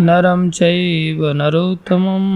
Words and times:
नरं 0.00 0.50
चैव 0.50 1.20
नरोत्तमम्। 1.36 2.26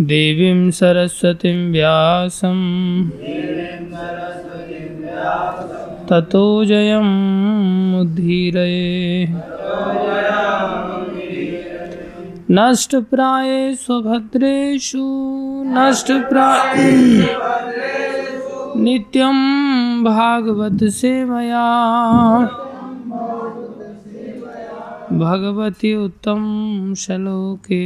देवीं 0.00 0.70
सरस्वतीं 0.70 1.72
व्यासं 1.72 2.58
ततो 6.08 6.64
जयमुद्धीरये 6.64 7.64
नष्टप्राये 12.50 13.74
स्वभद्रेषु 13.74 15.04
नष्टप्राय 15.66 16.82
नित्यं 18.76 19.38
भागवत 20.04 20.84
सेवया 20.84 21.66
भगवति 25.14 25.94
उत्तम 25.94 26.94
श्लोके। 26.94 27.82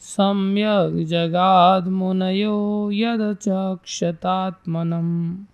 सम्यग् 0.00 1.04
जगाद्मुनयो 1.04 2.90
यदचक्षतात्मनम्। 2.92 5.53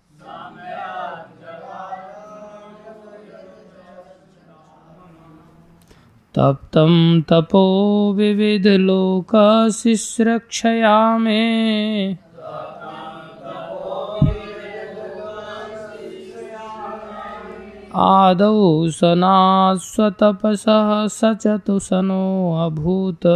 तप्तं 6.35 7.21
तपो 7.21 8.13
विविधलोकशिश्रक्षया 8.17 11.17
मे 11.17 12.17
आदौ 17.95 18.89
सनास्वतपसः 18.89 21.07
स 21.07 21.37
चतुसनो 21.41 22.65
अभूत्। 22.65 23.27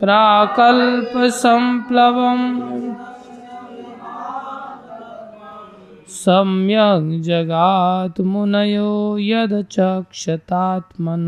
प्राकल्पसम्प्लवम् 0.00 2.44
सम्यग् 6.16 7.08
जगात् 7.28 8.20
मुनयो 8.32 8.90
यदचक्षतात्मन 9.30 11.26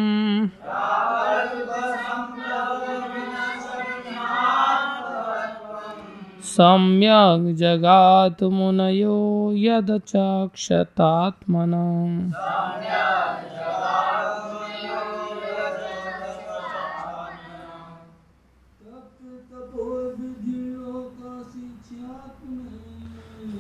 सम्यग् 6.50 7.48
जगात् 7.62 8.44
मुनयो 8.44 9.18
यदचक्षतात्मनम्। 9.56 12.16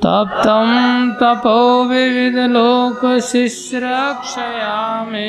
तप्तं 0.04 0.70
तपो 1.20 1.60
विविधलोकशिश्रक्षया 1.90 4.78
मे 5.12 5.28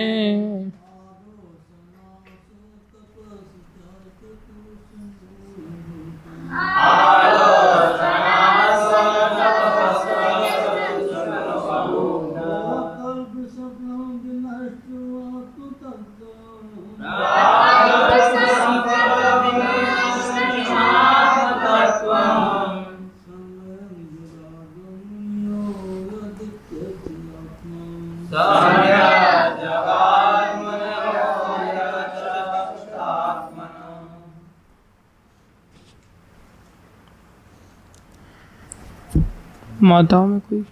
माताओं 39.82 40.26
में 40.26 40.40
कोई? 40.40 40.64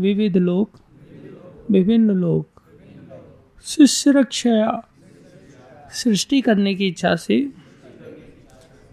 विविध 0.00 0.36
लोक। 0.36 0.70
विभिन्न 1.70 2.10
लोक। 2.10 2.62
शिष्य 3.64 4.10
रक्षया 4.10 4.82
सृष्टि 5.92 6.40
करने 6.40 6.74
की 6.74 6.86
इच्छा 6.88 7.14
से 7.16 7.36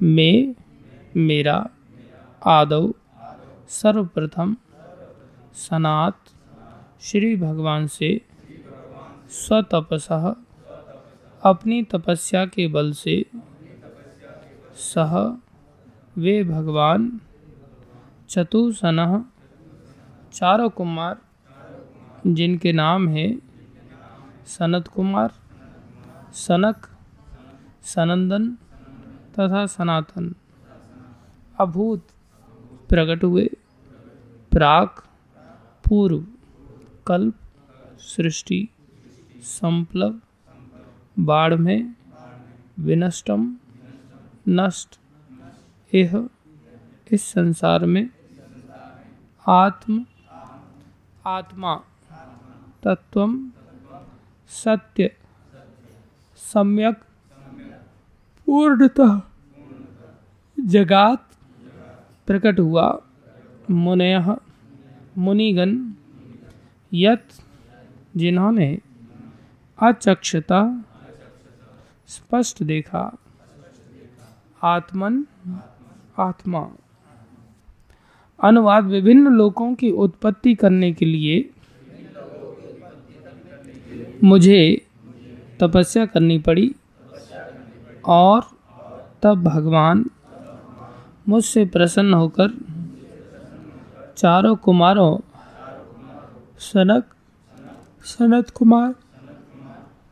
मैं, 0.02 0.56
मेरा 1.16 1.58
आदव 2.46 2.94
सर्वप्रथम 3.68 4.56
सनात 5.54 6.18
श्री 7.02 7.36
भगवान 7.36 7.88
से 7.88 8.10
स्वतपस 9.30 10.08
अपनी 11.44 11.82
तपस्या 11.84 12.46
के 12.46 12.68
बल 12.68 12.92
से 12.92 13.24
सह 14.76 15.16
वे 16.18 16.44
भगवान 16.44 17.20
चतुसन 18.30 19.00
चारों 20.34 20.70
कुमार, 20.70 21.16
जिनके 22.28 22.72
नाम 22.74 23.08
हैं 23.08 23.32
सनत 24.46 24.88
कुमार, 24.88 25.32
सनक 26.34 26.89
सनंदन 27.84 28.52
तथा 29.34 29.66
सनातन। 29.66 30.36
अभूत 31.60 32.08
प्रकट 32.90 33.24
हुए। 33.24 33.50
प्राक, 34.52 35.04
पूर्व, 35.90 36.28
कल्प, 37.08 37.36
सृष्टि, 38.00 38.70
संप्लव 39.42 40.20
बाढ़ 41.20 41.56
में 41.56 41.96
विनष्टम, 42.80 43.58
नष्ट 44.50 45.00
यह 45.94 46.30
इस 47.12 47.24
संसार 47.24 47.86
में। 47.86 48.10
आत्म, 49.48 50.06
आत्मा 51.26 51.84
तत्व 52.84 53.50
सत्य, 54.50 55.18
सम्यक 56.38 57.04
पूर्णतः 58.50 59.22
जगात 60.60 61.18
प्रकट 62.28 62.60
हुआ। 62.60 63.02
मुनय, 63.72 64.36
मुनिगण, 65.18 65.92
यत 66.94 67.26
जिन्होंने 68.18 68.80
अचक्षता 69.82 70.86
स्पष्ट 72.08 72.64
देखा, 72.64 73.18
आत्मन, 74.64 75.26
आत्मा। 76.20 76.72
अनुवाद 78.44 78.86
विभिन्न 78.86 79.28
लोगों 79.28 79.76
की 79.76 79.92
उत्पत्ति 79.92 80.56
करने 80.56 80.92
के 80.94 81.06
लिए 81.06 81.50
मुझे 84.24 84.82
तपस्या 85.60 86.06
करनी 86.06 86.40
पड़ी। 86.40 86.76
और 88.06 88.50
तब 89.24 89.44
भगवान 89.44 90.06
मुझसे 91.30 91.66
प्रसन्न 91.66 92.14
होकर 92.14 92.50
चारों 94.18 94.56
कुमारों, 94.56 95.18
सनक, 96.60 97.04
सनत 98.04 98.50
कुमार, 98.50 98.96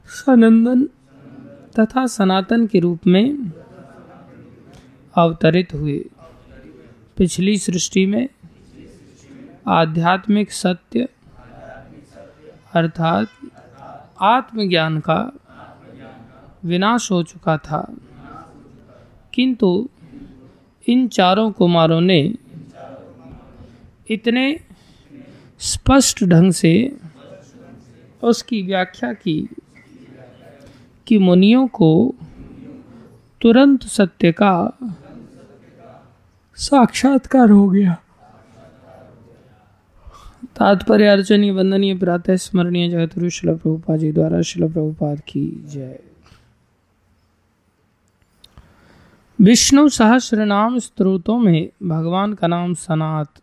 सनंदन 0.05 0.89
तथा 1.79 2.05
सनातन 2.05 2.67
के 2.67 2.79
रूप 2.79 3.07
में 3.07 3.51
अवतरित 5.15 5.73
हुए। 5.73 6.09
पिछली 7.17 7.57
सृष्टि 7.57 8.05
में 8.05 8.29
आध्यात्मिक 9.67 10.51
सत्य 10.51 11.09
अर्थात 12.73 13.27
आत्मज्ञान 14.21 14.99
का 14.99 15.31
विनाश 16.65 17.11
हो 17.11 17.23
चुका 17.23 17.57
था। 17.57 17.97
किंतु 19.33 19.89
इन 20.89 21.07
चारों 21.07 21.51
कुमारों 21.51 22.01
ने 22.01 22.35
इतने 24.09 24.59
स्पष्ट 25.59 26.23
ढंग 26.23 26.51
से 26.51 26.97
उसकी 28.23 28.61
व्याख्या 28.61 29.13
की 29.13 29.49
कि 31.07 31.17
मुनियों 31.17 31.67
को 31.67 32.15
तुरंत 33.41 33.83
सत्य 33.83 34.31
का 34.31 34.77
साक्षात्कार 36.55 37.49
हो 37.49 37.69
गया। 37.69 38.01
तात्पर्य 40.55 41.07
अर्चनीय 41.07 41.51
वंदनीय 41.51 41.97
प्रातः 41.97 42.35
स्मरणीय 42.35 42.89
जगत 42.89 43.29
शिल 43.29 43.55
प्रभुपा 43.55 43.97
जी 43.97 44.11
द्वारा 44.11 44.41
शिल 44.41 44.73
प्रभुपाद 44.73 45.19
की 45.19 45.63
जय। 45.65 45.99
विष्णु 49.39 49.89
सहस्र 49.89 50.45
नाम 50.45 50.77
स्त्रोतों 50.79 51.37
में 51.39 51.69
भगवान 51.83 52.33
का 52.33 52.47
नाम 52.47 52.73
सनात 52.73 53.39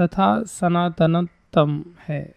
तथा 0.00 0.42
सनातनतम 0.42 1.82
है। 2.08 2.34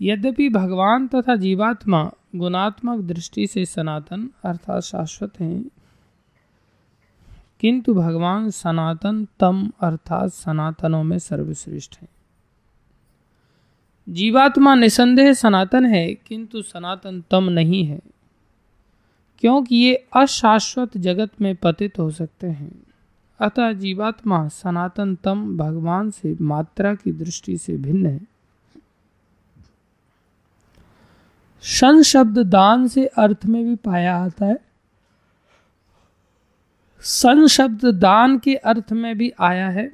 यद्यपि 0.00 0.48
भगवान 0.48 1.06
तथा 1.08 1.36
जीवात्मा 1.36 2.10
गुणात्मक 2.36 3.00
दृष्टि 3.00 3.46
से 3.46 3.64
सनातन 3.64 4.28
अर्थात 4.44 4.82
शाश्वत 4.82 5.40
हैं, 5.40 5.64
किंतु 7.60 7.94
भगवान 7.94 8.50
सनातन 8.50 9.24
तम 9.40 9.70
अर्थात 9.80 10.32
सनातनों 10.32 11.02
में 11.04 11.18
सर्वश्रेष्ठ 11.18 11.96
हैं। 12.02 12.08
जीवात्मा 14.08 14.74
निसंदेह 14.74 15.32
सनातन 15.32 15.86
है, 15.86 16.14
किंतु 16.14 16.62
सनातन 16.62 17.22
तम 17.30 17.44
नहीं 17.44 17.84
है। 17.84 18.00
क्योंकि 19.44 19.76
ये 19.76 20.08
अशाश्वत 20.16 20.96
जगत 20.96 21.30
में 21.40 21.56
पतित 21.56 21.98
हो 21.98 22.10
सकते 22.10 22.46
हैं। 22.46 22.82
अतः 23.40 23.72
जीवात्मा 23.72 24.48
सनातन 24.48 25.14
तम 25.14 25.56
भगवान 25.56 26.10
से 26.10 26.36
मात्रा 26.40 26.94
की 26.94 27.12
दृष्टि 27.12 27.58
से 27.58 27.76
भिन्न 27.76 28.06
है। 28.06 28.26
शन 31.62 32.02
शब्द 32.02 32.38
दान 32.38 32.88
से 32.88 33.06
अर्थ 33.06 33.46
में 33.46 33.64
भी 33.64 33.76
पाया 33.76 34.16
आता 34.16 34.46
है। 34.46 34.58
सन 37.00 37.46
शब्द 37.46 37.86
दान 37.86 38.38
के 38.38 38.54
अर्थ 38.54 38.92
में 38.92 39.18
भी 39.18 39.32
आया 39.40 39.68
है। 39.68 39.92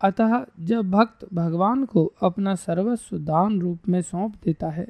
अतः 0.00 0.46
जब 0.60 0.90
भक्त 0.90 1.34
भगवान 1.34 1.84
को 1.84 2.12
अपना 2.22 2.54
सर्वस्व 2.54 3.18
दान 3.18 3.60
रूप 3.60 3.88
में 3.88 4.02
सौंप 4.02 4.34
देता 4.44 4.68
है 4.70 4.88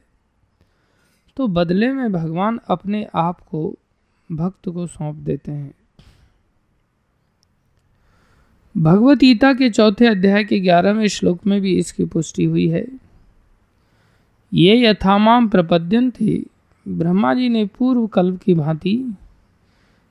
तो 1.37 1.49
बदले 1.49 1.93
में 1.93 2.13
भगवान 2.13 2.61
अपने 2.69 3.09
आप 3.15 3.41
को, 3.41 3.75
भक्त 4.33 4.69
को 4.69 4.87
सौंप 4.87 5.17
देते 5.17 5.53
हैं। 5.53 5.75
भगवत 8.77 9.19
गीता 9.19 9.53
के 9.53 9.71
चौथे 9.71 10.07
अध्याय 10.07 10.45
के 10.45 10.61
ग्यारहवें 10.61 11.09
श्लोक 11.09 11.47
में 11.47 11.61
भी 11.61 11.79
इसकी 11.79 12.05
पुष्टि 12.05 12.45
हुई 12.45 12.69
है। 12.69 12.87
ये 14.53 14.87
यथामाम 14.87 15.49
प्रपद्यन 15.49 16.11
थे। 16.11 16.43
ब्रह्मा 16.89 17.35
जी 17.35 17.49
ने 17.49 17.65
पूर्व 17.65 18.07
कल्प 18.07 18.43
की 18.43 18.55
भांति 18.55 19.15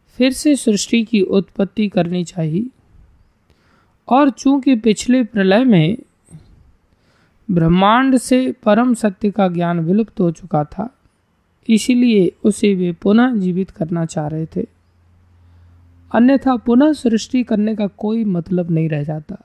फिर 0.07 0.33
से 0.33 0.55
सृष्टि 0.55 1.03
की 1.03 1.21
उत्पत्ति 1.21 1.89
करनी 1.89 2.23
चाहिए। 2.23 2.67
और 4.07 4.29
चूँकि 4.29 4.75
पिछले 4.75 5.23
प्रलय 5.23 5.63
में 5.63 5.97
ब्रह्मांड 7.51 8.17
से 8.17 8.51
परम 8.51 8.93
सत्य 8.93 9.31
का 9.31 9.47
ज्ञान 9.47 9.79
विलुप्त 9.79 10.19
हो 10.19 10.31
चुका 10.31 10.63
था 10.63 10.97
इसीलिए 11.70 12.32
उसे 12.43 12.75
वे 12.75 12.91
पुनः 12.91 13.36
जीवित 13.36 13.70
करना 13.70 14.05
चाह 14.05 14.27
रहे 14.27 14.46
थे। 14.46 14.67
अन्यथा 16.15 16.55
पुनः 16.55 16.93
सृष्टि 16.93 17.43
करने 17.43 17.75
का 17.75 17.88
कोई 17.88 18.25
मतलब 18.25 18.72
नहीं 18.72 18.89
रह 18.89 19.03
जाता। 19.03 19.38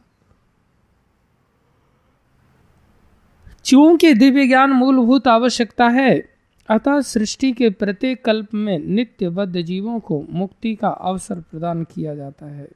चूँकि 3.64 4.14
दिव्य 4.14 4.46
ज्ञान 4.46 4.70
मूलभूत 4.70 5.28
आवश्यकता 5.28 5.88
है, 5.88 6.28
अतः 6.68 7.00
सृष्टि 7.00 7.52
के 7.52 7.70
प्रत्येक 7.70 8.24
कल्प 8.24 8.54
में 8.54 8.78
नित्यबद्ध 8.78 9.60
जीवों 9.60 10.00
को 10.00 10.26
मुक्ति 10.30 10.74
का 10.74 10.88
अवसर 10.88 11.34
प्रदान 11.34 11.84
किया 11.84 12.14
जाता 12.14 12.46
है। 12.46 12.68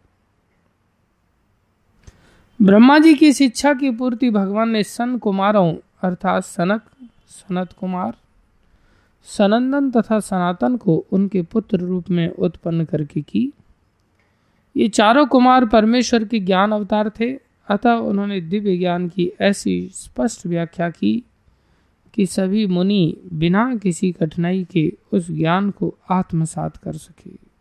ब्रह्मा 2.63 2.99
जी 2.99 3.15
की 3.15 3.33
शिक्षा 3.33 3.75
की 3.75 3.91
पूर्ति 3.91 4.31
भगवान 4.31 4.71
ने 4.71 4.83
सन 4.83 5.19
कुमारों, 5.19 5.75
अर्थात 6.03 6.45
सनक, 6.45 6.83
सनत 7.29 7.73
कुमार 7.73 8.17
सनंदन 9.25 9.91
तथा 9.91 10.21
सनातन 10.21 10.77
को 10.77 11.07
उनके 11.13 11.43
पुत्र 11.43 11.79
रूप 11.79 12.11
में 12.11 12.29
उत्पन्न 12.29 12.85
करके 12.85 13.21
की। 13.21 13.53
ये 14.77 14.89
चारों 14.89 15.27
कुमार 15.27 15.67
परमेश्वर 15.67 16.25
के 16.25 16.39
ज्ञान 16.39 16.73
अवतार 16.73 17.11
थे, 17.11 17.39
अतः 17.69 17.93
उन्होंने 17.93 18.41
दिव्य 18.41 18.79
ज्ञान 18.79 19.09
की 19.09 19.33
ऐसी 19.41 19.91
स्पष्ट 19.95 20.47
व्याख्या 20.47 20.91
की 20.91 21.25
कि 22.15 22.27
सभी 22.27 22.67
मुनि 22.67 23.17
बिना 23.33 23.77
किसी 23.77 24.13
कठिनाई 24.13 24.65
के 24.65 24.93
उस 25.13 25.31
ज्ञान 25.31 25.71
को 25.71 25.95
आत्मसात 26.11 26.77
कर 26.77 26.93
सके। 26.93 27.53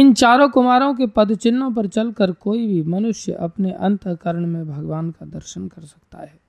इन 0.00 0.14
चारों 0.14 0.48
कुमारों 0.48 0.94
के 0.94 1.06
पद 1.06 1.34
चिन्हों 1.34 1.74
पर 1.74 1.86
चलकर 1.86 2.32
कोई 2.32 2.66
भी 2.66 2.82
मनुष्य 2.82 3.32
अपने 3.32 3.72
अंतकरण 3.72 4.46
में 4.46 4.68
भगवान 4.68 5.10
का 5.10 5.26
दर्शन 5.26 5.68
कर 5.68 5.82
सकता 5.82 6.18
है। 6.18 6.45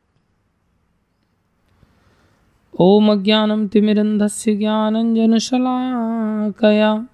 ओम 2.79 3.23
ज्ञानम 3.23 3.67
तिमिरंधस्य 3.67 4.55
ज्ञानंजनशलाकया 4.55 7.07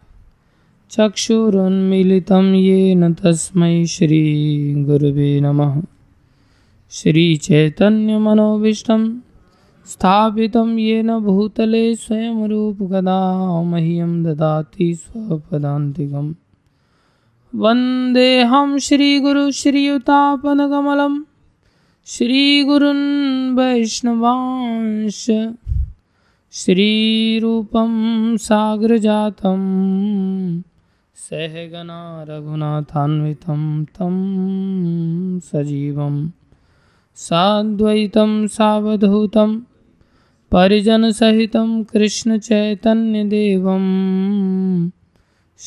चक्षुरुन्मीलितं 0.92 2.56
येन 2.56 3.14
तस्मै 3.14 3.86
श्रीगुरुवे 3.86 5.42
नमः। 5.42 5.82
श्रीचैतन्यमनोभीष्टं 6.92 9.20
स्थापितं 9.86 10.78
येन 10.78 11.20
भूतले 11.20 11.96
स्वयं 11.96 12.48
रूपकदा 12.48 13.62
मह्यं 13.62 14.24
ददाति 14.24 14.96
स्वपदान्तिकम्। 14.96 16.34
वन्देऽहं 17.56 18.78
श्रीगुरुश्रीयुतापनकमलं 18.78 21.24
श्रीगुरुन् 22.08 23.06
वैष्णवांश 23.58 25.20
श्रीरूपं 26.62 27.94
सागरजातम् 28.46 29.70
सहगना 31.30 32.02
रघुनाथान्वितं 32.30 33.62
तं 33.96 34.18
सजीवं 35.48 36.20
साद्वैतं 37.28 38.36
सावधूतं 38.58 39.58
परिजनसहितं 40.52 41.72
कृष्णचैतन्यदेवं 41.94 43.88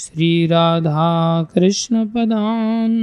श्रीराधाकृष्णपदान् 0.02 3.00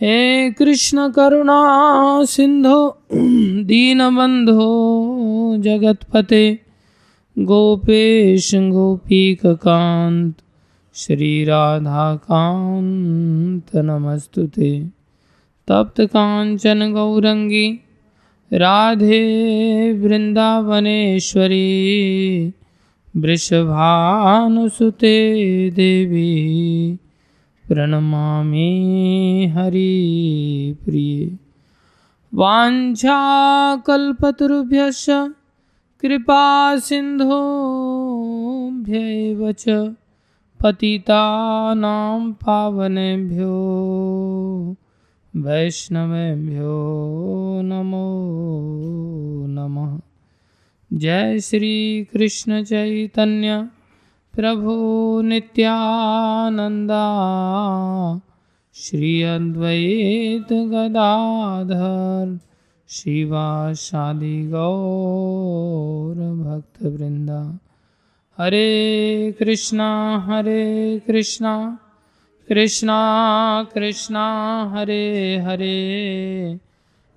हे 0.00 0.50
कृष्ण 0.50 1.08
करुणा 1.08 2.24
सिंधु 2.24 2.90
दीनबंधो 3.62 5.56
जगतपते, 5.58 6.58
गोपेश 7.38 8.54
गोपीकांत 8.54 10.32
श्री 10.94 11.44
राधा 11.44 12.14
कांत 12.14 13.70
नमस्तुते। 13.74 14.88
तप्त 15.68 16.00
कांचन 16.00 16.92
गौरंगी 16.92 17.78
राधे 18.52 19.92
वृंदावनेश्वरी 19.92 22.50
वृषभानुसुते 23.16 25.16
देवी 25.70 26.98
प्रणमामि 27.68 28.70
हरिप्रिये 29.54 31.36
वाञ्छाकल्पतरुभ्यश्च 32.34 35.06
कृपा 36.00 36.42
च 39.60 39.62
पतितानां 40.62 42.20
पावनेभ्यो 42.42 43.56
वैष्णवेभ्यो 45.36 46.76
नमो 47.64 48.06
नमः। 49.56 49.98
जय 50.92 51.40
श्री 51.40 52.04
कृष्ण 52.12 52.64
चैतन्य 52.64 53.68
प्रभु 54.34 54.72
नित्यानंदा 55.22 57.02
श्री 58.74 59.22
अद्वैत 59.22 60.52
गदाधर 60.52 62.38
शिवाशादि 62.88 64.42
गौर 64.42 66.16
भक्त 66.16 66.82
वृंदा 66.82 67.58
हरे 68.38 69.34
कृष्णा 69.38 70.18
हरे 70.18 70.98
कृष्णा 71.06 71.78
कृष्णा 72.48 72.98
कृष्णा, 73.74 74.26
हरे 74.76 75.36
हरे। 75.36 76.67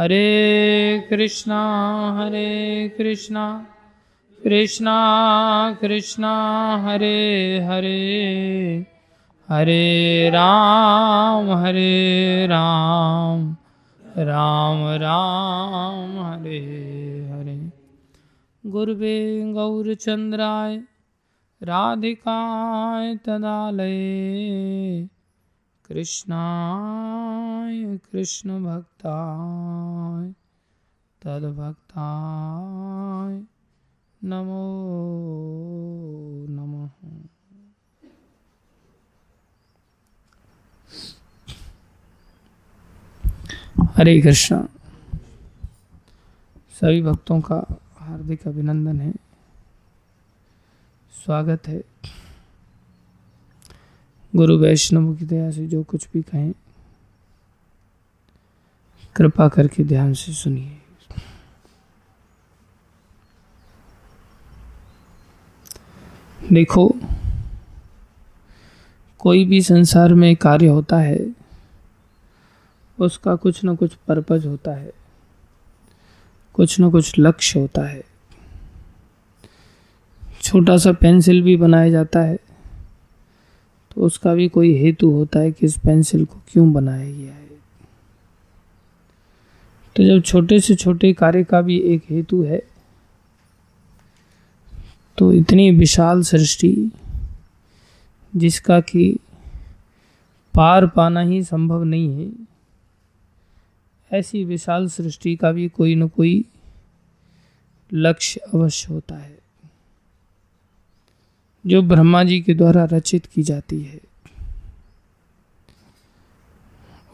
हरे 0.00 1.06
कृष्णा 1.10 1.58
हरे 2.18 2.88
कृष्णा 2.98 3.66
कृष्णा 4.42 4.96
कृष्णा, 5.80 6.34
हरे 6.84 7.58
हरे 7.58 8.86
हरे 9.48 10.30
राम 10.30 11.50
हरे 11.50 12.46
राम 12.46 13.56
राम 14.16 15.02
राम, 15.02 16.26
हरे 16.26 16.58
हरे। 17.32 17.70
गुरुवे 18.66 19.52
गौरचंद्राय, 19.52 20.80
राधिकाय 21.62 23.14
तदालये। 23.14 25.19
कृष्णाय 25.90 27.96
कृष्णभक्ताय 27.96 30.32
तद्भक्ताय 31.22 33.42
नमो 34.24 34.62
नमः। 36.48 36.90
हरे 43.96 44.20
कृष्ण। 44.20 44.62
सभी 46.80 47.02
भक्तों 47.02 47.40
का 47.40 47.64
हार्दिक 47.96 48.48
अभिनंदन 48.48 49.00
है। 49.00 49.12
स्वागत 51.24 51.68
है। 51.68 51.89
गुरु 54.36 54.56
वैष्णव 54.58 55.14
की 55.16 55.24
दया 55.24 55.50
से 55.50 55.66
जो 55.66 55.82
कुछ 55.82 56.08
भी 56.14 56.22
कहें, 56.22 56.52
कृपा 59.16 59.48
करके 59.48 59.84
ध्यान 59.84 60.12
से 60.14 60.32
सुनिए। 60.32 60.76
देखो, 66.52 66.88
कोई 69.18 69.44
भी 69.44 69.60
संसार 69.62 70.14
में 70.14 70.36
कार्य 70.36 70.66
होता 70.66 70.98
है, 70.98 71.18
उसका 72.98 73.34
कुछ 73.34 73.60
न 73.64 73.74
कुछ 73.76 73.94
पर्पज 74.08 74.46
होता 74.46 74.70
है, 74.70 74.92
कुछ 76.54 76.80
न 76.80 76.90
कुछ 76.90 77.14
लक्ष्य 77.18 77.60
होता 77.60 77.86
है। 77.88 78.02
छोटा 80.42 80.76
सा 80.76 80.92
पेंसिल 80.92 81.42
भी 81.42 81.56
बनाया 81.56 81.90
जाता 81.90 82.20
है 82.20 82.38
उसका 84.00 84.34
भी 84.34 84.48
कोई 84.48 84.72
हेतु 84.78 85.10
होता 85.10 85.40
है 85.40 85.52
कि 85.52 85.66
इस 85.66 85.76
पेंसिल 85.78 86.24
को 86.24 86.40
क्यों 86.52 86.72
बनाया 86.72 87.10
गया 87.12 87.32
है। 87.32 87.48
तो 89.96 90.04
जब 90.04 90.22
छोटे 90.22 90.60
से 90.60 90.74
छोटे 90.74 91.12
कार्य 91.12 91.44
का 91.44 91.60
भी 91.60 91.78
एक 91.84 92.04
हेतु 92.10 92.42
है 92.42 92.62
तो 95.18 95.32
इतनी 95.32 95.70
विशाल 95.70 96.22
सृष्टि 96.22 96.90
जिसका 98.32 98.80
कि 98.80 99.08
पार 100.54 100.86
पाना 100.86 101.20
ही 101.20 101.42
संभव 101.42 101.82
नहीं 101.84 102.14
है, 102.14 102.30
ऐसी 104.10 104.44
विशाल 104.44 104.88
सृष्टि 104.88 105.34
का 105.36 105.52
भी 105.52 105.68
कोई 105.68 105.94
न 105.94 106.08
कोई 106.08 106.44
लक्ष्य 107.90 108.40
अवश्य 108.54 108.92
होता 108.94 109.16
है। 109.16 109.38
जो 111.66 111.82
ब्रह्मा 111.82 112.24
जी 112.24 112.40
के 112.40 112.54
द्वारा 112.54 112.84
रचित 112.84 113.26
की 113.26 113.42
जाती 113.42 113.82
है। 113.82 114.00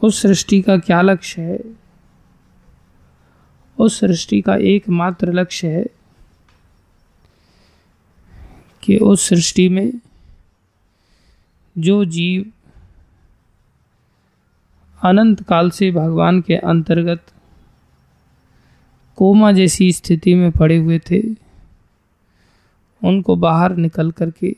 उस 0.03 0.21
सृष्टि 0.21 0.61
का 0.61 0.77
क्या 0.77 1.01
लक्ष्य 1.01 1.41
है? 1.41 1.59
उस 3.79 3.99
सृष्टि 3.99 4.41
का 4.41 4.55
एकमात्र 4.55 5.33
लक्ष्य 5.33 5.67
है 5.67 5.85
कि 8.83 8.97
उस 8.97 9.29
सृष्टि 9.29 9.69
में 9.69 9.93
जो 11.77 12.05
जीव 12.05 12.51
अनंत 15.03 15.43
काल 15.43 15.69
से 15.69 15.91
भगवान 15.91 16.41
के 16.41 16.55
अंतर्गत 16.55 17.25
कोमा 19.15 19.51
जैसी 19.51 19.91
स्थिति 19.91 20.35
में 20.35 20.51
पड़े 20.51 20.77
हुए 20.77 20.99
थे 20.99 21.46
उनको 23.03 23.35
बाहर 23.35 23.75
निकल 23.75 24.11
करके 24.11 24.55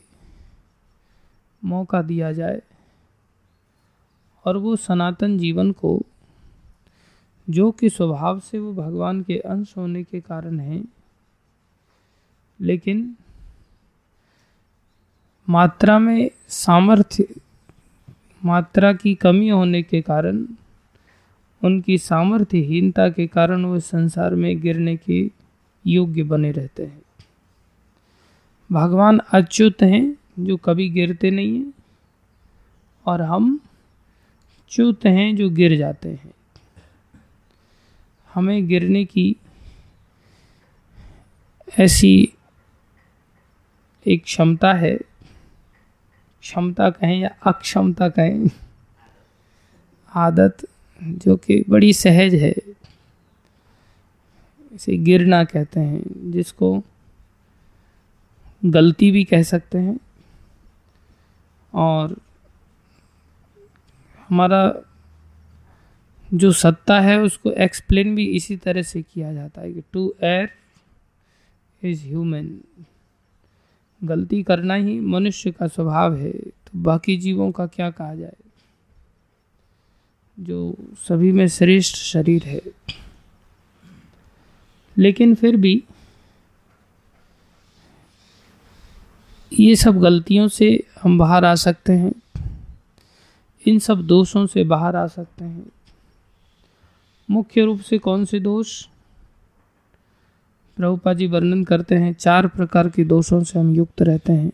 मौका 1.64 2.02
दिया 2.02 2.32
जाए 2.32 2.62
और 4.44 4.56
वो 4.56 4.76
सनातन 4.76 5.38
जीवन 5.38 5.72
को, 5.72 6.00
जो 7.50 7.70
कि 7.70 7.90
स्वभाव 7.90 8.40
से 8.40 8.58
वो 8.58 8.72
भगवान 8.72 9.22
के 9.22 9.38
अंश 9.38 9.74
होने 9.76 10.02
के 10.04 10.20
कारण 10.20 10.60
हैं, 10.60 10.84
लेकिन 12.60 13.16
मात्रा 15.48 15.98
में 15.98 16.30
सामर्थ्य, 16.48 17.26
मात्रा 18.44 18.92
की 18.92 19.14
कमी 19.14 19.48
होने 19.48 19.82
के 19.82 20.00
कारण, 20.00 20.46
उनकी 21.62 21.98
सामर्थ्यहीनता 21.98 23.08
के 23.08 23.26
कारण 23.26 23.64
वो 23.64 23.80
संसार 23.80 24.34
में 24.34 24.60
गिरने 24.60 24.96
के 24.96 25.30
योग्य 25.86 26.22
बने 26.22 26.52
रहते 26.52 26.86
हैं। 26.86 26.99
भगवान 28.72 29.18
अच्युत 29.18 29.82
हैं, 29.82 30.16
जो 30.38 30.56
कभी 30.56 30.88
गिरते 30.88 31.30
नहीं 31.30 31.58
हैं, 31.58 31.72
और 33.06 33.22
हम 33.22 33.60
च्युत 34.70 35.06
हैं, 35.06 35.36
जो 35.36 35.50
गिर 35.50 35.76
जाते 35.76 36.08
हैं। 36.08 36.34
हमें 38.34 38.68
गिरने 38.68 39.04
की 39.04 39.36
ऐसी 41.78 42.32
एक 44.06 44.24
क्षमता 44.24 44.72
है, 44.72 44.96
क्षमता 46.40 46.90
कहें 46.90 47.20
या 47.20 47.36
अक्षमता 47.46 48.08
कहें, 48.08 48.50
आदत 50.14 50.56
जो 51.02 51.36
कि 51.36 51.64
बड़ी 51.68 51.92
सहज 51.92 52.34
है, 52.34 52.54
इसे 54.72 54.96
गिरना 54.96 55.44
कहते 55.44 55.80
हैं, 55.80 56.30
जिसको 56.30 56.84
गलती 58.64 59.10
भी 59.10 59.24
कह 59.24 59.42
सकते 59.42 59.78
हैं। 59.78 59.98
और 61.74 62.16
हमारा 64.28 64.74
जो 66.34 66.52
सत्ता 66.52 67.00
है, 67.00 67.20
उसको 67.20 67.50
एक्सप्लेन 67.50 68.14
भी 68.14 68.26
इसी 68.26 68.56
तरह 68.56 68.82
से 68.82 69.02
किया 69.02 69.32
जाता 69.32 69.60
है 69.60 69.72
कि 69.72 69.82
टू 69.92 70.14
एर 70.22 70.48
इज़ 71.82 72.06
ह्यूमन 72.06 72.60
गलती 74.04 74.42
करना 74.42 74.74
ही 74.74 75.00
मनुष्य 75.00 75.50
का 75.52 75.66
स्वभाव 75.66 76.16
है 76.16 76.32
तो 76.32 76.70
बाकी 76.76 77.16
जीवों 77.16 77.52
का 77.52 77.66
क्या 77.66 77.90
कहा 77.90 78.14
जाए? 78.14 78.36
जो 80.40 80.74
सभी 81.08 81.32
में 81.32 81.48
श्रेष्ठ 81.48 81.96
शरीर 81.96 82.42
है। 82.42 82.60
लेकिन 84.98 85.34
फिर 85.34 85.56
भी 85.56 85.84
ये 89.52 89.76
सब 89.76 89.98
गलतियों 89.98 90.48
से 90.48 90.86
हम 91.02 91.18
बाहर 91.18 91.44
आ 91.44 91.54
सकते 91.54 91.92
हैं। 91.92 92.12
इन 93.66 93.78
सब 93.78 94.06
दोषों 94.06 94.46
से 94.46 94.64
बाहर 94.64 94.96
आ 94.96 95.06
सकते 95.06 95.44
हैं। 95.44 95.66
मुख्य 97.30 97.64
रूप 97.64 97.80
से 97.80 97.98
कौन 97.98 98.24
से 98.24 98.40
दोष? 98.40 98.86
प्रभुपा 100.76 101.12
जी 101.12 101.26
वर्णन 101.26 101.64
करते 101.64 101.94
हैं, 101.94 102.14
चार 102.14 102.46
प्रकार 102.48 102.88
के 102.88 103.04
दोषों 103.04 103.42
से 103.42 103.58
हम 103.58 103.74
युक्त 103.74 104.02
रहते 104.02 104.32
हैं। 104.32 104.50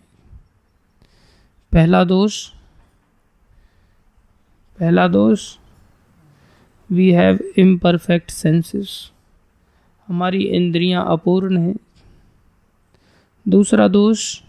पहला 1.72 2.04
दोष 2.04 2.48
पहला 4.78 5.08
दोष 5.08 5.56
वी 6.90 7.10
हैव 7.10 7.38
इम्परफेक्ट 7.58 8.30
सेंसेस 8.30 9.12
हमारी 10.08 10.42
इंद्रियाँ 10.44 11.06
अपूर्ण 11.08 11.58
हैं। 11.58 11.76
दूसरा 13.48 13.88
दोष 13.88 14.42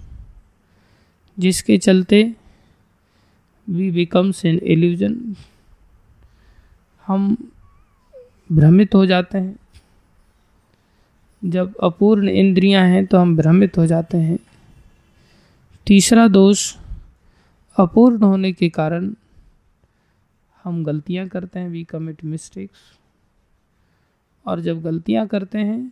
जिसके 1.38 1.78
चलते 1.78 2.24
वी 3.68 3.90
बिकम्स 3.92 4.44
इन 4.46 4.60
एल्यूजन 4.64 5.36
हम 7.08 7.36
भ्रमित 8.52 8.96
हो 8.96 9.06
जाते 9.06 9.38
हैं। 9.38 9.56
जब 11.42 11.76
अपूर्ण 11.84 12.30
इंद्रियाँ 12.30 12.86
हैं 12.86 13.06
तो 13.06 13.18
हम 13.18 13.36
भ्रमित 13.38 13.78
हो 13.78 13.86
जाते 13.86 14.18
हैं। 14.18 14.38
तीसरा 15.88 16.28
दोष 16.28 16.74
अपूर्ण 17.78 18.24
होने 18.24 18.52
के 18.54 18.70
कारण 18.70 19.14
हम 20.64 20.84
गलतियाँ 20.84 21.28
करते 21.28 21.60
हैं। 21.60 21.70
वी 21.70 21.84
कमिट 21.84 22.24
मिस्टेक्स 22.26 22.80
और 24.46 24.60
जब 24.62 24.82
गलतियाँ 24.82 25.28
करते 25.28 25.60
हैं 25.60 25.92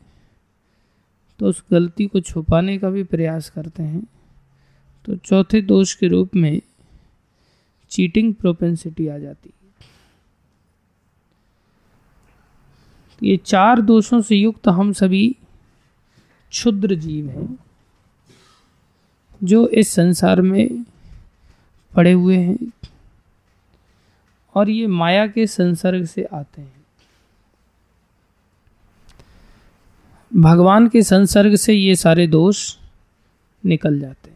तो 1.40 1.48
उस 1.48 1.64
गलती 1.72 2.08
को 2.08 2.20
छुपाने 2.22 2.78
का 2.78 2.90
भी 2.90 3.04
प्रयास 3.06 3.50
करते 3.50 3.84
हैं। 3.84 4.04
तो 5.06 5.16
चौथे 5.16 5.62
दोष 5.62 5.94
के 5.94 6.08
रूप 6.08 6.36
में 6.36 6.62
चीटिंग 7.92 8.34
प्रोपेंसिटी 8.36 9.08
आ 9.08 9.18
जाती 9.18 9.50
है। 9.50 9.56
ये 13.24 13.38
चार 13.38 13.82
दोषों 13.82 14.22
से 14.22 14.36
युक्त 14.36 14.68
हम 14.68 14.92
सभी 14.94 15.36
क्षुद्र 16.52 16.96
जीव 16.96 17.30
हैं, 17.30 17.58
जो 19.44 19.68
इस 19.68 19.92
संसार 19.94 20.42
में 20.42 20.84
पड़े 21.94 22.12
हुए 22.12 22.38
हैं 22.38 22.72
और 24.56 24.70
ये 24.70 24.88
माया 24.88 25.28
के 25.28 25.48
संसर्ग 25.48 26.06
से 26.06 26.24
आते 26.24 26.62
हैं। 26.62 26.86
भगवान 30.32 30.88
के 30.88 31.02
संसर्ग 31.02 31.56
से 31.56 31.74
ये 31.74 31.96
सारे 31.96 32.28
दोष 32.28 32.78
निकल 33.64 34.00
जाते 34.00 34.30
हैं। 34.30 34.35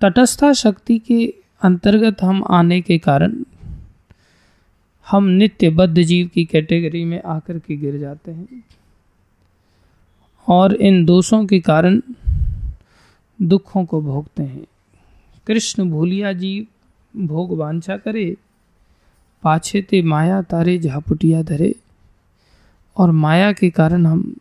तटस्था 0.00 0.52
शक्ति 0.52 0.98
के 0.98 1.34
अंतर्गत 1.62 2.22
हम 2.22 2.44
आने 2.50 2.80
के 2.80 2.98
कारण 2.98 3.44
हम 5.10 5.24
नित्य 5.24 5.70
बद्ध 5.70 6.02
जीव 6.02 6.30
की 6.34 6.44
कैटेगरी 6.44 7.04
में 7.04 7.22
आकर 7.22 7.58
के 7.58 7.76
गिर 7.76 7.98
जाते 7.98 8.30
हैं। 8.30 8.64
और 10.48 10.74
इन 10.74 11.04
दोषों 11.04 11.46
के 11.46 11.60
कारण 11.60 12.00
दुखों 13.42 13.84
को 13.84 14.00
भोगते 14.00 14.42
हैं। 14.42 14.66
कृष्ण 15.46 15.90
भूलिया 15.90 16.32
जीव 16.32 16.66
भोग 17.26 17.56
वांछा 17.58 17.96
करे, 17.96 18.36
पाछे 19.42 19.82
ते 19.82 20.02
माया 20.02 20.42
तारे 20.42 20.78
झापुटिया 20.78 21.42
धरे, 21.42 21.74
और 22.96 23.10
माया 23.10 23.52
के 23.52 23.70
कारण 23.70 24.06
हम 24.06 24.36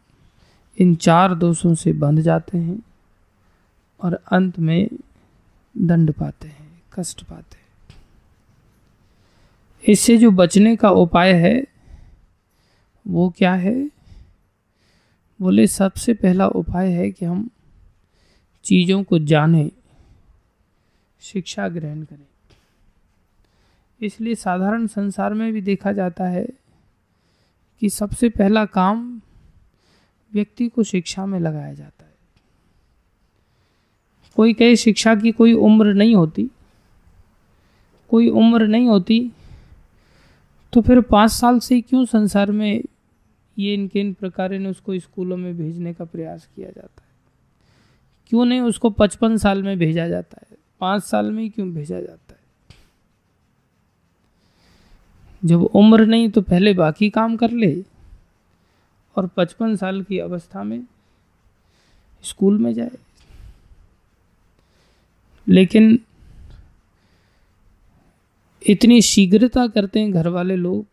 इन 0.80 0.96
चार 0.96 1.36
दोषों 1.36 1.76
से 1.76 1.94
बंध 1.94 2.22
जाते 2.22 2.58
हैं। 2.58 2.80
और 4.02 4.20
अंत 4.32 4.60
में 4.60 4.90
दंड 5.78 6.12
पाते 6.12 6.48
हैं, 6.48 6.84
कष्ट 6.94 7.24
पाते 7.24 7.56
हैं। 7.56 7.64
इससे 9.90 10.18
जो 10.18 10.32
बचने 10.32 10.76
का 10.76 10.90
उपाय 10.90 11.34
है, 11.34 11.64
वो 13.08 13.34
क्या 13.38 13.54
है? 13.54 13.90
बोले, 15.42 15.68
सबसे 15.68 16.14
पहला 16.14 16.48
उपाय 16.48 16.92
है 16.92 17.12
कि 17.12 17.26
हम 17.26 17.50
चीज़ों 18.64 19.04
को 19.04 19.20
जानें, 19.20 19.72
शिक्षा 21.20 21.68
ग्रहण 21.68 22.04
करें। 22.04 22.28
इसलिए 24.02 24.36
साधारण 24.36 24.88
संसार 24.88 25.34
में 25.34 25.54
भी 25.54 25.62
देखा 25.62 25.92
जाता 25.92 26.24
है 26.24 26.48
कि 27.80 27.90
सबसे 27.90 28.30
पहला 28.30 28.66
काम 28.66 29.22
व्यक्ति 30.34 30.68
को 30.68 30.84
शिक्षा 30.84 31.26
में 31.26 31.40
लगाया 31.40 31.74
जाता 31.74 32.03
है। 32.03 32.03
कोई 34.38 34.54
कहे 34.54 34.76
शिक्षा 34.76 35.16
की 35.16 35.32
कोई 35.32 35.54
उम्र 35.54 35.94
नहीं 35.94 36.16
होती, 36.16 36.50
कोई 38.10 38.30
उम्र 38.30 38.68
नहीं 38.68 38.88
होती 38.88 39.32
तो 40.74 40.82
फिर 40.82 41.02
पाँच 41.02 41.32
साल 41.32 41.60
से 41.60 41.80
क्यों 41.82 42.06
संसार 42.06 42.52
में 42.52 42.84
ये 43.58 43.74
इनके 43.74 44.00
इन 44.00 44.14
प्रकार 44.14 44.52
ने 44.52 44.70
उसको 44.70 45.00
स्कूलों 45.00 45.38
में 45.38 45.58
भेजने 45.58 45.94
का 45.94 46.06
प्रयास 46.06 46.48
किया 46.56 46.70
जाता 46.70 47.02
है? 47.02 47.10
क्यों 48.30 48.46
नहीं 48.46 48.62
उसको 48.62 48.90
पचपन 48.90 49.38
साल 49.38 49.64
में 49.64 49.78
भेजा 49.80 50.08
जाता 50.08 50.38
है? 50.42 50.58
पाँच 50.80 51.04
साल 51.04 51.32
में 51.32 51.44
ही 51.44 51.50
क्यों 51.50 51.70
भेजा 51.74 52.00
जाता 52.02 52.34
है? 52.34 52.40
जब 55.46 55.62
उम्र 55.62 56.06
नहीं 56.06 56.30
तो 56.30 56.42
पहले 56.42 56.74
बाकी 56.74 57.10
काम 57.10 57.36
कर 57.36 57.52
ले 57.52 57.84
और 59.16 59.28
पचपन 59.28 59.76
साल 59.76 60.02
की 60.04 60.20
अवस्था 60.20 60.64
में 60.64 60.84
स्कूल 62.24 62.58
में 62.58 62.74
जाए। 62.74 62.92
लेकिन 65.48 66.00
इतनी 68.68 69.02
शीघ्रता 69.02 69.68
करते 69.68 70.00
हैं 70.00 70.12
घर 70.12 70.28
वाले 70.28 70.56
लोग 70.56 70.86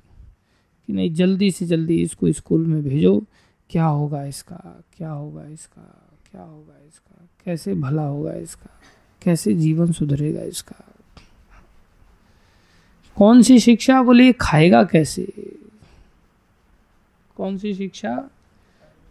कि 0.86 0.92
नहीं, 0.92 1.14
जल्दी 1.14 1.50
से 1.50 1.66
जल्दी 1.66 2.02
इसको 2.02 2.32
स्कूल 2.32 2.66
में 2.66 2.82
भेजो। 2.82 3.24
क्या 3.70 3.86
होगा 3.86 4.24
इसका? 4.24 4.84
क्या 4.96 5.10
होगा 5.10 5.46
इसका? 5.46 6.06
क्या 6.30 6.42
होगा 6.42 6.86
इसका? 6.88 7.28
कैसे 7.44 7.74
भला 7.74 8.02
होगा 8.02 8.32
इसका? 8.32 8.80
कैसे 9.22 9.54
जीवन 9.54 9.92
सुधरेगा 9.92 10.42
इसका? 10.42 10.94
कौन 13.16 13.42
सी 13.42 13.60
शिक्षा? 13.60 14.02
बोले 14.02 14.32
खाएगा 14.32 14.84
कैसे? 14.84 15.32
कौन 17.36 17.58
सी 17.58 17.74
शिक्षा? 17.74 18.30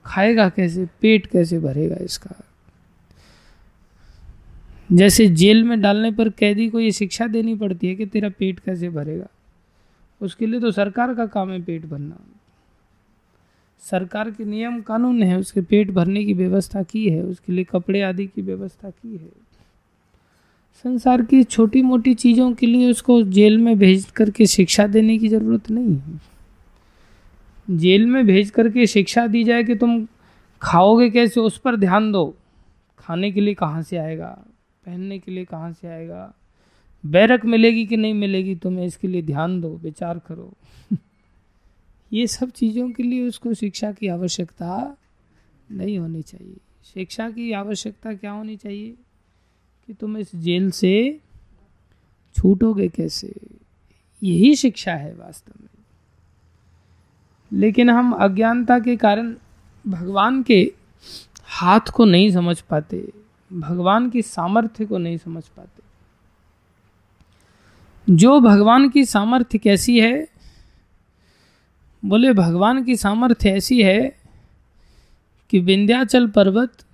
खाएगा 0.05 0.49
कैसे? 0.49 0.85
पेट 0.85 1.27
कैसे 1.27 1.59
भरेगा 1.59 1.95
इसका? 1.95 2.48
जैसे 4.93 5.27
जेल 5.27 5.63
में 5.63 5.81
डालने 5.81 6.11
पर 6.11 6.29
कैदी 6.29 6.69
को 6.69 6.79
ये 6.79 6.91
शिक्षा 6.91 7.27
देनी 7.27 7.55
पड़ती 7.55 7.87
है 7.87 7.95
कि 7.95 8.05
तेरा 8.05 8.29
पेट 8.29 8.59
कैसे 8.59 8.89
भरेगा? 8.89 9.27
उसके 10.21 10.45
लिए 10.45 10.59
तो 10.59 10.71
सरकार 10.71 11.13
का 11.13 11.25
काम 11.25 11.51
है 11.51 11.61
पेट 11.61 11.85
भरना। 11.85 12.17
सरकार 13.79 14.31
के 14.31 14.45
नियम 14.45 14.81
कानून 14.81 15.23
है, 15.23 15.39
उसके 15.39 15.61
पेट 15.61 15.91
भरने 15.91 16.25
की 16.25 16.33
व्यवस्था 16.33 16.83
की 16.83 17.09
है, 17.09 17.23
उसके 17.23 17.53
लिए 17.53 17.63
कपड़े 17.63 18.01
आदि 18.01 18.27
की 18.27 18.41
व्यवस्था 18.41 18.89
की 18.89 19.17
है। 19.17 19.29
संसार 20.83 21.21
की 21.21 21.43
छोटी 21.43 21.81
मोटी 21.81 22.13
चीज़ों 22.13 22.53
के 22.53 22.65
लिए 22.65 22.91
उसको 22.91 23.23
जेल 23.23 23.57
में 23.57 23.79
भेज 23.79 24.05
करके 24.05 24.45
शिक्षा 24.45 24.87
देने 24.87 25.17
की 25.17 25.27
ज़रूरत 25.27 25.69
नहीं 25.69 25.97
है। 25.97 26.21
जेल 27.77 28.05
में 28.05 28.25
भेज 28.25 28.49
करके 28.49 28.87
शिक्षा 28.87 29.27
दी 29.27 29.43
जाए 29.43 29.63
कि 29.63 29.75
तुम 29.75 30.07
खाओगे 30.61 31.09
कैसे, 31.09 31.39
उस 31.39 31.57
पर 31.57 31.75
ध्यान 31.75 32.11
दो। 32.11 32.35
खाने 32.99 33.31
के 33.31 33.41
लिए 33.41 33.53
कहाँ 33.53 33.81
से 33.81 33.97
आएगा? 33.97 34.45
पहनने 34.89 35.19
के 35.19 35.31
लिए 35.31 35.45
कहाँ 35.45 35.73
से 35.73 35.87
आएगा? 35.87 36.33
बैरक 37.05 37.45
मिलेगी 37.45 37.85
कि 37.85 37.97
नहीं 37.97 38.13
मिलेगी? 38.13 38.55
तुम्हें 38.55 38.85
इसके 38.85 39.07
लिए 39.07 39.21
ध्यान 39.21 39.61
दो, 39.61 39.69
विचार 39.69 40.19
करो। 40.19 40.53
ये 42.13 42.27
सब 42.27 42.49
चीज़ों 42.49 42.91
के 42.91 43.03
लिए 43.03 43.27
उसको 43.27 43.53
शिक्षा 43.53 43.91
की 43.91 44.07
आवश्यकता 44.07 44.97
नहीं 45.71 45.99
होनी 45.99 46.21
चाहिए। 46.21 46.57
शिक्षा 46.93 47.29
की 47.29 47.51
आवश्यकता 47.51 48.13
क्या 48.13 48.31
होनी 48.31 48.55
चाहिए? 48.55 48.95
कि 49.87 49.93
तुम 49.93 50.17
इस 50.17 50.35
जेल 50.35 50.71
से 50.71 51.19
छूटोगे 52.37 52.87
कैसे? 52.87 53.33
यही 54.23 54.55
शिक्षा 54.55 54.93
है 54.93 55.15
वास्तव 55.15 55.53
में। 55.61 55.85
लेकिन 57.59 57.89
हम 57.89 58.11
अज्ञानता 58.11 58.79
के 58.79 58.95
कारण 58.95 59.35
भगवान 59.87 60.43
के 60.43 60.73
हाथ 61.43 61.91
को 61.93 62.05
नहीं 62.05 62.31
समझ 62.31 62.61
पाते। 62.61 63.11
भगवान 63.53 64.09
की 64.09 64.21
सामर्थ्य 64.21 64.85
को 64.85 64.97
नहीं 64.97 65.17
समझ 65.17 65.43
पाते। 65.47 65.83
जो 68.15 68.39
भगवान 68.39 68.89
की 68.89 69.05
सामर्थ्य 69.05 69.57
कैसी 69.57 69.99
है, 69.99 70.27
बोले, 72.05 72.33
भगवान 72.33 72.83
की 72.83 72.95
सामर्थ्य 72.95 73.49
ऐसी 73.49 73.83
है 73.83 74.17
कि 75.49 75.59
विंध्याचल 75.59 76.27
पर्वत, 76.27 76.85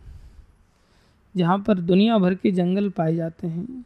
जहाँ 1.37 1.59
पर 1.59 1.79
दुनिया 1.79 2.17
भर 2.17 2.35
के 2.35 2.51
जंगल 2.51 2.89
पाए 2.89 3.15
जाते 3.15 3.47
हैं। 3.47 3.85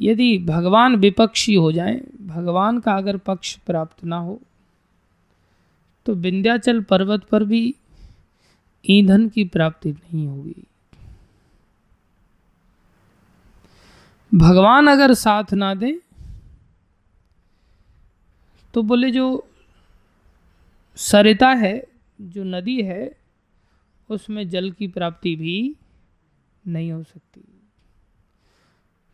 यदि 0.00 0.38
भगवान 0.38 0.96
विपक्षी 0.96 1.54
हो 1.54 1.72
जाए, 1.72 2.00
भगवान 2.26 2.80
का 2.80 2.92
अगर 2.92 3.16
पक्ष 3.16 3.56
प्राप्त 3.56 4.04
ना 4.04 4.16
हो 4.16 4.40
तो 6.06 6.14
विंध्याचल 6.14 6.80
पर्वत 6.80 7.24
पर 7.24 7.44
भी 7.44 7.74
ईंधन 8.84 9.28
की 9.28 9.44
प्राप्ति 9.44 9.92
नहीं 9.92 10.26
होगी। 10.26 10.64
भगवान 14.32 14.86
अगर 14.86 15.14
साथ 15.14 15.52
ना 15.54 15.74
दे 15.74 16.00
तो 18.74 18.82
बोले 18.82 19.10
जो 19.10 19.26
सरिता 20.96 21.48
है, 21.48 21.82
जो 22.18 22.44
नदी 22.44 22.82
है, 22.82 23.10
उसमें 24.10 24.48
जल 24.48 24.70
की 24.70 24.88
प्राप्ति 24.88 25.34
भी 25.36 25.74
नहीं 26.64 26.90
हो 26.92 27.02
सकती। 27.02 27.40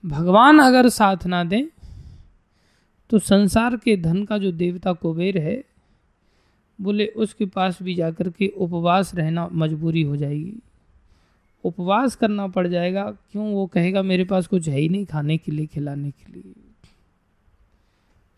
भगवान 0.05 0.59
अगर 0.59 0.89
साथ 0.89 1.27
ना 1.27 1.43
दें 1.45 1.65
तो 3.11 3.19
संसार 3.19 3.77
के 3.77 3.97
धन 3.97 4.25
का 4.25 4.39
जो 4.39 4.53
देवता 4.53 4.93
कुबेर 4.93 5.39
है, 5.39 5.63
बोले 6.79 7.07
उसके 7.07 7.47
पास 7.47 7.83
भी 7.83 7.95
जाकर 7.95 8.31
के 8.31 8.47
उपवास 8.57 9.15
रहना 9.15 9.49
मजबूरी 9.53 10.03
हो 10.03 10.17
जाएगी। 10.17 10.55
उपवास 11.65 12.17
करना 12.17 12.47
पड़ 12.47 12.69
जाएगा। 12.69 13.11
क्यों? 13.11 13.53
वो 13.53 13.67
कहेगा, 13.67 14.03
मेरे 14.03 14.25
पास 14.25 14.47
कुछ 14.47 14.69
है 14.69 14.79
ही 14.79 14.89
नहीं 14.89 15.07
खाने 15.07 15.37
के 15.37 15.53
लिए, 15.53 15.67
खिलाने 15.67 16.11
के 16.11 16.33
लिए। 16.33 16.55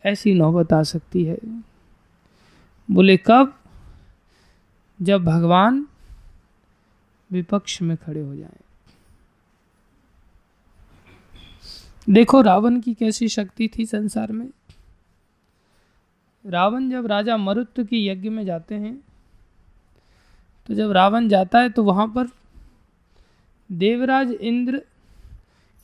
ऐसी 0.04 0.34
नौबत 0.34 0.72
आ 0.72 0.82
सकती 0.82 1.24
है। 1.24 1.38
बोले, 2.90 3.16
कब? 3.16 3.58
जब 5.02 5.24
भगवान 5.24 5.86
विपक्ष 7.32 7.82
में 7.82 7.96
खड़े 7.96 8.20
हो 8.20 8.36
जाए। 8.36 8.56
देखो, 12.10 12.40
रावण 12.40 12.80
की 12.80 12.94
कैसी 12.94 13.28
शक्ति 13.28 13.70
थी 13.78 13.86
संसार 13.86 14.32
में। 14.32 14.50
रावण 16.46 16.90
जब 16.90 17.06
राजा 17.06 17.36
मरुत्व 17.36 17.84
की 17.84 18.08
यज्ञ 18.08 18.28
में 18.28 18.44
जाते 18.44 18.74
हैं 18.74 19.02
तो 20.66 20.74
जब 20.74 20.90
रावण 20.90 21.28
जाता 21.28 21.58
है 21.58 21.70
तो 21.70 21.84
वहाँ 21.84 22.08
पर 22.08 22.26
देवराज 23.72 24.32
इंद्र, 24.32 24.82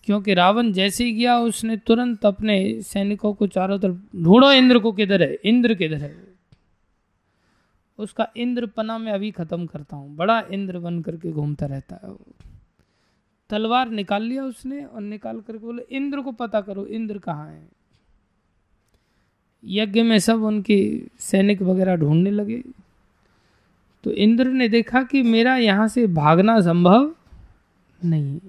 क्योंकि 0.05 0.35
रावण 0.35 0.73
जैसे 0.73 1.05
ही 1.05 1.13
गया, 1.13 1.39
उसने 1.39 1.77
तुरंत 1.77 2.27
अपने 2.27 2.83
सैनिकों 2.83 3.33
को 3.35 3.47
चारों 3.47 3.79
तरफ़, 3.79 3.97
ढूंढो 4.17 4.53
इंद्र 4.53 4.79
को 4.79 4.93
किधर 4.93 5.23
है, 5.23 5.35
इंद्र 5.45 5.75
किधर 5.75 5.97
है? 5.97 6.33
उसका 7.99 8.27
इंद्र 8.37 8.67
पना 8.67 8.99
में 8.99 9.13
अभी 9.13 9.31
खत्म 9.31 9.67
करता 9.67 9.97
हूँ। 9.97 10.17
बड़ा 10.17 10.43
इंद्र 10.51 10.79
बन 10.79 11.03
करके 11.03 11.33
घूमता 11.33 11.67
रहता 11.67 12.01
है 12.05 12.17
तलवार 13.51 13.91
निकाल 13.91 14.23
लिया 14.23 14.45
उसने 14.45 14.85
और 14.85 15.01
निकाल 15.01 15.41
करके 15.41 15.59
बोले, 15.59 15.83
इंद्र 15.91 16.21
को 16.21 16.33
पता 16.33 16.61
करो, 16.61 16.87
इंद्र 16.87 17.19
कहाँ 17.19 17.49
है? 17.49 17.69
यज्ञ 19.65 20.03
में 20.03 20.19
सब 20.19 20.43
उनके 20.43 21.03
सैनिक 21.19 21.63
वगैरह 21.63 21.97
ढूँढने 21.97 22.31
लगे। 22.31 22.63
तो 24.05 24.11
इंद्र 24.11 24.47
ने 24.47 24.69
देखा 24.69 25.03
कि 25.03 25.23
मेरा 25.23 25.57
यहाँ 25.57 25.89
से 25.89 26.07
भागना 26.07 26.61
संभव 26.61 27.15
नहीं। 28.05 28.41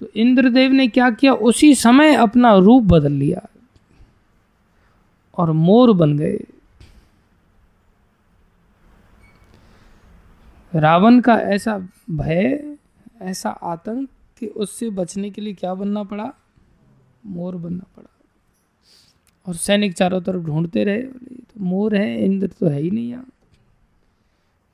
तो 0.00 0.06
इंद्रदेव 0.16 0.72
ने 0.72 0.88
क्या 0.88 1.10
किया? 1.10 1.32
उसी 1.32 1.74
समय 1.74 2.14
अपना 2.14 2.54
रूप 2.54 2.84
बदल 2.84 3.12
लिया 3.12 3.46
और 5.38 5.52
मोर 5.52 5.92
बन 5.92 6.18
गए। 6.18 6.38
रावण 10.74 11.20
का 11.20 11.34
ऐसा 11.34 11.88
भय, 12.10 12.76
ऐसा 13.22 13.50
आतंक 13.50 14.08
कि 14.38 14.46
उससे 14.46 14.90
बचने 14.90 15.30
के 15.30 15.40
लिए 15.40 15.54
क्या 15.54 15.74
बनना 15.74 16.02
पड़ा? 16.02 16.32
मोर 17.26 17.56
बनना 17.56 17.84
पड़ा। 17.96 18.10
और 19.46 19.54
सैनिक 19.54 19.94
चारों 19.94 20.20
तरफ़ 20.20 20.42
ढूंढते 20.42 20.84
रहे 20.84 21.02
तो 21.02 21.60
मोर 21.60 21.94
है, 21.94 22.24
इंद्र 22.24 22.46
तो 22.46 22.66
है 22.66 22.80
ही 22.80 22.90
नहीं 22.90 23.10
यहाँ। 23.10 23.28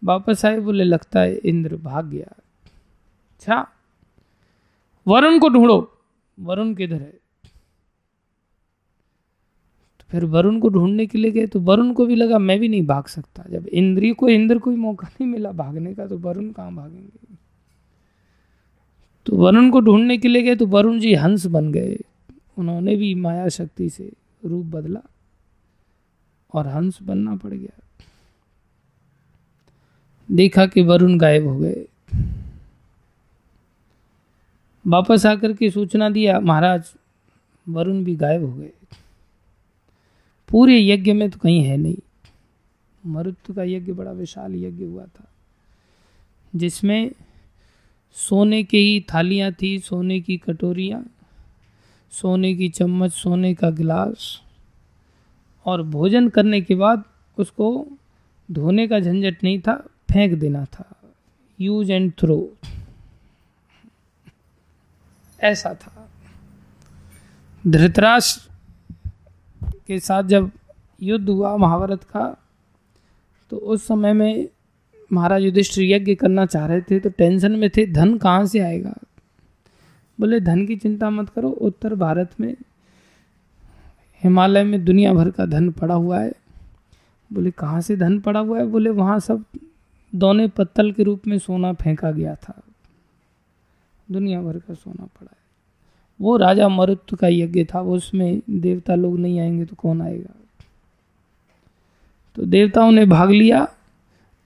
वापस 0.04 0.44
आए, 0.44 0.58
बोले, 0.58 0.84
लगता 0.84 1.20
है 1.20 1.34
इंद्र 1.34 1.76
भाग 1.76 2.06
गया। 2.06 2.43
अच्छा। 3.44 3.66
वरुण 5.06 5.38
को 5.38 5.48
ढूंढो। 5.48 5.76
वरुण 6.38 6.74
किधर 6.74 6.94
है? 6.94 7.12
तो 10.00 10.04
फिर 10.10 10.24
वरुण 10.24 10.60
को 10.60 10.68
ढूँढने 10.68 11.06
के 11.06 11.18
लिए 11.18 11.30
गए 11.30 11.46
तो 11.46 11.60
वरुण 11.60 11.92
को 11.92 12.06
भी 12.06 12.16
लगा, 12.16 12.38
मैं 12.38 12.58
भी 12.60 12.68
नहीं 12.68 12.86
भाग 12.86 13.06
सकता। 13.06 13.44
जब 13.50 13.66
इंद्रिय 13.66 14.12
को, 14.14 14.28
इंद्र 14.28 14.58
कोई 14.58 14.76
मौका 14.76 15.08
नहीं 15.08 15.26
मिला 15.26 15.52
भागने 15.52 15.94
का 15.94 16.06
तो 16.06 16.18
वरुण 16.18 16.50
कहाँ 16.50 16.74
भागेंगे? 16.74 17.36
तो 19.26 19.36
वरुण 19.36 19.70
को 19.70 19.80
ढूँढने 19.80 20.18
के 20.18 20.28
लिए 20.28 20.42
गए 20.42 20.54
तो 20.54 20.66
वरुण 20.66 20.98
जी 21.00 21.14
हंस 21.14 21.46
बन 21.46 21.72
गए। 21.72 21.98
उन्होंने 22.58 22.96
भी 22.96 23.14
माया 23.14 23.48
शक्ति 23.48 23.90
से 23.90 24.12
रूप 24.44 24.66
बदला 24.66 25.00
और 26.54 26.66
हंस 26.66 26.98
बनना 27.02 27.36
पड़ 27.36 27.54
गया। 27.54 27.80
देखा 30.30 30.66
कि 30.66 30.82
वरुण 30.82 31.18
गायब 31.18 31.46
हो 31.46 31.58
गए। 31.58 31.86
वापस 34.84 35.26
आकर 35.26 35.52
के 35.52 35.70
सूचना 35.70 36.08
दिया, 36.10 36.38
महाराज, 36.40 36.92
वरुण 37.66 38.02
भी 38.04 38.16
गायब 38.16 38.44
हो 38.44 38.52
गए। 38.52 38.70
पूरे 40.48 40.78
यज्ञ 40.80 41.12
में 41.12 41.30
तो 41.30 41.38
कहीं 41.38 41.62
है 41.64 41.76
नहीं। 41.76 41.96
मरुत्व 43.04 43.54
का 43.54 43.62
यज्ञ 43.62 43.92
बड़ा 43.92 44.10
विशाल 44.10 44.54
यज्ञ 44.54 44.84
हुआ 44.84 45.04
था, 45.04 45.28
जिसमें 46.54 47.12
सोने 48.16 48.62
की 48.64 48.78
ही 48.78 49.00
थालियाँ 49.14 49.52
थी, 49.52 49.78
सोने 49.78 50.20
की 50.20 50.36
कटोरियाँ, 50.36 51.04
सोने 52.12 52.54
की 52.54 52.68
चम्मच, 52.68 53.12
सोने 53.12 53.54
का 53.54 53.70
गिलास 53.70 54.40
और 55.66 55.82
भोजन 55.82 56.28
करने 56.28 56.60
के 56.60 56.74
बाद 56.74 57.04
उसको 57.38 57.86
धोने 58.48 58.86
का 58.88 59.00
झंझट 59.00 59.44
नहीं 59.44 59.58
था, 59.60 59.74
फेंक 60.12 60.38
देना 60.38 60.64
था। 60.64 60.84
यूज़ 61.60 61.92
एंड 61.92 62.12
थ्रो 62.18 62.36
ऐसा 65.44 65.74
था। 65.74 66.08
धृतराष्ट्र 67.66 68.50
के 69.86 69.98
साथ 70.00 70.22
जब 70.22 70.50
युद्ध 71.02 71.28
हुआ 71.28 71.56
महाभारत 71.56 72.04
का 72.04 72.36
तो 73.50 73.56
उस 73.56 73.86
समय 73.86 74.12
में 74.12 74.48
महाराज 75.12 75.42
युधिष्ठिर 75.42 75.84
यज्ञ 75.84 76.14
करना 76.14 76.46
चाह 76.46 76.66
रहे 76.66 76.80
थे 76.80 77.00
तो 77.00 77.10
टेंशन 77.10 77.52
में 77.52 77.68
थे, 77.70 77.86
धन 77.86 78.16
कहाँ 78.18 78.46
से 78.46 78.58
आएगा? 78.58 78.94
बोले, 80.18 80.40
धन 80.40 80.66
की 80.66 80.76
चिंता 80.76 81.10
मत 81.10 81.28
करो, 81.28 81.48
उत्तर 81.48 81.94
भारत 81.94 82.30
में, 82.40 82.56
हिमालय 84.22 84.64
में 84.64 84.84
दुनिया 84.84 85.12
भर 85.14 85.30
का 85.30 85.46
धन 85.46 85.70
पड़ा 85.70 85.94
हुआ 85.94 86.20
है। 86.20 86.32
बोले, 87.32 87.50
कहाँ 87.50 87.80
से 87.80 87.96
धन 87.96 88.18
पड़ा 88.20 88.40
हुआ 88.40 88.58
है? 88.58 88.66
बोले, 88.66 88.90
वहाँ 88.90 89.18
सब 89.20 89.44
दोने 90.14 90.48
पत्तल 90.48 90.92
के 90.92 91.02
रूप 91.02 91.26
में 91.26 91.38
सोना 91.38 91.72
फेंका 91.72 92.10
गया 92.10 92.34
था। 92.34 92.60
दुनिया 94.10 94.42
भर 94.42 94.58
का 94.58 94.74
सोना 94.74 95.04
पड़ा 95.04 95.28
है। 95.30 95.44
वो 96.20 96.36
राजा 96.36 96.68
मरुत्व 96.68 97.16
का 97.16 97.28
यज्ञ 97.28 97.64
था, 97.64 97.80
वो 97.80 97.96
उसमें 97.96 98.42
देवता 98.50 98.94
लोग 98.94 99.18
नहीं 99.18 99.40
आएँगे 99.40 99.64
तो 99.64 99.76
कौन 99.76 100.02
आएगा? 100.02 100.34
तो 102.34 102.42
देवताओं 102.42 102.92
ने 102.92 103.06
भाग 103.06 103.30
लिया 103.30 103.68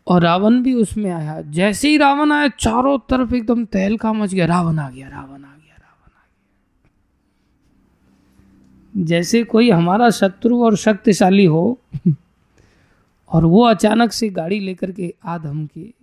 और 0.07 0.23
रावण 0.23 0.63
भी 0.63 0.75
उसमें 0.75 1.11
आया। 1.11 1.43
जैसे 1.43 1.89
ही 1.89 1.97
रावण 1.97 2.33
आया, 2.33 2.49
चारों 2.49 2.99
तरफ़ 2.99 3.35
एकदम 3.35 3.65
तहलका 3.65 4.13
मच 4.13 4.35
गया। 4.35 4.47
रावण 4.47 4.79
आ 4.79 4.91
गया, 4.91 5.09
रावण 5.09 5.29
आ 5.29 5.33
गया, 5.33 5.77
रावण 5.77 6.11
आ 6.11 6.25
गया। 8.97 9.05
जैसे 9.05 9.45
कोई 9.45 9.71
हमारा 9.71 10.11
शत्रु 10.11 10.63
और 10.63 10.77
शक्तिशाली 10.77 11.45
हो, 11.45 11.81
और 13.29 13.45
वो 13.45 13.63
अचानक 13.63 14.13
से 14.13 14.29
गाड़ी 14.29 14.61
लेकर 14.61 14.93
के 14.93 15.15
आ 15.25 15.39
धमके। 15.39 15.98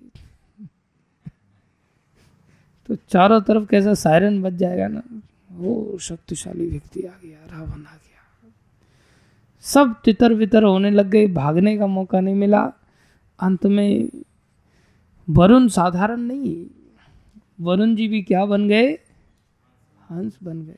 तो 2.87 2.95
चारों 2.95 3.41
तरफ़ 3.41 3.65
कैसा 3.65 3.93
सायरन 3.93 4.41
बच 4.41 4.53
जाएगा 4.53 4.87
ना, 4.87 5.21
वो 5.51 5.97
शक्तिशाली 5.97 6.67
व्यक्ति 6.67 7.01
आ 7.01 7.11
गया, 7.23 7.45
रावण 7.45 7.81
आ 7.81 7.95
गया। 7.95 8.51
सब 9.61 9.95
तितर 10.05 10.33
बितर 10.33 10.63
होने 10.63 10.91
लग 10.91 11.05
गए, 11.05 11.27
भागने 11.27 11.77
का 11.77 11.87
मौका 11.87 12.19
नहीं 12.19 12.35
मिला। 12.35 12.73
अंत 13.39 13.65
में 13.65 14.09
वरुण 15.29 15.67
साधारण 15.67 16.19
नहीं, 16.19 16.67
वरुण 17.61 17.95
जी 17.95 18.07
भी 18.07 18.21
क्या 18.23 18.45
बन 18.45 18.67
गए? 18.67 18.99
हंस 20.11 20.37
बन 20.43 20.61
गए। 20.61 20.77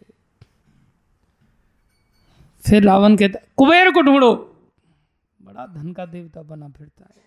फिर 2.62 2.84
रावण 2.84 3.15
कहता, 3.15 3.39
कुबेर 3.58 3.91
को 3.91 4.02
ढूंढो। 4.02 4.56
बड़ा 5.41 5.67
धन 5.67 5.93
का 5.93 6.06
देवता 6.06 6.41
बना 6.41 6.70
फिरता 6.70 7.06
है। 7.15 7.24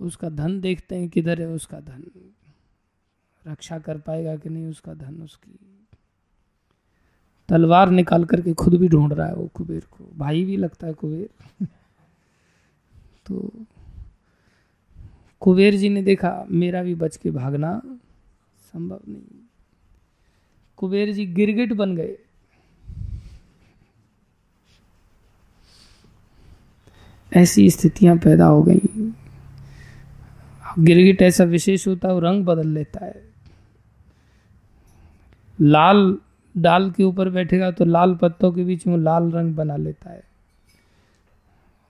उसका 0.00 0.28
धन 0.28 0.60
देखते 0.60 0.96
हैं 0.96 1.08
किधर 1.08 1.40
है, 1.40 1.48
उसका 1.48 1.80
धन। 1.80 2.10
रक्षा 3.48 3.78
कर 3.78 3.98
पाएगा 3.98 4.36
कि 4.36 4.48
नहीं, 4.48 4.66
उसका 4.66 4.94
धन, 4.94 5.22
उसकी 5.22 5.58
तलवार 7.48 7.90
निकाल 7.90 8.24
करके 8.24 8.52
खुद 8.52 8.74
भी 8.74 8.88
ढूंढ 8.88 9.12
रहा 9.12 9.26
है 9.26 9.34
वो 9.34 9.46
कुबेर 9.54 9.80
को। 9.80 10.12
भाई 10.16 10.44
भी 10.44 10.56
लगता 10.56 10.86
है 10.86 10.92
कुबेर। 10.92 11.28
तो 13.26 13.52
कुबेर 15.40 15.74
जी 15.74 15.88
ने 15.88 16.02
देखा, 16.02 16.46
मेरा 16.50 16.82
भी 16.82 16.94
बच 16.94 17.16
के 17.16 17.30
भागना 17.30 17.82
संभव 18.72 19.00
नहीं। 19.08 19.22
कुबेर 20.76 21.12
जी 21.12 21.26
गिरगिट 21.26 21.72
बन 21.72 21.96
गए। 21.96 22.18
ऐसी 27.36 27.70
स्थितियाँ 27.70 28.16
पैदा 28.16 28.46
हो 28.46 28.62
गई। 28.62 29.12
गिरगिट 30.78 31.22
ऐसा 31.22 31.44
विशेष 31.44 31.88
होता 31.88 32.08
है 32.08 32.20
रंग 32.20 32.44
बदल 32.44 32.68
लेता 32.68 33.04
है। 33.04 33.27
लाल 35.60 36.18
डाल 36.56 36.90
के 36.90 37.04
ऊपर 37.04 37.28
बैठेगा 37.28 37.70
तो 37.70 37.84
लाल 37.84 38.14
पत्तों 38.14 38.52
के 38.52 38.64
बीच 38.64 38.86
में 38.86 38.98
लाल 38.98 39.30
रंग 39.30 39.54
बना 39.54 39.76
लेता 39.76 40.10
है। 40.10 40.22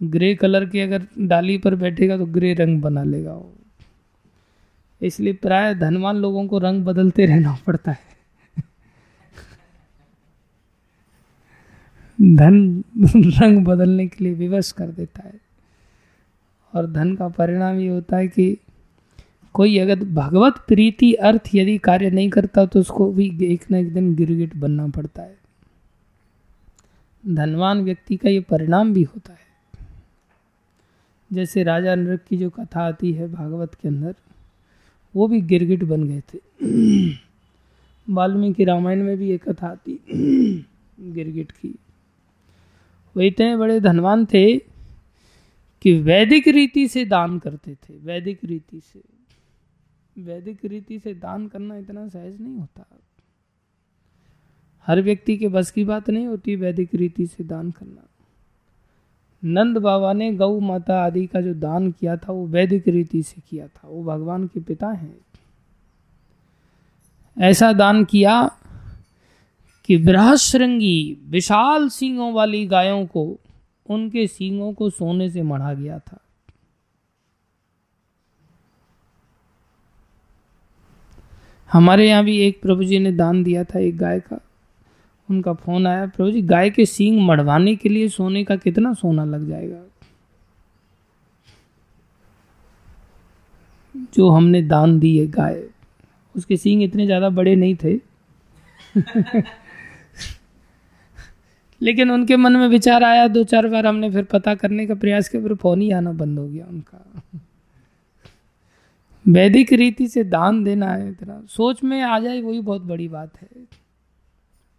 ग्रे 0.03 0.35
कलर 0.35 0.65
की 0.65 0.81
अगर 0.81 1.07
डाली 1.19 1.59
पर 1.59 1.75
बैठेगा 1.75 2.17
तो 2.19 2.27
ग्रे 2.27 2.55
रंग 2.55 2.83
बना 2.83 3.03
लेगा 3.03 3.33
वो। 3.33 3.53
इसलिए 5.03 5.33
प्राय 5.33 5.75
धनवान 5.75 6.17
लोगों 6.17 6.47
को 6.47 6.59
रंग 6.59 6.85
बदलते 6.85 7.27
रहना 7.27 7.59
पड़ता 7.67 7.91
है। 7.91 8.09
धन 12.23 12.85
रंग 13.43 13.65
बदलने 13.65 14.07
के 14.07 14.25
लिए 14.25 14.35
विवश 14.35 14.73
कर 14.73 14.87
देता 14.87 15.23
है। 15.23 15.35
और 16.75 16.87
धन 16.87 17.17
का 17.17 17.29
परिणाम 17.29 17.79
ये 17.79 17.89
होता 17.89 18.17
है 18.17 18.29
कि 18.29 18.59
कोई 19.55 19.79
अगर 19.79 20.05
भगवत 20.05 20.59
प्रीति 20.69 21.13
अर्थ 21.13 21.49
यदि 21.55 21.79
कार्य 21.79 22.11
नहीं 22.11 22.31
करता 22.31 22.65
तो 22.67 22.81
उसको 22.81 23.11
भी 23.13 23.27
एक 23.43 23.71
ना 23.71 23.79
एक 23.79 23.93
दिन 23.95 24.15
गिरगिट 24.15 24.57
बनना 24.57 24.89
पड़ता 24.89 25.23
है। 25.23 25.37
धनवान 27.25 27.83
व्यक्ति 27.83 28.17
का 28.17 28.29
ये 28.31 28.41
परिणाम 28.41 28.93
भी 28.95 29.03
होता 29.03 29.33
है। 29.33 29.47
जैसे 31.31 31.63
राजा 31.63 31.95
नृक 31.95 32.21
की 32.29 32.37
जो 32.37 32.51
कथा 32.51 32.81
आती 32.81 33.13
है 33.13 33.33
भागवत 33.33 33.75
के 33.75 33.89
अंदर, 33.89 34.15
वो 35.15 35.29
भी 35.29 35.41
गिरगिट 35.41 35.85
बन 35.85 36.05
गए 36.05 36.23
थे। 36.29 36.39
वाल्मीकि 38.09 38.65
रामायण 38.65 39.03
में 39.03 39.17
भी 39.17 39.31
एक 39.31 39.49
कथा 39.49 39.67
आती 39.67 39.99
गिरगिट 41.01 41.53
की। 41.53 41.75
वो 43.17 43.23
इतने 43.23 43.57
बड़े 43.57 43.81
धनवान 43.81 44.25
थे 44.27 44.59
कि 45.83 45.93
वैदिक 46.01 46.49
रीति 46.49 46.89
से 46.89 47.05
दान 47.05 47.39
करते 47.39 47.75
थे, 47.75 47.95
वैदिक 47.95 48.45
रीति 48.45 48.81
से। 48.81 49.01
वैदिक 50.19 50.65
रीति 50.65 50.99
से 50.99 51.15
दान 51.15 51.47
करना 51.47 51.77
इतना 51.77 52.09
सहज 52.09 52.41
नहीं 52.41 52.57
होता। 52.57 52.87
हर 54.87 55.03
व्यक्ति 55.03 55.37
के 55.37 55.49
बस 55.49 55.71
की 55.71 55.85
बात 55.85 56.11
नहीं 56.11 56.27
होती 56.27 56.57
वैदिक 56.57 56.95
रीति 56.95 57.27
से 57.27 57.45
दान 57.45 57.71
करना। 57.71 58.05
नंद 59.45 59.79
बाबा 59.79 60.13
ने 60.13 60.35
गौ 60.35 60.61
माता 60.61 61.05
आदि 61.05 61.27
का 61.27 61.41
जो 61.41 61.55
दान 61.55 61.93
किया 61.93 62.17
था, 62.17 62.33
वो 62.33 62.47
वैदिक 62.47 62.89
रीति 62.89 63.23
से 63.23 63.43
किया 63.51 63.69
था। 63.69 63.89
वो 63.89 64.05
भगवान 64.05 64.47
के 64.47 64.61
पिता 64.61 64.89
हैं। 64.89 65.19
ऐसा 67.41 67.73
दान 67.73 68.05
किया 68.05 68.51
कि 69.85 69.97
बृहश्रृंगी 69.97 71.19
विशाल 71.29 71.89
सींगों 71.89 72.33
वाली 72.33 72.67
गायों 72.67 73.07
को, 73.07 73.39
उनके 73.87 74.27
सींगों 74.27 74.73
को 74.73 74.91
सोने 74.91 75.31
से 75.31 75.43
मढ़ा 75.43 75.75
गया 75.75 75.99
था। 75.99 76.19
हमारे 81.73 82.09
यहाँ 82.09 82.25
भी 82.25 82.39
एक 82.39 82.61
प्रभु 82.63 82.85
जी 82.85 82.99
ने 82.99 83.13
दान 83.13 83.43
दिया 83.45 83.65
था 83.65 83.79
एक 83.79 83.97
गाय 83.97 84.21
का। 84.21 84.41
उनका 85.31 85.53
फ़ोन 85.53 85.87
आया, 85.87 86.07
प्रभु 86.07 86.31
जी, 86.31 86.43
गाय 86.43 86.71
के 86.71 86.87
सींग 86.87 87.21
मढ़वाने 87.21 87.77
के 87.77 87.89
लिए 87.89 88.09
सोने 88.09 88.45
का 88.45 88.57
कितना 88.57 88.93
सोना 88.93 89.25
लग 89.25 89.49
जाएगा? 89.49 89.85
जो 94.15 94.29
हमने 94.31 94.63
दान 94.63 94.99
दी 94.99 95.19
है 95.19 95.27
गाय, 95.27 95.63
उसके 96.37 96.57
सींग 96.57 96.83
इतने 96.83 97.07
ज़्यादा 97.07 97.29
बड़े 97.29 97.57
नहीं 97.57 97.77
थे। 97.85 98.01
लेकिन 101.83 102.11
उनके 102.11 102.37
मन 102.37 102.57
में 102.57 102.69
विचार 102.69 103.05
आया, 103.05 103.29
दो 103.29 103.45
चार 103.45 103.69
बार 103.69 103.87
हमने 103.87 104.11
फिर 104.11 104.25
पता 104.25 104.55
करने 104.55 104.87
का 104.87 104.95
प्रयास 104.95 105.29
किया, 105.29 105.43
फिर 105.43 105.55
फ़ोन 105.55 105.81
ही 105.81 105.91
आना 105.91 106.13
बंद 106.13 106.39
हो 106.39 106.49
गया 106.49 106.67
उनका। 106.67 107.23
वैदिक 109.29 109.73
रीति 109.73 110.09
से 110.09 110.25
दान 110.25 110.65
देना 110.65 110.93
है 110.93 111.09
इतना। 111.09 111.47
सोच 111.49 111.85
में 111.85 112.03
आ 112.03 112.19
जाए, 112.19 112.41
वही 112.41 112.61
बहुत 112.61 112.83
बड़ी 112.83 113.09
बात 113.09 113.43
है। 113.43 113.49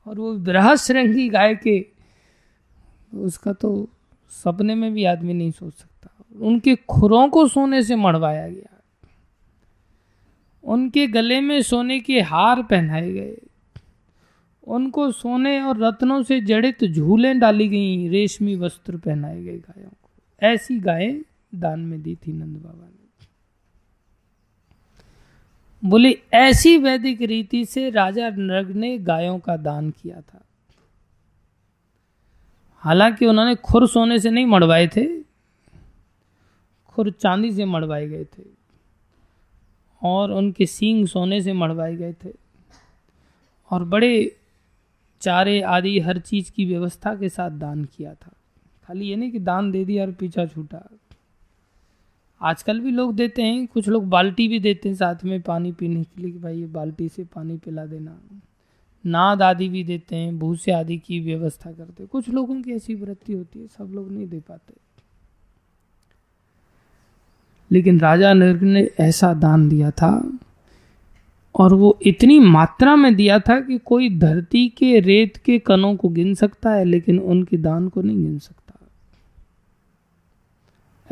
और 0.07 0.19
वो 0.19 0.33
बृहस्रंगी 0.33 1.29
गाय 1.29 1.55
के, 1.55 1.85
उसका 3.13 3.53
तो 3.53 3.89
सपने 4.29 4.75
में 4.75 4.93
भी 4.93 5.03
आदमी 5.03 5.33
नहीं 5.33 5.51
सोच 5.51 5.73
सकता। 5.73 6.25
उनके 6.41 6.75
खुरों 6.75 7.29
को 7.29 7.47
सोने 7.47 7.83
से 7.83 7.95
मढ़वाया 7.95 8.49
गया। 8.49 8.81
उनके 10.63 11.07
गले 11.07 11.41
में 11.41 11.61
सोने 11.61 11.99
के 11.99 12.21
हार 12.21 12.63
पहनाए 12.63 13.11
गए। 13.11 13.37
उनको 14.67 15.11
सोने 15.11 15.61
और 15.61 15.77
रत्नों 15.77 16.23
से 16.23 16.41
जड़ित 16.41 16.85
झूलें 16.85 17.39
डाली 17.39 17.67
गई, 17.67 18.09
रेशमी 18.09 18.55
वस्त्र 18.55 18.97
पहनाए 18.97 19.43
गए 19.43 19.57
गायों 19.57 19.89
को। 19.89 20.09
ऐसी 20.41 20.79
गायें 20.79 21.21
दान 21.55 21.79
में 21.79 22.01
दी 22.01 22.15
थी 22.15 22.33
नंद 22.33 22.57
बाबा 22.57 22.85
ने। 22.85 22.98
बोले, 25.85 26.21
ऐसी 26.33 26.77
वैदिक 26.77 27.21
रीति 27.21 27.65
से 27.65 27.89
राजा 27.89 28.29
नृग 28.29 28.71
ने 28.71 28.97
गायों 28.97 29.39
का 29.39 29.57
दान 29.57 29.89
किया 29.89 30.21
था। 30.21 30.41
हालाँकि 32.75 33.25
उन्होंने 33.25 33.55
खुर 33.55 33.87
सोने 33.87 34.19
से 34.19 34.29
नहीं 34.29 34.45
मड़वाए 34.45 34.87
थे, 34.87 35.21
खुर 36.87 37.11
चांदी 37.11 37.51
से 37.51 37.65
मड़वाए 37.65 38.07
गए 38.07 38.23
थे 38.23 38.43
और 40.03 40.31
उनके 40.31 40.65
सींग 40.65 41.07
सोने 41.07 41.41
से 41.41 41.53
मड़वाए 41.53 41.95
गए 41.95 42.13
थे। 42.13 42.29
और 43.71 43.83
बड़े 43.83 44.35
चारे 45.21 45.61
आदि 45.61 45.99
हर 45.99 46.19
चीज़ 46.19 46.51
की 46.51 46.65
व्यवस्था 46.65 47.15
के 47.15 47.29
साथ 47.29 47.51
दान 47.51 47.85
किया 47.85 48.13
था। 48.13 48.33
खाली 48.83 49.05
ये 49.05 49.15
नहीं 49.15 49.31
कि 49.31 49.39
दान 49.39 49.71
दे 49.71 49.85
दिया 49.85 50.05
और 50.05 50.11
पीछा 50.11 50.45
छूटा। 50.45 50.89
आजकल 52.41 52.79
भी 52.79 52.91
लोग 52.91 53.15
देते 53.15 53.41
हैं, 53.41 53.67
कुछ 53.67 53.87
लोग 53.87 54.05
बाल्टी 54.05 54.47
भी 54.47 54.59
देते 54.59 54.89
हैं 54.89 54.95
साथ 54.95 55.15
में 55.25 55.41
पानी 55.41 55.71
पीने 55.71 56.03
के 56.03 56.21
लिए 56.21 56.31
भाई 56.31 56.59
ये 56.59 56.65
बाल्टी 56.65 57.09
से 57.09 57.23
पानी 57.23 57.57
पिला 57.57 57.85
देना। 57.85 58.19
नाद 59.05 59.41
आदि 59.41 59.69
भी 59.69 59.83
देते 59.83 60.15
हैं, 60.15 60.39
भूसे 60.39 60.71
आदि 60.71 60.97
की 60.97 61.19
व्यवस्था 61.19 61.71
करते 61.71 62.03
हैं। 62.03 62.07
कुछ 62.07 62.29
लोगों 62.29 62.61
की 62.61 62.71
ऐसी 62.71 62.95
वृत्ति 62.95 63.33
होती 63.33 63.59
है, 63.59 63.67
सब 63.67 63.91
लोग 63.93 64.11
नहीं 64.11 64.27
दे 64.27 64.39
पाते। 64.39 64.73
लेकिन 67.71 67.99
राजा 67.99 68.33
नृग 68.33 68.63
ने 68.63 68.89
ऐसा 68.99 69.33
दान 69.33 69.69
दिया 69.69 69.91
था 69.91 70.39
और 71.55 71.73
वो 71.73 71.99
इतनी 72.01 72.39
मात्रा 72.39 72.95
में 72.95 73.15
दिया 73.15 73.39
था 73.39 73.59
कि 73.59 73.77
कोई 73.77 74.17
धरती 74.17 74.69
के 74.69 74.99
रेत 74.99 75.37
के 75.37 75.59
कणों 75.59 75.95
को 75.95 76.09
गिन 76.09 76.33
सकता 76.33 76.71
है, 76.71 76.85
लेकिन 76.85 77.19
उनके 77.19 77.57
दान 77.57 77.89
को 77.89 78.01
नहीं 78.01 78.17
गिन 78.17 78.39
सकता। 78.39 78.73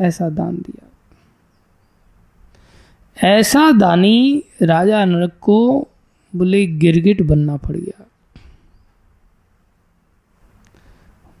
ऐसा 0.00 0.30
दान 0.30 0.56
दिया। 0.56 0.87
ऐसा 3.24 3.70
दानी 3.72 4.44
राजा 4.62 5.04
नरक 5.04 5.38
को 5.40 5.88
बोले, 6.36 6.66
गिरगिट 6.66 7.22
बनना 7.22 7.56
पड़ 7.56 7.76
गया। 7.76 8.04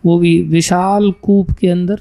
वो 0.04 0.18
भी 0.18 0.42
विशाल 0.42 1.12
कूप 1.12 1.50
के 1.50 1.68
अंदर 1.68 2.00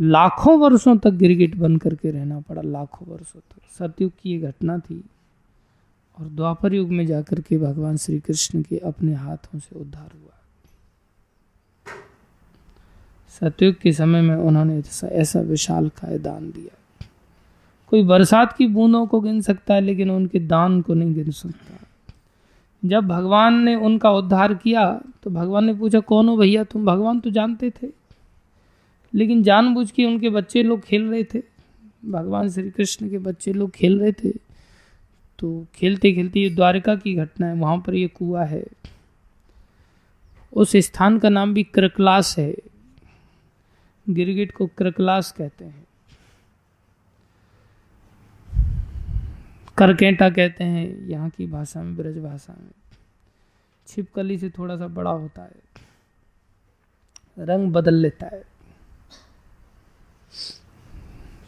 लाखों 0.00 0.58
वर्षों 0.58 0.96
तक 0.96 1.10
गिरगिट 1.10 1.56
बन 1.56 1.76
करके 1.76 2.10
रहना 2.10 2.40
पड़ा, 2.40 2.62
लाखों 2.62 3.08
वर्षों 3.08 3.40
तक। 3.40 3.60
सतयुग 3.78 4.12
की 4.22 4.30
ये 4.32 4.38
घटना 4.38 4.78
थी 4.78 5.04
और 6.18 6.26
द्वापर 6.26 6.74
युग 6.74 6.90
में 6.90 7.06
जाकर 7.06 7.40
के 7.40 7.58
भगवान 7.58 7.96
श्री 7.96 8.20
कृष्ण 8.20 8.62
के 8.62 8.78
अपने 8.78 9.14
हाथों 9.14 9.58
से 9.58 9.78
उद्धार 9.80 10.10
हुआ। 10.14 10.30
सतयुग 13.40 13.74
के 13.74 13.92
समय 13.92 14.22
में 14.22 14.36
उन्होंने 14.36 14.82
ऐसा 15.08 15.40
विशाल 15.40 15.88
काय 15.88 16.18
दान 16.18 16.50
दिया। 16.50 16.78
कोई 17.92 18.02
बरसात 18.02 18.52
की 18.52 18.66
बूंदों 18.66 19.06
को 19.06 19.20
गिन 19.20 19.40
सकता 19.40 19.74
है, 19.74 19.80
लेकिन 19.80 20.10
उनके 20.10 20.38
दान 20.40 20.80
को 20.80 20.94
नहीं 20.94 21.14
गिन 21.14 21.30
सकता। 21.32 21.80
जब 22.82 23.06
भगवान 23.06 23.54
ने 23.54 23.74
उनका 23.76 24.10
उद्धार 24.10 24.54
किया 24.54 24.84
तो 25.22 25.30
भगवान 25.30 25.64
ने 25.64 25.74
पूछा, 25.74 26.00
कौन 26.00 26.28
हो 26.28 26.36
भैया? 26.36 26.64
तुम 26.64 26.84
भगवान 26.84 27.20
तो 27.20 27.30
जानते 27.30 27.70
थे, 27.72 27.88
लेकिन 29.12 29.42
जानबूझ 29.42 29.90
के 29.90 30.04
उनके 30.04 30.30
बच्चे 30.30 30.62
लोग 30.62 30.80
खेल 30.80 31.08
रहे 31.10 31.24
थे। 31.24 31.42
भगवान 32.04 32.48
श्री 32.48 32.70
कृष्ण 32.70 33.08
के 33.10 33.18
बच्चे 33.18 33.52
लोग 33.52 33.70
खेल 33.70 33.98
रहे 34.00 34.12
थे। 34.14 34.30
तो 35.38 35.66
खेलते 35.74 36.12
खेलते 36.12 36.40
ये 36.40 36.50
द्वारका 36.50 36.94
की 36.96 37.14
घटना 37.14 37.46
है, 37.46 37.54
वहाँ 37.54 37.76
पर 37.76 37.94
ये 37.94 38.08
कुआ 38.08 38.44
है। 38.44 38.64
उस 40.52 40.76
स्थान 40.78 41.18
का 41.18 41.28
नाम 41.28 41.54
भी 41.54 41.62
कृकलास 41.64 42.34
है। 42.38 42.54
गिरगिट 44.06 44.52
को 44.52 44.66
कृकलास 44.78 45.30
कहते 45.32 45.64
हैं। 45.64 45.83
करकेटा 49.78 50.30
कहते 50.30 50.64
हैं, 50.64 51.08
यहाँ 51.08 51.30
की 51.30 51.46
भाषा 51.46 51.82
में 51.82 51.96
ब्रज 51.96 52.18
भाषा 52.18 52.56
में। 52.60 52.70
छिपकली 53.86 54.38
से 54.38 54.50
थोड़ा 54.50 54.76
सा 54.76 54.88
बड़ा 54.88 55.10
होता 55.10 55.42
है। 55.42 55.52
रंग 57.38 57.72
बदल 57.72 57.94
लेता 57.94 58.26
है। 58.26 58.42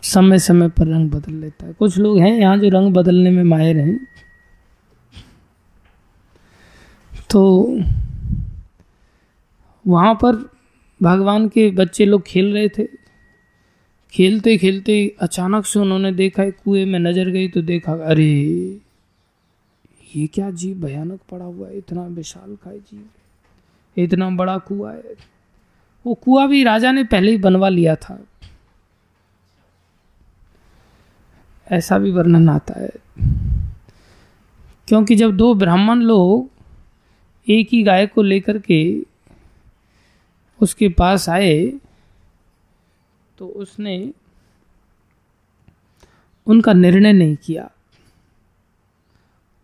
समय 0.03 0.39
समय 0.39 0.69
पर 0.69 0.87
रंग 0.87 1.11
बदल 1.11 1.35
लेता 1.35 1.67
है। 1.67 1.73
कुछ 1.73 1.99
लोग 1.99 2.19
हैं 2.19 2.39
यहाँ 2.39 2.59
जो 2.59 2.69
रंग 2.69 2.95
बदलने 2.95 3.31
में 3.31 3.45
माहिर 3.45 3.77
हैं। 3.77 4.07
तो 7.31 7.65
वहाँ 9.87 10.15
पर 10.15 10.51
भगवान 11.03 11.49
के 11.49 11.71
बच्चे 11.71 12.05
लोग 12.05 12.23
खेल 12.23 12.55
रहे 12.55 12.69
थे। 12.69 13.06
खेलते 14.17 14.59
खेलते 14.59 15.17
अचानक 15.21 15.67
से 15.67 15.79
उन्होंने 15.79 16.13
देखा, 16.13 16.43
एक 16.43 16.57
कुएँ 16.65 16.85
में 16.85 16.99
नज़र 16.99 17.31
गई 17.31 17.49
तो 17.49 17.63
देखा, 17.63 17.93
अरे, 17.93 18.33
ये 20.17 20.27
क्या 20.27 20.51
जीव 20.51 20.77
भयानक 20.77 21.21
पड़ा 21.31 21.45
हुआ 21.45 21.69
है, 21.69 21.79
इतना 21.79 22.07
विशाल 22.07 22.57
का 22.57 22.77
जीव, 22.77 23.09
इतना 23.97 24.31
बड़ा 24.31 24.59
कुआ 24.59 24.93
है। 24.93 25.03
वो 26.07 26.15
कुआ 26.15 26.47
भी 26.47 26.65
राजा 26.65 26.93
ने 26.93 27.05
पहले 27.05 27.31
ही 27.31 27.37
बनवा 27.37 27.69
लिया 27.69 27.97
था। 27.97 28.25
ऐसा 31.71 31.99
भी 31.99 32.11
वर्णन 32.11 32.49
आता 32.49 32.75
है। 32.81 32.91
क्योंकि 34.89 35.17
जब 35.17 35.37
दो 35.37 35.55
ब्राह्मण 35.55 35.99
लोग 35.99 36.51
एक 37.51 37.69
ही 37.73 37.83
गाय 37.83 38.07
को 38.07 38.23
लेकर 38.23 38.59
के 38.59 39.03
उसके 40.63 40.89
पास 40.89 41.29
आए 41.29 41.73
तो 43.39 43.49
उसने 43.49 44.13
उनका 46.47 46.73
निर्णय 46.73 47.13
नहीं 47.13 47.37
किया। 47.37 47.71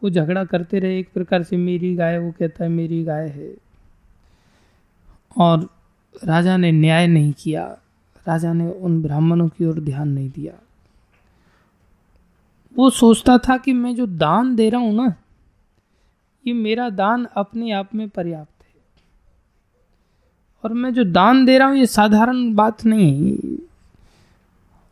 वो 0.04 0.10
झगड़ा 0.10 0.44
करते 0.44 0.78
रहे, 0.78 0.98
एक 0.98 1.12
प्रकार 1.14 1.42
से 1.42 1.56
मेरी 1.56 1.94
गाय, 1.94 2.18
वो 2.18 2.32
कहता 2.38 2.64
है, 2.64 2.70
मेरी 2.70 3.04
गाय 3.04 3.28
है। 3.28 3.54
और 5.38 5.70
राजा 6.24 6.56
ने 6.56 6.72
न्याय 6.72 7.06
नहीं 7.06 7.32
किया। 7.32 7.78
राजा 8.28 8.52
ने 8.52 8.70
उन 8.70 9.02
ब्राह्मणों 9.02 9.48
की 9.48 9.64
ओर 9.64 9.80
ध्यान 9.80 10.08
नहीं 10.08 10.30
दिया। 10.30 10.52
वो 12.76 12.90
सोचता 12.90 13.38
था 13.38 13.56
कि 13.56 13.72
मैं 13.72 13.94
जो 13.96 14.06
दान 14.06 14.56
दे 14.56 14.70
रहा 14.70 14.80
हूँ 14.80 14.94
ना, 14.94 15.14
ये 16.46 16.52
मेरा 16.52 16.90
दान 16.90 17.24
अपने 17.24 17.72
आप 17.72 17.94
में 17.94 18.08
पर्याप्त 18.08 18.51
और 20.64 20.72
मैं 20.72 20.94
जो 20.94 21.04
दान 21.04 21.44
दे 21.44 21.58
रहा 21.58 21.68
हूँ, 21.68 21.76
ये 21.76 21.86
साधारण 21.86 22.54
बात 22.54 22.84
नहीं 22.84 23.38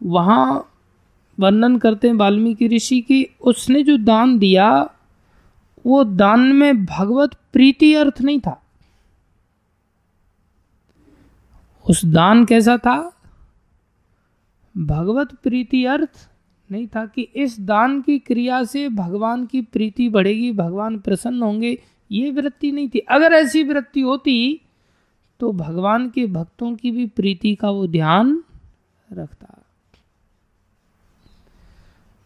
वहाँ 0.02 0.66
वर्णन 1.38 1.78
करते 1.78 2.08
हैं 2.08 2.14
वाल्मीकि 2.14 2.68
ऋषि 2.68 3.00
की 3.00 3.26
उसने 3.40 3.82
जो 3.82 3.96
दान 3.96 4.38
दिया, 4.38 4.90
वो 5.86 6.04
दान 6.04 6.40
में 6.40 6.84
भगवत 6.84 7.34
प्रीति 7.52 7.94
अर्थ 7.94 8.20
नहीं 8.20 8.40
था। 8.40 8.62
उस 11.88 12.04
दान 12.04 12.44
कैसा 12.44 12.76
था? 12.76 13.12
भगवत 14.76 15.34
प्रीति 15.34 15.84
अर्थ 15.84 16.28
नहीं 16.72 16.86
था 16.86 17.06
कि 17.06 17.22
इस 17.22 17.60
दान 17.60 18.02
की 18.02 18.18
क्रिया 18.18 18.64
से 18.64 18.88
भगवान 18.88 19.46
की 19.46 19.60
प्रीति 19.62 20.08
बढ़ेगी, 20.08 20.52
भगवान 20.52 20.98
प्रसन्न 20.98 21.42
होंगे, 21.42 21.82
ये 22.12 22.30
वृत्ति 22.30 22.72
नहीं 22.72 22.88
थी। 22.88 22.98
अगर 22.98 23.32
ऐसी 23.32 23.62
वृत्ति 23.62 24.00
होती 24.00 24.60
तो 25.40 25.52
भगवान 25.52 26.10
के 26.10 26.26
भक्तों 26.26 26.74
की 26.76 26.90
भी 26.90 27.06
प्रीति 27.06 27.54
का 27.54 27.70
वो 27.70 27.86
ध्यान 27.86 28.42
रखता। 29.12 29.56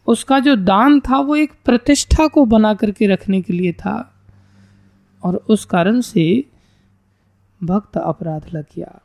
उसका 0.07 0.38
जो 0.38 0.57
दान 0.57 1.00
था 1.00 1.18
वो 1.18 1.37
एक 1.37 1.53
प्रतिष्ठा 1.64 2.27
को 2.27 2.44
बना 2.44 2.74
करके 2.74 3.07
रखने 3.07 3.42
के 3.42 3.53
लिए 3.53 3.72
था 3.72 4.14
और 5.22 5.37
उस 5.37 5.64
कारण 5.64 6.00
से 6.00 6.44
भक्त 7.62 7.96
अपराध 7.96 8.46
लग 8.55 8.64
गया। 8.77 9.00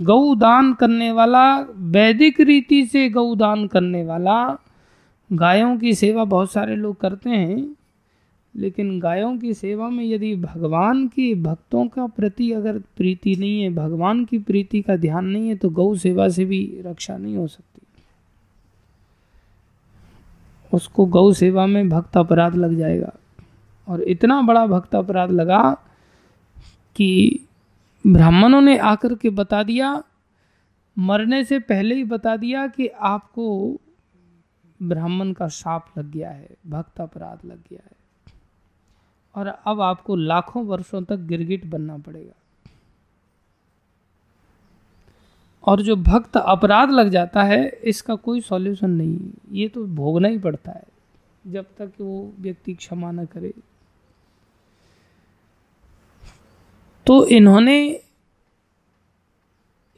गौ 0.00 0.34
दान 0.34 0.74
करने 0.74 1.12
वाला, 1.12 1.58
वैदिक 1.76 2.40
रीति 2.40 2.86
से 2.86 3.08
गौ 3.08 3.34
दान 3.34 3.66
करने 3.66 4.04
वाला, 4.04 4.58
गायों 5.32 5.78
की 5.78 5.94
सेवा 5.94 6.24
बहुत 6.24 6.52
सारे 6.52 6.76
लोग 6.76 7.00
करते 7.00 7.30
हैं। 7.30 7.76
लेकिन 8.56 9.00
गायों 9.00 9.38
की 9.38 9.54
सेवा 9.54 9.88
में 9.88 10.04
यदि 10.04 10.36
भगवान 10.36 11.08
की 11.08 11.34
भक्तों 11.34 11.88
का 11.88 12.06
प्रति 12.06 12.52
अगर 12.52 12.78
प्रीति 12.78 13.36
नहीं 13.36 13.62
है, 13.62 13.70
भगवान 13.70 14.24
की 14.24 14.38
प्रीति 14.38 14.82
का 14.82 14.96
ध्यान 14.96 15.24
नहीं 15.24 15.48
है 15.48 15.56
तो 15.56 15.70
गौ 15.70 15.94
सेवा 15.96 16.28
से 16.28 16.44
भी 16.44 16.82
रक्षा 16.86 17.16
नहीं 17.16 17.36
हो 17.36 17.46
सकती। 17.46 17.80
उसको 20.72 21.06
गौ 21.06 21.32
सेवा 21.32 21.66
में 21.66 21.88
भक्त 21.88 22.16
अपराध 22.16 22.54
लग 22.54 22.76
जाएगा। 22.76 23.12
और 23.88 24.02
इतना 24.02 24.42
बड़ा 24.42 24.66
भक्त 24.66 24.94
अपराध 24.94 25.30
लगा 25.30 25.78
कि 26.96 27.40
ब्राह्मणों 28.06 28.60
ने 28.60 28.78
आकर 28.78 29.14
के 29.14 29.30
बता 29.30 29.62
दिया, 29.62 30.02
मरने 30.98 31.44
से 31.44 31.58
पहले 31.58 31.94
ही 31.94 32.04
बता 32.04 32.36
दिया 32.36 32.66
कि 32.66 32.86
आपको 32.86 33.80
ब्राह्मण 34.82 35.32
का 35.32 35.48
साप 35.48 35.86
लग 35.98 36.10
गया 36.10 36.30
है, 36.30 36.50
भक्त 36.66 37.00
अपराध 37.00 37.46
लग 37.46 37.58
गया 37.70 37.80
है। 37.84 38.03
और 39.34 39.46
अब 39.46 39.80
आपको 39.80 40.16
लाखों 40.16 40.64
वर्षों 40.66 41.02
तक 41.02 41.16
गिरगिट 41.16 41.66
बनना 41.66 41.98
पड़ेगा। 41.98 42.32
और 45.64 45.82
जो 45.82 45.96
भक्त 45.96 46.36
अपराध 46.36 46.90
लग 46.90 47.08
जाता 47.08 47.42
है, 47.42 47.68
इसका 47.68 48.14
कोई 48.14 48.40
सॉल्यूशन 48.40 48.90
नहीं। 48.90 49.18
ये 49.52 49.68
तो 49.68 49.84
भोगना 49.86 50.28
ही 50.28 50.38
पड़ता 50.38 50.72
है, 50.72 50.82
जब 51.46 51.66
तक 51.78 51.92
वो 52.00 52.32
व्यक्ति 52.40 52.74
क्षमा 52.74 53.10
न 53.10 53.24
करे। 53.26 53.52
तो 57.06 57.24
इन्होंने 57.26 57.78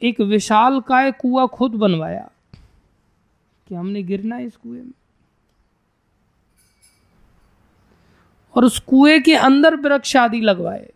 एक 0.01 0.19
विशाल 0.21 0.79
काय 0.81 1.11
कुआ 1.11 1.45
खुद 1.47 1.75
बनवाया 1.75 2.29
कि 3.67 3.75
हमने 3.75 4.03
गिरना 4.03 4.37
इस 4.37 4.55
कुएँ 4.55 4.81
में। 4.81 4.91
और 8.57 8.65
उस 8.65 8.79
कुएँ 8.79 9.19
के 9.19 9.35
अंदर 9.35 9.75
वृक्ष 9.75 10.15
आदि 10.15 10.41
लगवाए, 10.41 10.93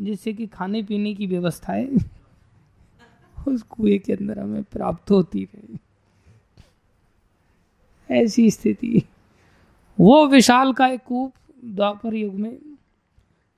जिससे 0.00 0.32
कि 0.32 0.46
खाने 0.46 0.82
पीने 0.82 1.14
की 1.14 1.26
व्यवस्थाएँ 1.26 1.98
उस 3.48 3.62
कुएँ 3.62 3.98
के 3.98 4.12
अंदर 4.12 4.38
हमें 4.38 4.62
प्राप्त 4.62 5.10
होती 5.10 5.44
रहे। 5.44 5.78
ऐसी 8.22 8.50
स्थिति। 8.50 9.02
वो 10.00 10.26
विशाल 10.26 10.72
का 10.72 10.86
एक 10.86 11.00
कूप 11.00 11.32
द्वापर 11.64 12.14
युग 12.14 12.34
में 12.34 12.58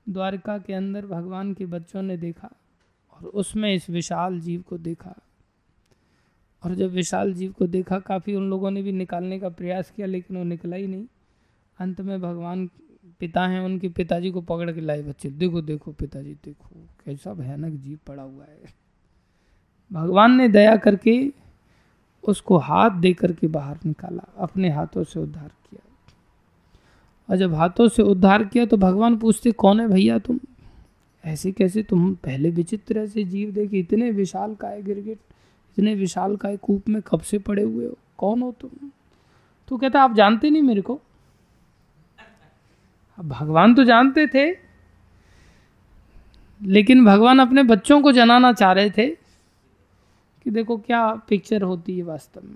द्वारका 0.09 0.57
के 0.57 0.73
अंदर 0.73 1.05
भगवान 1.05 1.53
के 1.53 1.65
बच्चों 1.65 2.01
ने 2.01 2.17
देखा 2.17 2.49
और 3.13 3.27
उसमें 3.27 3.75
इस 3.75 3.89
विशाल 3.89 4.39
जीव 4.39 4.61
को 4.61 4.77
देखा। 4.77 5.15
और 6.63 6.75
जब 6.75 6.91
विशाल 6.91 7.33
जीव 7.33 7.51
को 7.51 7.67
देखा, 7.67 7.99
काफ़ी 7.99 8.35
उन 8.35 8.49
लोगों 8.49 8.71
ने 8.71 8.81
भी 8.81 8.91
निकालने 8.91 9.39
का 9.39 9.49
प्रयास 9.49 9.91
किया, 9.95 10.07
लेकिन 10.07 10.37
वो 10.37 10.43
निकला 10.43 10.75
ही 10.75 10.87
नहीं। 10.87 11.05
अंत 11.79 12.01
में 12.01 12.21
भगवान 12.21 12.69
पिता 13.19 13.47
हैं, 13.47 13.61
उनके 13.61 13.89
पिताजी 13.89 14.31
को 14.31 14.41
पकड़ 14.41 14.71
के 14.71 14.81
लाए 14.81 15.01
बच्चे। 15.01 15.29
देखो 15.29 15.61
देखो 15.61 15.91
पिताजी, 15.91 16.33
देखो, 16.33 16.69
कैसा 17.05 17.33
भयानक 17.33 17.73
जीव 17.73 17.99
पड़ा 18.07 18.23
हुआ 18.23 18.43
है। 18.43 18.73
भगवान 19.93 20.31
ने 20.31 20.47
दया 20.47 20.75
करके 20.75 21.33
उसको 22.27 22.57
हाथ 22.57 22.89
दे 22.89 23.13
करके 23.13 23.47
बाहर 23.47 23.77
निकाला, 23.85 24.23
अपने 24.37 24.69
हाथों 24.69 25.03
से 25.03 25.19
उद्धार 25.19 25.47
किया। 25.47 25.81
और 27.29 27.35
जब 27.35 27.53
हाथों 27.53 27.87
से 27.87 28.03
उद्धार 28.03 28.43
किया 28.43 28.65
तो 28.65 28.77
भगवान 28.77 29.17
पूछते, 29.17 29.51
कौन 29.51 29.79
है 29.79 29.87
भैया 29.87 30.19
तुम? 30.19 30.39
ऐसे 31.25 31.51
कैसे 31.51 31.83
तुम 31.83 32.15
पहले 32.15 32.49
विचित्र 32.49 32.99
ऐसे 32.99 33.23
जीव 33.23 33.51
देखे, 33.51 33.79
इतने 33.79 34.11
विशाल 34.11 34.55
काय 34.55 34.81
गिरगिट, 34.81 35.19
इतने 35.71 35.95
विशाल 35.95 36.35
काय 36.35 36.57
कूप 36.57 36.89
में 36.89 37.01
कब 37.01 37.19
से 37.19 37.39
पड़े 37.39 37.63
हुए 37.63 37.85
हो? 37.85 37.97
कौन 38.17 38.41
हो 38.41 38.55
तुम? 38.61 38.91
तो 39.67 39.77
कहता, 39.77 40.03
आप 40.03 40.13
जानते 40.13 40.49
नहीं 40.49 40.63
मेरे 40.63 40.81
को? 40.81 41.01
भगवान 43.25 43.75
तो 43.75 43.83
जानते 43.83 44.27
थे, 44.27 44.57
लेकिन 46.63 47.05
भगवान 47.05 47.39
अपने 47.39 47.63
बच्चों 47.63 48.01
को 48.01 48.11
जनाना 48.11 48.53
चाह 48.53 48.71
रहे 48.71 48.89
थे 48.89 49.07
कि 50.43 50.49
देखो 50.49 50.77
क्या 50.77 51.13
पिक्चर 51.13 51.61
होती 51.61 51.97
है 51.97 52.03
वास्तव 52.03 52.41
में। 52.43 52.55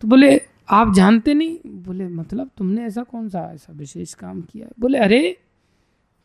तो 0.00 0.08
बोले, 0.08 0.40
आप 0.70 0.94
जानते 0.94 1.34
नहीं? 1.34 1.58
बोले 1.66 2.08
मतलब 2.08 2.50
तुमने 2.56 2.84
ऐसा 2.84 3.02
कौन 3.02 3.28
सा 3.28 3.40
ऐसा 3.54 3.72
विशेष 3.72 4.14
काम 4.14 4.42
किया 4.42 4.66
है? 4.66 4.72
बोले, 4.80 4.98
अरे, 4.98 5.40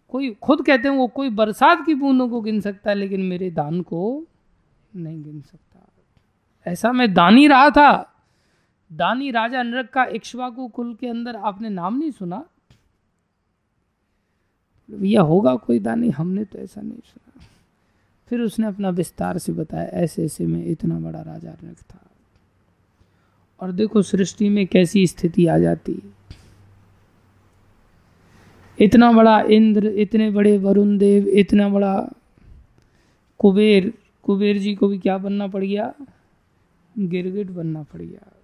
कोई 0.10 0.36
खुद 0.42 0.66
कहते 0.66 0.88
हैं 0.88 0.96
वो 0.96 1.08
कोई 1.08 1.30
बरसात 1.30 1.86
की 1.86 1.94
बूंदों 1.94 2.30
को 2.30 2.42
गिन 2.42 2.62
सकता 2.62 2.90
है, 2.90 2.96
लेकिन 2.96 3.22
मेरे 3.22 3.52
दान 3.52 3.82
को 3.82 4.26
नहीं 4.96 5.24
गिन 5.24 5.42
सकता। 5.42 5.90
ऐसा 6.68 6.92
मैं 6.92 7.14
दानी 7.14 7.48
रहा 7.48 7.70
था। 7.70 8.14
दानी 8.94 9.32
राजा 9.32 9.64
नरक 9.64 9.90
का 9.90 10.06
इक्ष्वाकु 10.06 10.68
कुल 10.68 10.96
के 10.96 11.08
अंदर 11.08 11.36
आपने 11.36 11.70
नाम 11.70 11.98
नहीं 11.98 12.12
सुना? 12.12 12.46
भैया 14.92 15.22
होगा 15.22 15.56
कोई 15.56 15.80
दानी? 15.80 16.10
हमने 16.10 16.46
तो 16.46 16.60
ऐसा 16.60 16.82
नहीं 16.82 17.00
सुना। 17.06 17.42
फिर 18.28 18.42
उसने 18.42 18.68
अपना 18.68 18.90
विस्तार 18.90 19.38
से 19.38 19.54
बताया, 19.54 19.88
ऐसे 19.88 20.26
ऐसे 20.26 20.46
में 20.46 20.66
इतना 20.66 21.00
बड़ा 21.00 21.22
राजा 21.22 21.52
नरक 21.64 21.78
था। 21.78 22.10
और 23.60 23.72
देखो 23.72 24.02
सृष्टि 24.02 24.50
में 24.50 24.68
कैसी 24.68 25.08
स्थिति 25.08 25.48
आ 25.48 25.58
जाती। 25.58 26.14
इतना 28.80 29.12
बड़ा 29.12 29.42
इंद्र, 29.42 29.88
इतने 29.88 30.32
बड़े 30.32 30.58
वरुण 30.58 30.98
देव, 30.98 31.28
इतना 31.28 31.70
बड़ा 31.70 32.10
कुबेर 33.38 33.94
कुबेर 34.24 34.58
जी 34.58 34.76
को 34.76 34.88
भी 34.88 35.00
क्या 35.00 35.18
बनना 35.18 35.48
पड़ 35.48 35.64
गया? 35.64 35.94
गिरगिट 37.00 37.48
बनना 37.48 37.84
पड़ 37.84 38.02
गया। 38.02 38.37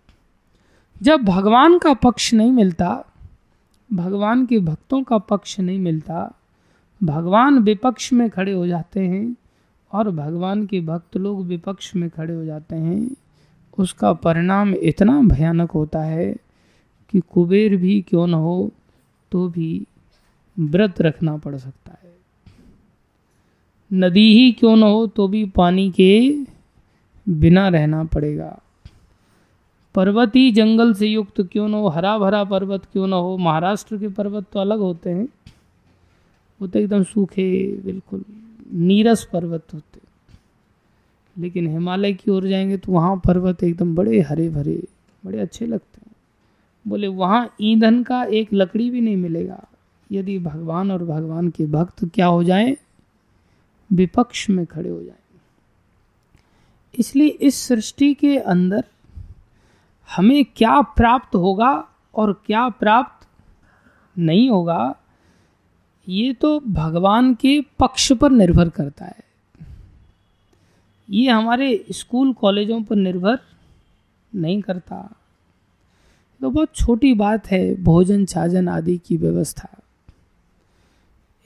जब 1.04 1.24
भगवान 1.24 1.78
का 1.78 1.94
पक्ष 1.94 2.34
नहीं 2.34 2.52
मिलता, 2.52 3.06
भगवान 3.94 4.46
के 4.46 4.60
भक्तों 4.60 5.04
का 5.04 5.18
पक्ष 5.18 5.60
नहीं 5.60 5.80
मिलता, 5.80 6.34
भगवान 7.04 7.60
विपक्ष 7.60 8.14
में 8.14 8.30
खड़े 8.30 8.52
हो 8.52 8.68
जाते 8.68 9.00
हैं 9.00 9.36
और 9.92 10.12
भगवान 10.12 10.66
के 10.66 10.82
भक्त 10.82 11.18
लोग 11.18 11.46
विपक्ष 11.46 11.96
में 11.96 12.10
खड़े 12.10 12.34
हो 12.34 12.46
जाते 12.46 12.76
हैं, 12.76 13.16
उसका 13.78 14.14
परिणाम 14.14 14.74
इतना 14.76 15.22
भयानक 15.22 15.72
होता 15.72 16.04
है 16.04 16.36
कि 17.10 17.20
कुबेर 17.20 17.78
भी 17.78 18.02
क्यों 18.02 18.28
न 18.28 18.34
हो 18.34 18.72
तो 19.32 19.48
भी 19.50 19.88
व्रत 20.60 21.02
रखना 21.02 21.38
पड़ 21.38 21.56
सकता 21.56 21.92
है। 21.92 22.16
नदी 23.94 24.34
ही 24.34 24.52
क्यों 24.52 24.76
न 24.76 24.84
हो 24.84 25.08
तो 25.08 25.28
भी 25.28 25.46
पानी 25.46 25.92
के 25.92 26.38
बिना 27.30 27.68
रहना 27.70 28.04
पड़ेगा। 28.04 28.60
पर्वत 29.96 30.36
ही 30.36 30.52
जंगल 30.52 30.94
से 30.94 31.08
युक्त 31.08 31.42
क्यों 31.42 31.68
ना 31.68 31.78
हो? 31.78 31.88
हरा 31.88 32.18
भरा 32.18 32.44
पर्वत 32.44 32.86
क्यों 32.86 33.08
ना 33.08 33.16
हो? 33.16 33.38
महाराष्ट्र 33.38 33.98
के 33.98 34.08
पर्वत 34.08 34.46
तो 34.52 34.60
अलग 34.60 34.80
होते 34.80 35.10
हैं। 35.10 35.28
वो 36.62 36.68
तो 36.68 36.80
एकदम 36.80 37.04
सूखे, 37.04 37.82
बिल्कुल 37.86 38.24
नीरस 38.74 39.28
पर्वत 39.34 39.64
होते 39.74 40.00
लेकिन 41.38 41.68
हिमालय 41.68 42.14
की 42.14 42.32
ओर 42.32 42.48
जाएँगे 42.48 42.78
तो 42.78 42.92
वहाँ 42.92 43.18
पर्वत 43.18 43.64
एकदम 43.64 43.96
बड़े 43.96 44.22
हरे 44.22 44.50
भरे 44.50 44.84
बड़े 45.26 45.40
अच्छे 45.40 45.66
लगते 45.66 46.02
हैं। 46.06 46.16
बोले, 46.88 47.08
वहाँ 47.08 47.56
ईंधन 47.62 48.04
का 48.04 48.24
एक 48.24 48.50
लकड़ी 48.54 48.90
भी 48.90 49.02
नहीं 49.02 49.18
मिलेगा। 49.18 49.68
यदि 50.12 50.40
भगवान 50.40 50.92
और 50.92 51.04
भगवान 51.04 51.50
के 51.50 51.66
भक्त 51.66 52.06
क्या 52.06 52.26
हो 52.26 52.44
जाएँ? 52.44 52.78
विपक्ष 53.94 54.50
में 54.50 54.66
खड़े 54.66 54.90
हो 54.90 55.04
जाएँ। 55.04 55.40
इसलिए 57.00 57.28
इस 57.28 57.56
सृष्टि 57.56 58.14
के 58.14 58.38
अंदर 58.38 58.84
हमें 60.10 60.44
क्या 60.46 60.80
प्राप्त 60.82 61.36
होगा 61.36 61.72
और 62.16 62.34
क्या 62.46 62.68
प्राप्त 62.70 63.28
नहीं 64.16 64.50
होगा, 64.50 64.96
ये 66.08 66.34
तो 66.34 66.60
भगवान 66.60 67.34
के 67.34 67.60
पक्ष 67.80 68.12
पर 68.12 68.32
निर्भर 68.32 68.70
करता 68.70 69.06
है। 69.06 69.24
ये 71.10 71.30
हमारे 71.30 71.86
स्कूल 71.92 72.34
कॉलेजों 72.34 72.82
पर 72.84 72.96
निर्भर 72.96 73.40
नहीं 74.34 74.62
करता। 74.62 74.98
तो 76.42 76.50
बहुत 76.50 76.76
छोटी 76.76 77.14
बात 77.14 77.48
है, 77.48 77.84
भोजन 77.84 78.26
छाजन 78.26 78.68
आदि 78.70 78.98
की 78.98 79.18
व्यवस्था। 79.18 79.70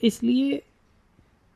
इसलिए 0.02 0.62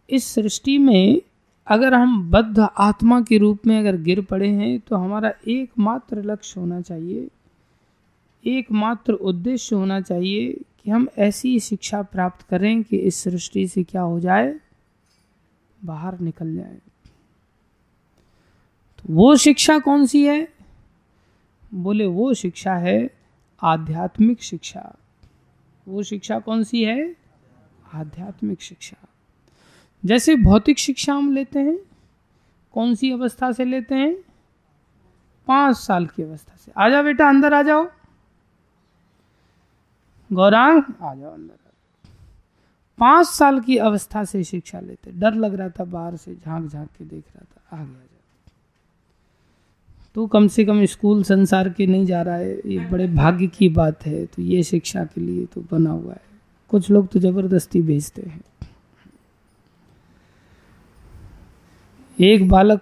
इस 0.08 0.24
सृष्टि 0.24 0.78
में 0.78 1.20
अगर 1.66 1.94
हम 1.94 2.30
बद्ध 2.30 2.58
आत्मा 2.60 3.20
के 3.20 3.38
रूप 3.38 3.66
में 3.66 3.78
अगर 3.78 3.96
गिर 3.96 4.20
पड़े 4.20 4.48
हैं 4.48 4.78
तो 4.80 4.96
हमारा 4.96 5.32
एकमात्र 5.48 6.22
लक्ष्य 6.22 6.60
होना 6.60 6.80
चाहिए, 6.80 7.28
एकमात्र 8.44 9.12
उद्देश्य 9.12 9.76
होना 9.76 10.00
चाहिए 10.00 10.52
कि 10.78 10.90
हम 10.90 11.06
ऐसी 11.18 11.58
शिक्षा 11.60 12.02
प्राप्त 12.02 12.42
करें 12.42 12.82
कि 12.82 12.96
इस 12.96 13.16
सृष्टि 13.16 13.66
से 13.68 13.84
क्या 13.84 14.02
हो 14.02 14.18
जाए, 14.20 14.54
बाहर 15.84 16.18
निकल 16.20 16.54
जाए। 16.54 16.78
तो 18.98 19.14
वो 19.14 19.36
शिक्षा 19.36 19.78
कौन 19.78 20.06
सी 20.06 20.24
है? 20.26 20.48
बोले, 21.74 22.06
वो 22.06 22.34
शिक्षा 22.34 22.74
है 22.74 23.10
आध्यात्मिक 23.62 24.42
शिक्षा। 24.42 24.94
वो 25.86 26.02
शिक्षा 26.02 26.38
कौन 26.38 26.64
सी 26.64 26.82
है? 26.84 27.16
आध्यात्मिक 27.94 28.62
शिक्षा। 28.62 28.96
जैसे 30.04 30.36
भौतिक 30.36 30.78
शिक्षा 30.78 31.14
हम 31.14 31.32
लेते 31.32 31.58
हैं, 31.58 31.78
कौन 32.74 32.94
सी 32.94 33.10
अवस्था 33.12 33.50
से 33.52 33.64
लेते 33.64 33.94
हैं? 33.94 34.14
पाँच 35.48 35.76
साल 35.76 36.06
की 36.06 36.22
अवस्था 36.22 36.56
से। 36.56 36.72
आ 36.76 36.88
जाओ 36.88 37.02
बेटा, 37.02 37.28
अंदर 37.28 37.54
आ 37.54 37.62
जाओ। 37.62 37.86
गौरांग, 40.30 40.82
आ 41.02 41.14
जाओ 41.14 41.32
अंदर। 41.32 41.56
पाँच 42.98 43.26
साल 43.26 43.60
की 43.60 43.76
अवस्था 43.78 44.22
से 44.24 44.42
शिक्षा 44.44 44.80
लेते 44.80 45.10
डर 45.12 45.34
लग 45.34 45.54
रहा 45.54 45.68
था, 45.68 45.84
बाहर 45.84 46.16
से 46.16 46.34
झाँक 46.36 46.70
झाँक 46.70 46.88
के 46.88 47.04
देख 47.04 47.24
रहा 47.26 47.44
था 47.44 47.76
आ 47.76 47.84
गया 47.84 48.00
तो 50.16 50.26
कम 50.26 50.46
से 50.48 50.64
कम 50.64 50.84
स्कूल 50.86 51.22
संसार 51.24 51.68
के 51.68 51.86
नहीं 51.86 52.06
जा 52.06 52.20
रहा 52.22 52.34
है, 52.34 52.54
ये 52.66 52.78
बड़े 52.88 53.06
भाग्य 53.08 53.46
की 53.48 53.68
बात 53.70 54.06
है 54.06 54.24
तो 54.26 54.42
ये 54.42 54.62
शिक्षा 54.62 55.04
के 55.04 55.20
लिए 55.20 55.44
तो 55.46 55.60
बना 55.70 55.90
हुआ 55.90 56.12
है। 56.12 56.20
कुछ 56.70 56.90
लोग 56.90 57.08
तो 57.08 57.20
ज़बरदस्ती 57.20 57.82
भेजते 57.82 58.22
हैं। 58.22 58.40
एक 62.18 62.48
बालक 62.48 62.80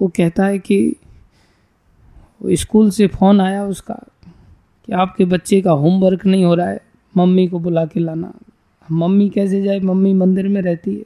वो 0.00 0.08
कहता 0.08 0.46
है 0.46 0.58
कि 0.58 0.96
स्कूल 2.52 2.90
से 2.90 3.06
फ़ोन 3.06 3.40
आया 3.40 3.64
उसका 3.64 3.94
कि 4.88 4.92
आपके 4.92 5.24
बच्चे 5.24 5.60
का 5.60 5.70
होमवर्क 5.72 6.26
नहीं 6.26 6.44
हो 6.44 6.54
रहा 6.54 6.68
है, 6.68 6.80
मम्मी 7.14 7.46
को 7.48 7.58
बुला 7.58 7.84
के 7.86 8.00
लाना। 8.00 8.32
मम्मी 8.88 9.28
कैसे 9.28 9.62
जाए? 9.62 9.80
मम्मी 9.80 10.12
मंदिर 10.14 10.48
में 10.48 10.60
रहती 10.62 10.94
है। 10.96 11.04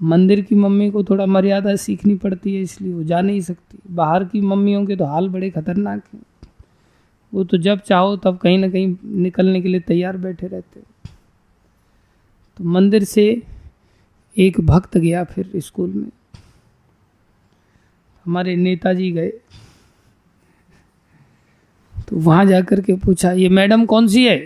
मंदिर 0.00 0.40
की 0.40 0.54
मम्मी 0.54 0.90
को 0.90 1.04
थोड़ा 1.04 1.26
मर्यादा 1.26 1.74
सीखनी 1.76 2.14
पड़ती 2.14 2.54
है, 2.54 2.62
इसलिए 2.62 2.92
वो 2.94 3.02
जा 3.02 3.20
नहीं 3.20 3.40
सकती। 3.40 3.78
बाहर 3.90 4.24
की 4.24 4.40
मम्मियों 4.40 4.84
के 4.86 4.96
तो 4.96 5.04
हाल 5.04 5.28
बड़े 5.28 5.50
खतरनाक 5.50 6.02
हैं। 6.14 6.22
वो 7.32 7.44
तो 7.44 7.56
जब 7.58 7.80
चाहो 7.80 8.16
तब 8.16 8.36
कहीं 8.38 8.58
ना 8.58 8.68
कहीं 8.68 8.94
निकलने 9.04 9.60
के 9.60 9.68
लिए 9.68 9.80
तैयार 9.80 10.16
बैठे 10.16 10.46
रहते 10.46 10.80
तो 12.58 12.64
मंदिर 12.64 13.04
से 13.04 13.42
एक 14.36 14.60
भक्त 14.60 14.98
गया 14.98 15.24
फिर 15.24 15.52
स्कूल 15.56 15.90
में। 15.90 16.08
हमारे 18.24 18.56
नेताजी 18.56 19.10
गए। 19.12 19.32
तो 22.08 22.16
वहाँ 22.16 22.44
जाकर 22.44 22.80
के 22.80 22.92
पूछा, 22.94 23.32
ये 23.32 23.48
मैडम 23.48 23.86
कौन 23.86 24.08
सी 24.08 24.26
है? 24.26 24.38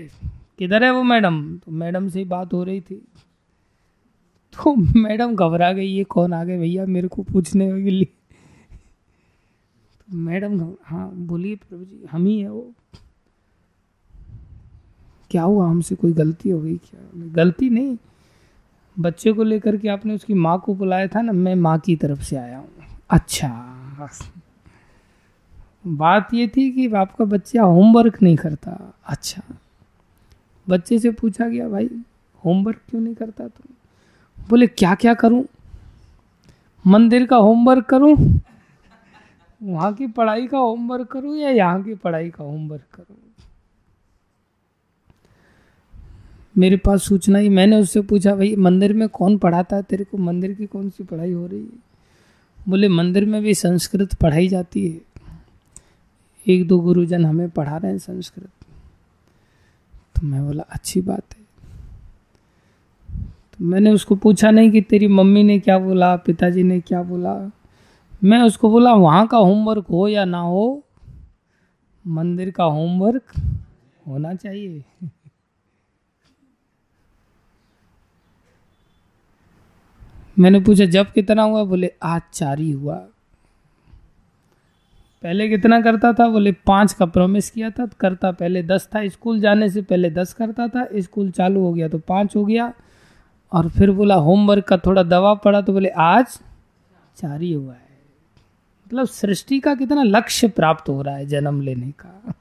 किधर 0.58 0.84
है 0.84 0.90
वो 0.90 1.02
मैडम? 1.02 1.56
तो 1.56 1.72
मैडम 1.72 2.08
से 2.08 2.24
बात 2.24 2.52
हो 2.52 2.64
रही 2.64 2.80
थी। 2.80 2.94
तो 4.54 4.74
मैडम 4.76 5.34
घबरा 5.34 5.72
गई, 5.72 5.86
ये 5.86 6.04
कौन 6.04 6.32
आ 6.32 6.44
गए 6.44 6.58
भैया 6.58 6.86
मेरे 6.86 7.08
को 7.08 7.22
पूछने 7.22 7.82
के 7.82 7.90
लिए? 7.90 8.08
तो 10.00 10.16
मैडम 10.16 10.74
हाँ 10.84 11.12
बोलिए 11.14 11.56
प्रभु 11.56 11.84
जी, 11.84 12.04
हम 12.10 12.26
ही 12.26 12.40
है 12.40 12.50
वो। 12.50 12.72
क्या 15.30 15.42
हुआ? 15.42 15.68
हमसे 15.68 15.94
कोई 15.94 16.12
गलती 16.12 16.50
हो 16.50 16.60
गई 16.60 16.76
क्या? 16.76 17.00
गलती 17.14 17.70
नहीं 17.70 17.96
बच्चे 19.00 19.32
को 19.32 19.42
लेकर 19.42 19.76
के 19.76 19.88
आपने 19.88 20.14
उसकी 20.14 20.34
माँ 20.34 20.58
को 20.60 20.74
बुलाया 20.74 21.06
था 21.06 21.20
ना, 21.20 21.32
मैं 21.32 21.54
माँ 21.54 21.78
की 21.78 21.96
तरफ़ 21.96 22.22
से 22.22 22.36
आया 22.36 22.58
हूँ। 22.58 22.68
अच्छा। 23.10 23.48
बात 25.86 26.34
ये 26.34 26.46
थी 26.48 26.70
कि 26.70 26.94
आपका 26.94 27.24
बच्चा 27.24 27.62
होमवर्क 27.62 28.22
नहीं 28.22 28.36
करता। 28.36 28.94
अच्छा। 29.06 29.42
बच्चे 30.68 30.98
से 30.98 31.10
पूछा 31.10 31.48
गया, 31.48 31.68
भाई 31.68 31.88
होमवर्क 32.44 32.80
क्यों 32.90 33.00
नहीं 33.00 33.14
करता 33.14 33.48
तुम 33.48 33.74
बोले, 34.50 34.66
क्या 34.66 34.94
क्या 34.94 35.14
करूँ? 35.14 35.44
मंदिर 36.86 37.26
का 37.26 37.36
होमवर्क 37.36 37.84
करूँ? 37.84 38.16
वहाँ 39.62 39.92
की 39.94 40.06
पढ़ाई 40.06 40.46
का 40.46 40.58
होमवर्क 40.58 41.06
करूँ 41.06 41.36
या 41.36 41.50
यहाँ 41.50 41.82
की 41.82 41.94
पढ़ाई 41.94 42.30
का 42.30 42.44
होमवर्क 42.44 42.86
करूँ? 42.94 43.16
मेरे 46.58 46.76
पास 46.76 47.02
सूचना 47.02 47.38
ही 47.38 47.48
मैंने 47.48 47.80
उससे 47.80 48.00
पूछा, 48.00 48.34
भाई, 48.34 48.56
मंदिर 48.56 48.92
में 48.92 49.08
कौन 49.08 49.38
पढ़ाता 49.38 49.76
है? 49.76 49.82
तेरे 49.82 50.04
को 50.04 50.18
मंदिर 50.18 50.52
की 50.52 50.66
कौन 50.66 50.90
सी 50.90 51.04
पढ़ाई 51.04 51.32
हो 51.32 51.46
रही 51.46 51.60
है? 51.60 51.88
बोले, 52.68 52.88
मंदिर 52.88 53.26
में 53.26 53.42
भी 53.42 53.54
संस्कृत 53.54 54.14
पढ़ाई 54.14 54.48
जाती 54.48 54.88
है। 54.88 55.00
एक 56.48 56.68
दो 56.68 56.78
गुरुजन 56.78 57.24
हमें 57.24 57.50
पढ़ा 57.50 57.76
रहे 57.76 57.90
हैं 57.90 57.98
संस्कृत। 57.98 58.48
तो 60.16 60.26
मैं 60.26 60.46
बोला, 60.46 60.62
अच्छी 60.62 61.00
बात 61.00 61.22
है। 61.32 61.48
तो 63.52 63.64
मैंने 63.64 63.90
उसको 63.90 64.14
पूछा 64.14 64.50
नहीं 64.50 64.70
कि 64.70 64.80
तेरी 64.80 65.08
मम्मी 65.08 65.42
ने 65.42 65.58
क्या 65.58 65.78
बोला, 65.78 66.16
पिताजी 66.16 66.62
ने 66.62 66.80
क्या 66.80 67.02
बोला। 67.02 67.50
मैं 68.24 68.42
उसको 68.42 68.70
बोला, 68.70 68.94
वहाँ 68.94 69.26
का 69.26 69.36
होमवर्क 69.36 69.86
हो 69.86 70.08
या 70.08 70.24
ना 70.24 70.40
हो, 70.40 70.84
मंदिर 72.06 72.50
का 72.50 72.64
होमवर्क 72.64 73.24
होना 74.08 74.34
चाहिए। 74.34 74.84
मैंने 80.38 80.60
पूछा, 80.60 80.84
जब 80.84 81.12
कितना 81.12 81.42
हुआ? 81.42 81.64
बोले, 81.64 81.92
आज 82.02 82.22
चार 82.32 82.58
ही 82.58 82.70
हुआ। 82.70 82.94
पहले 85.22 85.48
कितना 85.48 85.80
करता 85.80 86.12
था? 86.12 86.28
बोले, 86.28 86.52
पाँच 86.52 86.92
का 86.92 87.06
प्रॉमिस 87.06 87.50
किया 87.50 87.70
था, 87.70 87.86
करता 87.86 88.30
पहले 88.30 88.62
दस 88.62 88.88
था, 88.94 89.08
स्कूल 89.08 89.40
जाने 89.40 89.70
से 89.70 89.82
पहले 89.82 90.10
दस 90.10 90.32
करता 90.32 90.68
था, 90.68 90.88
स्कूल 90.96 91.30
चालू 91.30 91.60
हो 91.60 91.72
गया 91.72 91.88
तो 91.88 91.98
पाँच 91.98 92.36
हो 92.36 92.44
गया। 92.44 92.72
और 93.52 93.68
फिर 93.68 93.90
बोला 93.90 94.14
होमवर्क 94.14 94.64
का 94.64 94.76
थोड़ा 94.76 95.02
दबाव 95.02 95.40
पड़ा 95.44 95.60
तो 95.60 95.72
बोले, 95.72 95.88
आज 95.88 96.26
चार 97.16 97.40
ही 97.40 97.52
हुआ 97.52 97.72
है। 97.72 97.88
मतलब 98.86 99.06
सृष्टि 99.06 99.60
का 99.60 99.74
कितना 99.74 100.02
लक्ष्य 100.02 100.48
प्राप्त 100.48 100.88
हो 100.88 101.02
रहा 101.02 101.16
है 101.16 101.26
जन्म 101.26 101.60
लेने 101.60 101.90
का। 101.90 102.34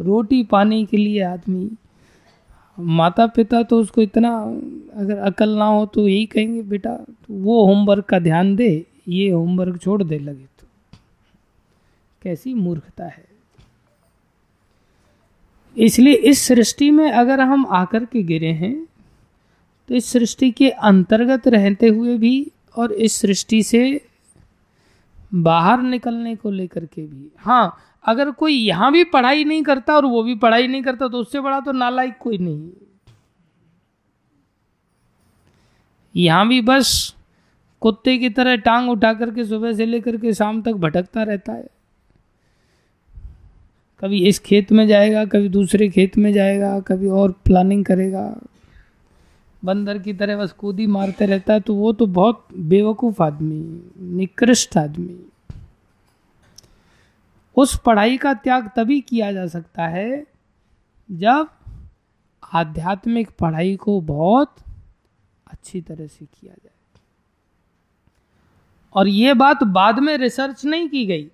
रोटी 0.00 0.42
पाने 0.42 0.84
के 0.84 0.96
लिए 0.96 1.22
आदमी 1.22 1.70
माता 2.78 3.26
पिता 3.26 3.62
तो 3.62 3.78
उसको 3.80 4.02
इतना, 4.02 4.30
अगर 4.96 5.18
अकल 5.18 5.50
ना 5.50 5.64
हो 5.64 5.84
तो 5.86 6.06
यही 6.08 6.26
कहेंगे, 6.26 6.62
बेटा 6.62 6.94
तो 6.94 7.34
वो 7.34 7.64
होमवर्क 7.66 8.04
का 8.04 8.18
ध्यान 8.18 8.54
दे, 8.56 8.84
ये 9.08 9.30
होमवर्क 9.30 9.80
छोड़ 9.82 10.02
दे, 10.02 10.18
लगे 10.18 10.44
तो। 10.44 10.66
कैसी 12.22 12.54
मूर्खता 12.54 13.04
है। 13.04 13.26
इसलिए 15.76 16.14
इस 16.14 16.40
सृष्टि 16.40 16.90
में 16.90 17.10
अगर 17.10 17.40
हम 17.40 17.66
आकर 17.66 18.04
के 18.04 18.22
गिरे 18.22 18.52
हैं 18.52 18.76
तो 19.88 19.94
इस 19.94 20.06
सृष्टि 20.06 20.50
के 20.50 20.68
अंतर्गत 20.70 21.46
रहते 21.48 21.88
हुए 21.88 22.16
भी 22.18 22.50
और 22.76 22.92
इस 22.92 23.14
सृष्टि 23.14 23.62
से 23.62 24.00
बाहर 25.34 25.82
निकलने 25.82 26.34
को 26.36 26.50
लेकर 26.50 26.84
के 26.84 27.02
भी। 27.02 27.30
हाँ 27.38 27.76
अगर 28.08 28.30
कोई 28.30 28.54
यहाँ 28.54 28.90
भी 28.92 29.04
पढ़ाई 29.04 29.44
नहीं 29.44 29.62
करता 29.62 29.94
और 29.94 30.06
वो 30.06 30.22
भी 30.22 30.34
पढ़ाई 30.36 30.66
नहीं 30.66 30.82
करता 30.82 31.08
तो 31.08 31.18
उससे 31.18 31.40
बड़ा 31.40 31.60
तो 31.60 31.72
नालायक 31.72 32.16
कोई 32.20 32.38
नहीं 32.38 32.70
यहाँ 36.14 36.46
भी 36.48 36.60
बस 36.62 37.14
कुत्ते 37.82 38.16
की 38.18 38.28
तरह 38.30 38.56
टांग 38.58 38.90
उठा 38.90 39.12
करके 39.14 39.44
सुबह 39.44 39.72
से 39.72 39.86
लेकर 39.86 40.16
के 40.16 40.32
शाम 40.34 40.62
तक 40.62 40.72
भटकता 40.74 41.22
रहता 41.22 41.52
है। 41.52 41.66
कभी 44.02 44.18
इस 44.28 44.38
खेत 44.38 44.72
में 44.72 44.86
जाएगा, 44.88 45.24
कभी 45.24 45.48
दूसरे 45.48 45.88
खेत 45.88 46.16
में 46.18 46.32
जाएगा, 46.32 46.78
कभी 46.80 47.08
और 47.08 47.32
प्लानिंग 47.44 47.84
करेगा। 47.84 48.24
बंदर 49.62 49.98
की 49.98 50.12
तरह 50.12 50.36
बस 50.36 50.52
कूदी 50.52 50.86
मारते 50.88 51.26
रहता 51.26 51.52
है 51.52 51.60
तो 51.60 51.74
वो 51.74 51.92
तो 51.92 52.06
बहुत 52.08 52.46
बेवकूफ़ 52.54 53.22
आदमी, 53.22 53.82
निकृष्ट 54.16 54.76
आदमी। 54.76 55.16
उस 57.58 57.76
पढ़ाई 57.78 58.16
का 58.16 58.32
त्याग 58.34 58.70
तभी 58.76 59.00
किया 59.00 59.32
जा 59.32 59.46
सकता 59.46 59.86
है 59.86 60.24
जब 61.08 61.48
आध्यात्मिक 62.54 63.30
पढ़ाई 63.30 63.76
को 63.76 64.00
बहुत 64.00 64.54
अच्छी 65.46 65.80
तरह 65.80 66.06
से 66.06 66.24
किया 66.24 66.52
जाए। 66.52 66.72
और 68.94 69.08
ये 69.08 69.34
बात 69.34 69.62
बाद 69.62 69.98
में 69.98 70.16
रिसर्च 70.16 70.64
नहीं 70.64 70.88
की 70.88 71.04
गई। 71.06 71.28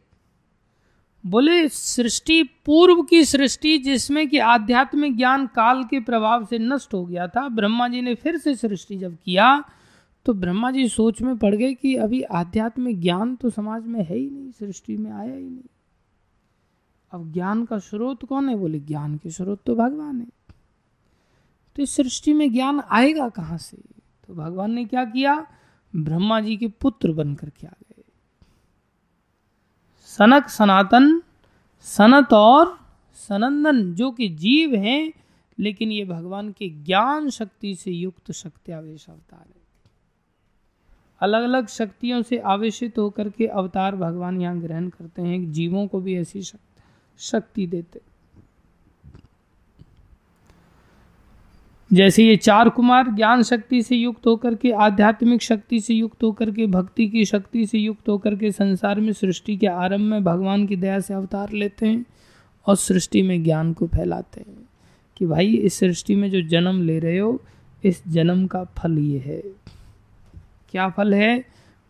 बोले, 1.25 1.68
सृष्टि 1.68 2.43
पूर्व 2.66 3.03
की 3.03 3.25
सृष्टि 3.25 3.77
जिसमें 3.79 4.29
कि 4.29 4.39
आध्यात्मिक 4.39 5.16
ज्ञान 5.16 5.47
काल 5.47 5.85
के 5.85 6.01
प्रभाव 6.01 6.45
से 6.47 6.59
नष्ट 6.59 6.95
हो 6.95 7.05
गया 7.05 7.27
था, 7.29 7.49
ब्रह्मा 7.49 7.89
जी 7.89 8.01
ने 8.01 8.14
फिर 8.14 8.39
से 8.39 8.55
सृष्टि 8.55 8.97
जब 8.97 9.16
किया 9.25 9.64
तो 10.27 10.33
ब्रह्मा 10.35 10.70
जी 10.70 10.89
सोच 10.89 11.22
में 11.22 11.37
पड़ 11.39 11.55
गए 11.55 11.72
कि 11.75 11.95
अभी 11.97 12.22
आध्यात्मिक 12.22 13.01
ज्ञान 13.01 13.35
तो 13.37 13.51
समाज 13.51 13.87
में 13.87 14.01
है 14.01 14.16
ही 14.16 14.29
नहीं, 14.31 14.51
सृष्टि 14.51 14.97
में 14.97 15.11
आया 15.12 15.35
ही 15.35 15.43
नहीं। 15.43 15.62
अब 17.14 17.32
ज्ञान 17.32 17.64
का 17.64 17.78
स्रोत 17.78 18.24
कौन 18.24 18.48
है? 18.48 18.56
बोले, 18.56 18.80
ज्ञान 18.80 19.16
के 19.16 19.30
स्रोत 19.30 19.62
तो 19.66 19.74
भगवान 19.74 20.20
है। 20.20 20.26
तो 21.76 21.82
इस 21.82 21.90
सृष्टि 21.90 22.32
में 22.32 22.52
ज्ञान 22.52 22.80
आएगा 22.80 23.28
कहाँ 23.28 23.58
से? 23.58 23.76
तो 24.26 24.34
भगवान 24.34 24.70
ने 24.70 24.84
क्या 24.84 25.04
किया? 25.04 25.46
ब्रह्मा 25.96 26.40
जी 26.40 26.56
के 26.56 26.66
पुत्र 26.66 27.12
बनकर 27.12 27.50
के 27.50 27.66
आ 27.66 27.70
गए। 27.70 28.04
सनक 30.00 30.48
सनातन, 30.48 31.22
सनत 31.82 32.32
और 32.32 32.78
सनंदन, 33.14 33.94
जो 33.94 34.10
कि 34.10 34.28
जीव 34.28 34.74
हैं, 34.74 35.12
लेकिन 35.58 35.92
ये 35.92 36.04
भगवान 36.04 36.52
के 36.52 36.68
ज्ञान 36.68 37.30
शक्ति 37.30 37.74
से 37.74 37.90
युक्त 37.90 38.32
शक्ति 38.32 38.72
आवेश 38.72 39.06
अवतार 39.08 39.44
है। 39.48 39.64
अलग 41.20 41.42
अलग 41.42 41.66
शक्तियों 41.66 42.22
से 42.22 42.38
आवेशित 42.38 42.98
होकर 42.98 43.28
के 43.28 43.46
अवतार 43.46 43.96
भगवान 43.96 44.40
यहाँ 44.40 44.60
ग्रहण 44.60 44.88
करते 44.88 45.22
हैं। 45.22 45.52
जीवों 45.52 45.86
को 45.86 46.00
भी 46.00 46.16
ऐसी 46.16 46.42
शक्ति 46.42 46.63
देते। 47.58 48.00
जैसे 51.92 52.24
ये 52.24 52.36
चार 52.36 52.68
कुमार 52.68 53.14
ज्ञान 53.14 53.42
शक्ति 53.42 53.82
से 53.82 53.96
युक्त 53.96 54.26
होकर 54.26 54.54
के, 54.54 54.70
आध्यात्मिक 54.70 55.42
शक्ति 55.42 55.80
से 55.80 55.94
युक्त 55.94 56.22
होकर 56.22 56.50
के, 56.50 56.66
भक्ति 56.66 57.08
की 57.08 57.24
शक्ति 57.24 57.66
से 57.66 57.78
युक्त 57.78 58.08
होकर 58.08 58.34
के 58.34 58.52
संसार 58.52 59.00
में 59.00 59.12
सृष्टि 59.12 59.56
के 59.56 59.66
आरंभ 59.66 60.00
में 60.00 60.24
भगवान 60.24 60.66
की 60.66 60.76
दया 60.76 61.00
से 61.00 61.14
अवतार 61.14 61.52
लेते 61.52 61.86
हैं 61.86 62.06
और 62.66 62.76
सृष्टि 62.76 63.22
में 63.22 63.44
ज्ञान 63.44 63.72
को 63.72 63.86
फैलाते 63.86 64.40
हैं 64.40 64.68
कि 65.16 65.26
भाई, 65.26 65.54
इस 65.54 65.74
सृष्टि 65.74 66.14
में 66.14 66.30
जो 66.30 66.42
जन्म 66.42 66.82
ले 66.82 66.98
रहे 66.98 67.18
हो, 67.18 67.42
इस 67.84 68.08
जन्म 68.08 68.46
का 68.46 68.64
फल 68.64 68.98
ये 68.98 69.18
है। 69.18 69.42
क्या 70.70 70.88
फल 70.88 71.14
है? 71.14 71.44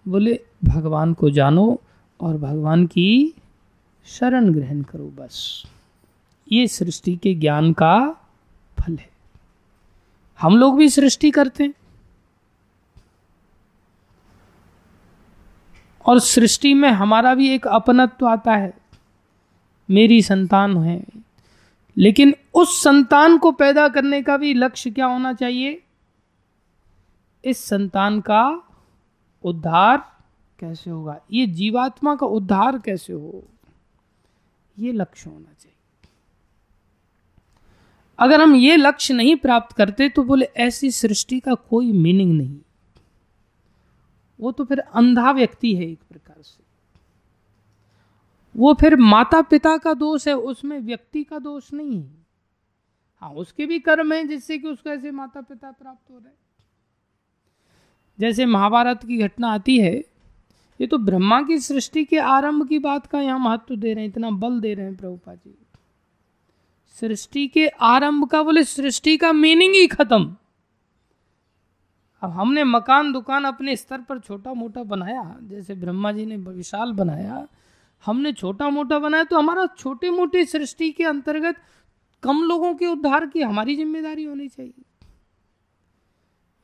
बोले, 0.08 0.40
भगवान 0.64 1.14
को 1.14 1.30
जानो 1.30 1.80
और 2.20 2.38
भगवान 2.38 2.86
की 2.86 3.34
शरण 4.06 4.52
ग्रहण 4.52 4.82
करो 4.82 5.04
बस। 5.04 5.64
ये 6.52 6.66
सृष्टि 6.66 7.16
के 7.16 7.34
ज्ञान 7.34 7.72
का 7.72 8.12
फल 8.80 8.96
है। 8.96 9.10
हम 10.40 10.56
लोग 10.56 10.76
भी 10.76 10.88
सृष्टि 10.88 11.30
करते 11.30 11.64
हैं। 11.64 11.74
और 16.06 16.18
सृष्टि 16.18 16.74
में 16.74 16.90
हमारा 16.90 17.34
भी 17.34 17.48
एक 17.48 17.66
अपनत्व 17.66 18.28
आता 18.28 18.52
है। 18.52 18.74
मेरी 19.90 20.22
संतान 20.22 20.78
है। 20.78 21.04
लेकिन 21.96 22.34
उस 22.54 22.82
संतान 22.82 23.38
को 23.38 23.52
पैदा 23.52 23.88
करने 23.88 24.22
का 24.22 24.36
भी 24.36 24.54
लक्ष्य 24.54 24.90
क्या 24.90 25.06
होना 25.06 25.32
चाहिए? 25.32 25.82
इस 27.44 27.64
संतान 27.64 28.20
का 28.20 28.62
उद्धार 29.44 30.16
कैसे 30.58 30.90
होगा? 30.90 31.20
ये 31.32 31.46
जीवात्मा 31.46 32.16
का 32.16 32.26
उद्धार 32.26 32.78
कैसे 32.78 33.12
हो? 33.12 33.48
ये 34.76 34.92
लक्ष्य 34.92 35.30
होना 35.30 35.52
चाहिए। 35.52 35.76
अगर 38.18 38.40
हम 38.40 38.54
ये 38.54 38.76
लक्ष्य 38.76 39.14
नहीं 39.14 39.36
प्राप्त 39.36 39.76
करते 39.76 40.08
तो 40.08 40.22
बोले 40.22 40.46
ऐसी 40.56 40.90
सृष्टि 40.90 41.40
का 41.40 41.54
कोई 41.54 41.92
मीनिंग 41.92 42.32
नहीं। 42.32 42.60
वो 44.40 44.52
तो 44.52 44.64
फिर 44.64 44.78
अंधा 44.78 45.30
व्यक्ति 45.30 45.74
है 45.74 45.90
एक 45.90 46.02
प्रकार 46.10 46.42
से। 46.42 46.62
वो 48.54 48.74
फिर 48.74 48.96
माता 48.96 49.40
पिता 49.42 49.76
का 49.76 49.94
दोष 49.94 50.26
है, 50.28 50.34
उसमें 50.34 50.78
व्यक्ति 50.80 51.22
का 51.24 51.38
दोष 51.38 51.72
नहीं 51.72 52.00
है। 52.02 52.24
हाँ 53.22 53.30
उसके 53.30 53.66
भी 53.66 53.78
कर्म 53.78 54.12
है 54.12 54.24
जिससे 54.24 54.58
कि 54.58 54.68
उसको 54.68 54.90
ऐसे 54.90 55.10
माता 55.10 55.40
पिता 55.40 55.70
प्राप्त 55.70 56.10
हो 56.10 56.18
रहे 56.18 56.32
जैसे 58.18 58.46
महाभारत 58.46 59.04
की 59.04 59.18
घटना 59.18 59.52
आती 59.52 59.78
है 59.78 59.92
ये 60.80 60.86
तो 60.86 60.98
ब्रह्मा 61.00 61.40
की 61.42 61.58
सृष्टि 61.60 62.04
के 62.04 62.18
आरंभ 62.18 62.66
की 62.68 62.78
बात 62.78 63.06
का 63.06 63.20
यहाँ 63.20 63.38
महत्व 63.38 63.76
दे 63.76 63.92
रहे 63.92 64.04
हैं, 64.04 64.10
इतना 64.10 64.30
बल 64.32 64.60
दे 64.60 64.72
रहे 64.74 64.86
हैं 64.86 64.96
प्रभुपा 64.96 65.34
जी। 65.34 65.54
सृष्टि 66.98 67.46
के 67.48 67.66
आरंभ 67.66 68.28
का 68.28 68.42
बोले, 68.42 68.64
सृष्टि 68.64 69.16
का 69.16 69.32
मीनिंग 69.32 69.74
ही 69.74 69.86
खत्म। 69.86 70.36
अब 72.22 72.30
हमने 72.30 72.64
मकान 72.64 73.12
दुकान 73.12 73.44
अपने 73.44 73.76
स्तर 73.76 74.00
पर 74.00 74.18
छोटा 74.18 74.52
मोटा 74.54 74.82
बनाया, 74.84 75.36
जैसे 75.42 75.74
ब्रह्मा 75.74 76.12
जी 76.12 76.26
ने 76.26 76.36
विशाल 76.36 76.92
बनाया, 76.92 77.46
हमने 78.04 78.32
छोटा 78.32 78.68
मोटा 78.70 78.98
बनाया 78.98 79.24
तो 79.24 79.38
हमारा 79.38 79.66
छोटे 79.78 80.10
मोटे 80.10 80.44
सृष्टि 80.46 80.90
के 80.90 81.04
अंतर्गत 81.04 81.56
कम 82.22 82.42
लोगों 82.42 82.74
के 82.74 82.86
उद्धार 82.86 83.26
की 83.26 83.40
हमारी 83.42 83.76
ज़िम्मेदारी 83.76 84.24
होनी 84.24 84.48
चाहिए। 84.48 84.82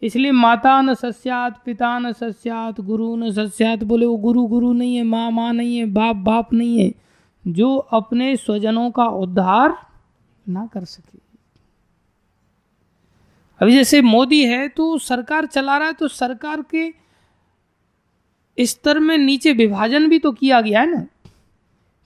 इसलिए 0.02 0.30
माता 0.32 0.80
न 0.82 0.94
सस्यात, 0.94 1.60
पिता 1.64 1.98
न 1.98 2.12
सस्यात, 2.12 2.80
गुरु 2.82 3.14
न 3.16 3.30
सस्यात 3.32 3.84
बोले, 3.84 4.06
वो 4.06 4.16
गुरु 4.18 4.46
गुरु 4.46 4.72
नहीं 4.72 4.96
है, 4.96 5.02
माँ 5.04 5.30
माँ 5.30 5.52
नहीं 5.52 5.76
है, 5.76 5.84
बाप 5.86 6.16
बाप 6.18 6.52
नहीं 6.52 6.78
है, 6.78 6.92
जो 7.44 7.76
अपने 7.76 8.36
स्वजनों 8.36 8.90
का 8.90 9.04
उद्धार 9.04 9.76
ना 10.46 10.66
कर 10.66 10.84
सके। 10.86 11.18
अभी 13.60 13.72
जैसे 13.72 14.00
मोदी 14.02 14.44
है 14.44 14.66
तो 14.68 14.96
सरकार 15.00 15.46
चला 15.46 15.76
रहा 15.78 15.88
है 15.88 15.94
तो 15.94 16.08
सरकार 16.08 16.62
के 16.74 16.92
स्तर 18.58 18.98
में 18.98 19.16
नीचे 19.18 19.52
विभाजन 19.54 20.08
भी 20.08 20.18
तो 20.18 20.32
किया 20.32 20.60
गया 20.60 20.80
है 20.80 20.90
ना, 20.90 21.04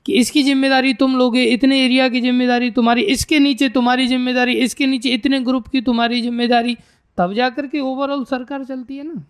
कि 0.07 0.13
इसकी 0.15 0.43
ज़िम्मेदारी 0.43 0.93
तुम 0.95 1.17
लोगे, 1.17 1.45
इतने 1.45 1.85
एरिया 1.85 2.09
की 2.09 2.21
ज़िम्मेदारी 2.21 2.71
तुम्हारी, 2.71 3.03
इसके 3.05 3.39
नीचे 3.39 3.69
तुम्हारी 3.69 4.07
ज़िम्मेदारी, 4.07 4.53
इसके 4.55 4.87
नीचे 4.87 5.11
इतने 5.11 5.41
ग्रुप 5.41 5.69
की 5.69 5.81
तुम्हारी 5.83 6.21
ज़िम्मेदारी 6.23 6.77
तब 7.19 7.33
जाकर 7.33 7.67
के 7.67 7.81
ओवरऑल 7.81 8.25
सरकार 8.25 8.65
चलती 8.65 8.97
है 8.97 9.05
ना। 9.05 9.25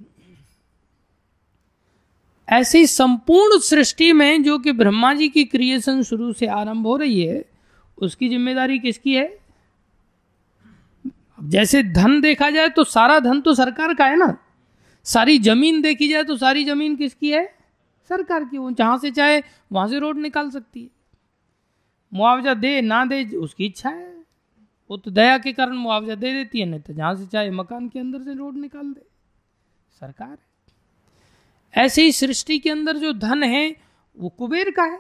ऐसी 2.49 2.87
संपूर्ण 2.87 3.59
सृष्टि 3.59 4.13
में 4.13 4.43
जो 4.43 4.59
कि 4.59 4.73
ब्रह्मा 4.73 5.13
जी 5.15 5.29
की 5.29 5.45
क्रिएशन 5.45 6.03
शुरू 6.03 6.33
से 6.33 6.47
आरंभ 6.47 6.87
हो 6.87 6.97
रही 6.97 7.21
है, 7.23 7.45
उसकी 7.99 8.29
ज़िम्मेदारी 8.29 8.79
किसकी 8.79 9.15
है? 9.15 9.39
जैसे 11.43 11.83
धन 11.83 12.21
देखा 12.21 12.51
जाए 12.51 12.69
तो 12.69 12.85
सारा 12.85 13.19
धन 13.21 13.41
तो 13.41 13.55
सरकार 13.55 13.95
का 13.95 14.05
है 14.05 14.17
ना। 14.17 14.37
सारी 15.07 15.39
ज़मीन 15.39 15.81
देखी 15.83 16.09
जाए 16.09 16.25
तो 16.25 16.37
सारी 16.37 16.65
ज़मीन 16.65 16.97
किसकी 16.97 17.31
है? 17.31 17.45
सरकार 18.11 18.45
की। 18.45 18.59
वो 18.59 18.71
जहाँ 18.71 18.99
से 18.99 19.11
चाहे, 19.11 19.43
वहाँ 19.73 19.89
से 19.89 19.99
रोड 19.99 20.19
निकाल 20.19 20.51
सकती 20.51 20.83
है। 20.83 20.89
मुआवजा 22.13 22.55
दे, 22.55 22.81
ना 22.81 23.05
दे, 23.05 23.25
उसकी 23.25 23.67
इच्छा 23.67 23.89
है। 23.89 24.14
वो 24.91 24.97
तो 24.97 25.11
दया 25.11 25.39
के 25.39 25.53
कारण 25.53 25.77
मुआवजा 25.77 26.15
दे 26.15 26.33
देती 26.33 26.61
है, 26.61 26.67
नहीं 26.67 26.81
तो 26.81 26.93
जहाँ 26.93 27.15
से 27.17 27.27
चाहे 27.27 27.51
मकान 27.51 27.89
के 27.89 27.99
अंदर 27.99 28.23
से 28.23 28.35
रोड 28.35 28.57
निकाल 28.57 28.93
दे। 28.93 29.07
सरकार 30.01 30.31
है। 30.31 31.85
ऐसे 31.85 32.03
ही 32.03 32.13
सृष्टि 32.13 32.59
के 32.59 32.71
अंदर 32.71 32.97
जो 32.97 33.13
धन 33.13 33.43
है, 33.43 33.77
वो 34.17 34.29
कुबेर 34.29 34.71
का 34.71 34.83
है। 34.83 34.99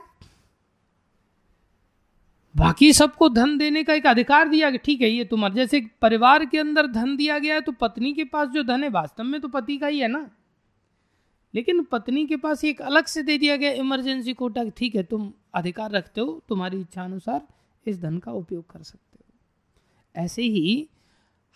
बाकी 2.55 2.93
सबको 2.93 3.28
धन 3.28 3.57
देने 3.59 3.82
का 3.85 3.95
एक 3.95 4.07
अधिकार 4.07 4.49
दिया 4.49 4.70
गया, 4.70 4.78
ठीक 4.78 5.01
है, 5.01 5.09
ये 5.09 5.24
तुम्हारे 5.24 5.55
जैसे 5.55 5.80
परिवार 6.03 6.45
के 6.45 6.59
अंदर 6.59 6.87
धन 6.87 7.16
दिया 7.16 7.39
गया 7.39 7.55
है 7.55 7.61
तो 7.61 7.72
पत्नी 7.72 8.12
के 8.12 8.24
पास 8.24 8.49
जो 8.49 8.62
धन 8.62 8.82
है, 8.82 8.89
वास्तव 8.89 9.24
में 9.24 9.41
तो 9.41 9.49
पति 9.49 9.76
का 9.78 9.87
ही 9.87 9.99
है 9.99 10.09
ना। 10.09 10.28
लेकिन 11.55 11.82
पत्नी 11.82 12.26
के 12.26 12.37
पास 12.37 12.64
एक 12.64 12.82
अलग 12.82 13.07
से 13.07 13.22
दे 13.22 13.39
दिया 13.39 13.57
गया 13.57 13.70
इमरजेंसी 13.72 14.32
कोटा, 14.32 14.64
ठीक 14.68 14.95
है, 14.95 15.03
तुम 15.03 15.32
अधिकार 15.55 15.91
रखते 15.91 16.20
हो, 16.20 16.43
तुम्हारी 16.49 16.80
इच्छा 16.80 17.05
अनुसार 17.05 17.47
इस 17.87 18.01
धन 18.01 18.18
का 18.18 18.32
उपयोग 18.32 18.70
कर 18.70 18.82
सकते 18.82 19.13
ऐसे 20.16 20.42
ही 20.42 20.88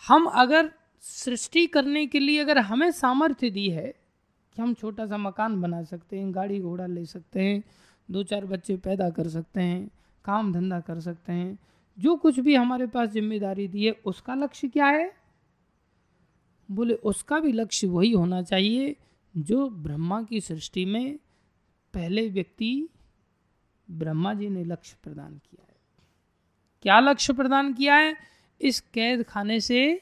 हम 0.08 0.26
अगर 0.26 0.72
सृष्टि 1.00 1.66
करने 1.66 2.06
के 2.06 2.18
लिए 2.18 2.38
अगर 2.38 2.58
हमें 2.58 2.90
सामर्थ्य 2.90 3.50
दी 3.50 3.70
है 3.70 3.94
कि 4.54 4.62
हम 4.62 4.74
छोटा 4.74 5.06
सा 5.06 5.16
मकान 5.16 5.60
बना 5.60 5.82
सकते 5.82 6.18
हैं, 6.18 6.34
गाड़ी 6.34 6.60
घोड़ा 6.60 6.86
ले 6.86 7.06
सकते 7.06 7.40
हैं, 7.40 7.64
दो 8.10 8.22
चार 8.22 8.46
बच्चे 8.46 8.76
पैदा 8.76 9.10
कर 9.10 9.28
सकते 9.28 9.60
हैं, 9.60 9.90
काम 10.24 10.52
धंधा 10.52 10.80
कर 10.80 11.00
सकते 11.00 11.32
हैं, 11.32 11.58
जो 11.98 12.16
कुछ 12.16 12.40
भी 12.40 12.54
हमारे 12.54 12.86
पास 12.86 13.08
ज़िम्मेदारी 13.08 13.68
दी 13.68 13.84
है, 13.86 13.92
उसका 13.92 14.34
लक्ष्य 14.34 14.68
क्या 14.68 14.86
है? 14.86 15.14
बोले, 16.70 16.94
उसका 16.94 17.40
भी 17.40 17.52
लक्ष्य 17.52 17.86
वही 17.86 18.12
होना 18.12 18.42
चाहिए 18.42 18.96
जो 19.36 19.70
ब्रह्मा 19.70 20.22
की 20.22 20.40
सृष्टि 20.40 20.84
में 20.84 21.18
पहले 21.94 22.28
व्यक्ति 22.28 22.88
ब्रह्मा 23.90 24.34
जी 24.34 24.48
ने 24.48 24.64
लक्ष्य 24.64 24.96
प्रदान 25.04 25.32
किया 25.34 25.66
है। 25.68 25.76
क्या 26.82 27.00
लक्ष्य 27.00 27.32
प्रदान 27.32 27.74
किया 27.74 27.96
है? 27.96 28.37
इस 28.60 28.80
कैद 28.80 29.22
खाने 29.22 29.60
से 29.60 30.00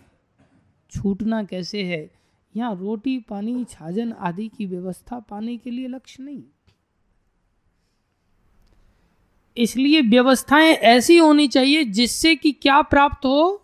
छूटना 0.90 1.44
कैसे 1.44 1.84
है? 1.84 2.11
यहाँ 2.57 2.76
रोटी, 2.76 3.18
पानी, 3.18 3.64
छाजन 3.64 4.12
आदि 4.12 4.48
की 4.48 4.66
व्यवस्था 4.66 5.20
पाने 5.20 5.57
के 5.57 5.70
लिए 5.70 5.88
लक्ष्य 5.88 6.22
नहीं। 6.22 6.42
इसलिए 9.57 10.00
व्यवस्थाएँ 10.00 10.72
ऐसी 10.72 11.18
होनी 11.18 11.48
चाहिए 11.48 11.84
जिससे 11.84 12.36
कि 12.36 12.52
क्या 12.52 12.82
प्राप्त 12.82 13.26
हो? 13.26 13.62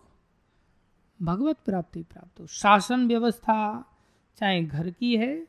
भगवत 1.23 1.57
प्राप्ति 1.65 2.03
प्राप्त 2.03 2.41
हो। 2.41 2.47
शासन 2.47 3.09
व्यवस्था 3.09 3.89
चाहे 4.39 4.63
घर 4.63 4.91
की 4.91 5.17
है, 5.17 5.47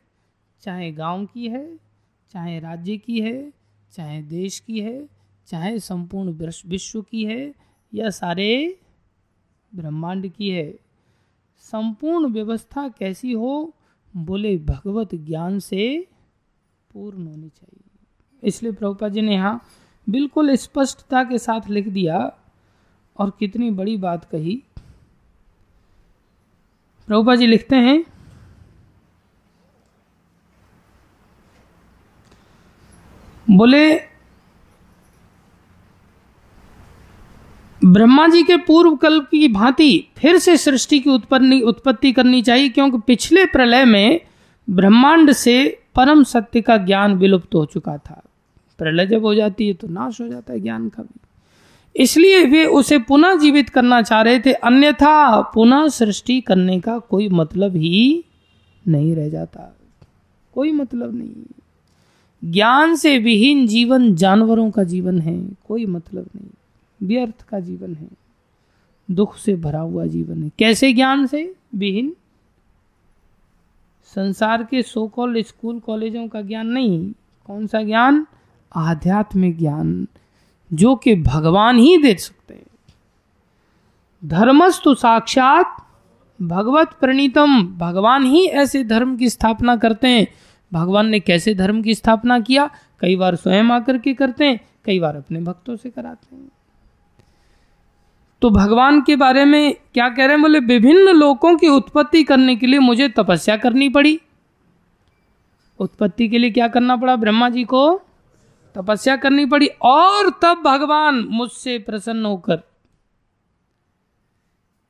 चाहे 0.62 0.92
गाँव 0.92 1.26
की 1.26 1.50
है, 1.50 1.78
चाहे 2.32 2.60
राज्य 2.60 2.98
की 2.98 3.22
है, 3.22 3.54
चाहे 3.92 4.22
देश 4.22 4.60
की 4.60 4.80
है, 4.80 5.10
चाहे 5.48 5.80
संपूर्ण 5.80 6.52
विश्व 6.66 7.02
की 7.02 7.26
है, 7.26 7.54
या 7.94 8.10
सारे 8.10 8.80
ब्रह्मांड 9.76 10.32
की 10.32 10.50
है। 10.50 10.72
संपूर्ण 11.66 12.32
व्यवस्था 12.34 12.88
कैसी 12.90 13.32
हो, 13.32 13.74
बोले, 14.14 14.58
भगवत 14.58 15.16
ज्ञान 15.16 15.60
से 15.60 16.08
पूर्ण 16.92 17.28
होनी 17.28 17.50
चाहिए। 17.50 18.48
इसलिए 18.48 18.72
प्रभुपा 18.72 19.10
जी 19.10 19.22
ने 19.22 19.34
यहाँ 19.34 19.62
बिल्कुल 20.08 20.56
स्पष्टता 20.56 21.24
के 21.24 21.38
साथ 21.38 21.70
लिख 21.70 21.88
दिया 21.88 22.18
और 23.18 23.32
कितनी 23.40 23.70
बड़ी 23.72 23.98
बात 23.98 24.26
कही। 24.26 24.64
प्रभुपा 27.08 27.36
जी 27.36 27.48
लिखते 27.48 27.76
हैं, 27.76 28.04
बोले 33.48 34.13
ब्रह्मा 37.86 38.28
जी 38.28 38.42
के 38.44 38.58
पूर्व 38.58 38.96
कल्प 38.96 39.28
की 39.32 39.48
भांति 39.48 40.08
फिर 40.18 40.38
से 40.38 40.56
सृष्टि 40.58 41.00
की 41.00 41.10
उत्पत्ति 41.10 41.60
उत्पत्ति 41.62 42.12
करनी 42.12 42.42
चाहिए, 42.42 42.70
क्योंकि 42.70 42.98
पिछले 43.08 43.46
प्रलय 43.46 43.86
में 43.86 44.22
ब्रह्मांड 44.68 45.32
से 45.32 45.56
परम 45.96 46.24
सत्य 46.24 46.62
का 46.62 46.78
ज्ञान 46.78 47.16
विलुप्त 47.16 47.56
हो 47.56 47.66
चुका 47.66 47.98
था। 47.98 48.22
प्रलय 48.80 49.08
जब 49.08 49.26
हो 49.26 49.34
जाती 49.36 49.68
है 49.68 49.74
तो 49.74 49.88
नाश 49.88 50.22
हो 50.22 50.28
जाता 50.28 50.54
है 50.54 50.60
ज्ञान 50.60 50.88
का 50.90 51.04
भी। 51.04 51.20
इसलिए 51.96 52.46
वे 52.46 52.66
उसे 52.66 52.98
पुनः 53.00 53.36
जीवित 53.36 53.70
करना 53.70 54.02
चाह 54.02 54.22
रहे 54.22 54.40
थे, 54.40 54.54
अन्यथा 54.54 55.42
पुनः 55.54 55.88
सृष्टि 55.88 56.40
करने 56.42 56.80
का 56.80 56.98
कोई 57.00 57.30
मतलब 57.30 57.76
ही 57.76 58.24
नहीं 58.88 59.16
रह 59.16 59.30
जाता। 59.30 59.76
कोई 60.54 60.72
मतलब 60.72 61.16
नहीं। 61.16 62.52
ज्ञान 62.52 62.96
से 62.96 63.18
विहीन 63.18 63.68
जीवन 63.68 64.16
जानवरों 64.16 64.72
का 64.72 64.84
जीवन 64.84 65.20
है, 65.20 65.40
कोई 65.68 65.86
मतलब 65.86 66.30
नहीं। 66.36 66.50
व्यर्थ 67.04 67.42
का 67.42 67.60
जीवन 67.60 67.96
है। 67.96 68.08
दुख 69.12 69.38
से 69.38 69.56
भरा 69.56 69.80
हुआ 69.80 70.06
जीवन 70.06 70.44
है। 70.44 70.52
कैसे 70.60 70.94
ज्ञान 70.94 71.26
से? 71.26 71.56
विहीन। 71.76 72.16
संसार 74.04 74.64
के 74.64 74.82
सो 74.82 75.08
कॉल 75.08 75.44
स्कूल 75.44 75.80
कॉलेजों 75.80 76.28
का 76.28 76.42
ज्ञान 76.42 76.68
नहीं। 76.68 77.14
कौन 77.48 77.68
सा 77.68 77.84
ज्ञान? 77.84 78.28
आध्यात्मिक 78.76 79.58
ज्ञान, 79.58 80.08
जो 80.74 80.96
कि 80.96 81.16
भगवान 81.16 81.78
ही 81.78 81.98
दे 81.98 82.16
सकते 82.16 82.54
हैं। 82.54 82.66
धर्मस्तु 84.26 84.96
साक्षात 84.96 85.78
भगवत 86.42 86.94
प्रणीतम। 87.00 87.78
भगवान 87.78 88.24
ही 88.24 88.48
ऐसे 88.48 88.84
धर्म 88.84 89.18
की 89.18 89.30
स्थापना 89.30 89.76
करते 89.76 90.08
हैं। 90.08 90.28
भगवान 90.74 91.08
ने 91.08 91.20
कैसे 91.20 91.56
धर्म 91.56 91.82
की 91.82 91.96
स्थापना 91.96 92.40
किया? 92.40 92.70
कई 93.00 93.16
बार 93.16 93.36
स्वयं 93.36 93.64
आकर 93.64 93.98
के 93.98 94.14
करते 94.14 94.46
हैं, 94.46 94.60
कई 94.86 95.00
बार 95.00 95.16
अपने 95.16 95.42
भक्तों 95.42 95.76
से 95.76 95.90
कराते 95.90 96.36
हैं। 96.36 96.50
तो 98.44 98.50
भगवान 98.50 99.02
के 99.02 99.16
बारे 99.16 99.46
में 99.46 99.76
क्या 99.94 100.10
कह 100.10 100.26
रहे 100.26 100.28
हैं? 100.28 100.42
बोले, 100.42 100.60
विभिन्न 100.60 101.10
लोगों 101.10 101.58
की 101.58 101.68
उत्पत्ति 101.68 102.24
करने 102.24 102.56
के 102.56 102.68
लिए 102.68 102.80
मुझे 102.80 103.10
तपस्या 103.10 103.58
करनी 103.58 103.90
पड़ी। 103.90 104.22
उत्पत्ति 105.80 106.30
के 106.30 106.38
लिए 106.38 106.52
क्या 106.52 106.68
करना 106.68 106.96
पड़ा? 106.96 107.16
ब्रह्मा 107.16 107.50
जी 107.50 107.64
को 107.64 108.02
तपस्या 108.76 109.16
करनी 109.16 109.46
पड़ी 109.46 109.68
और 109.82 110.30
तब 110.30 110.58
भगवान 110.58 111.28
मुझसे 111.30 111.80
प्रसन्न 111.80 112.26
होकर। 112.26 112.62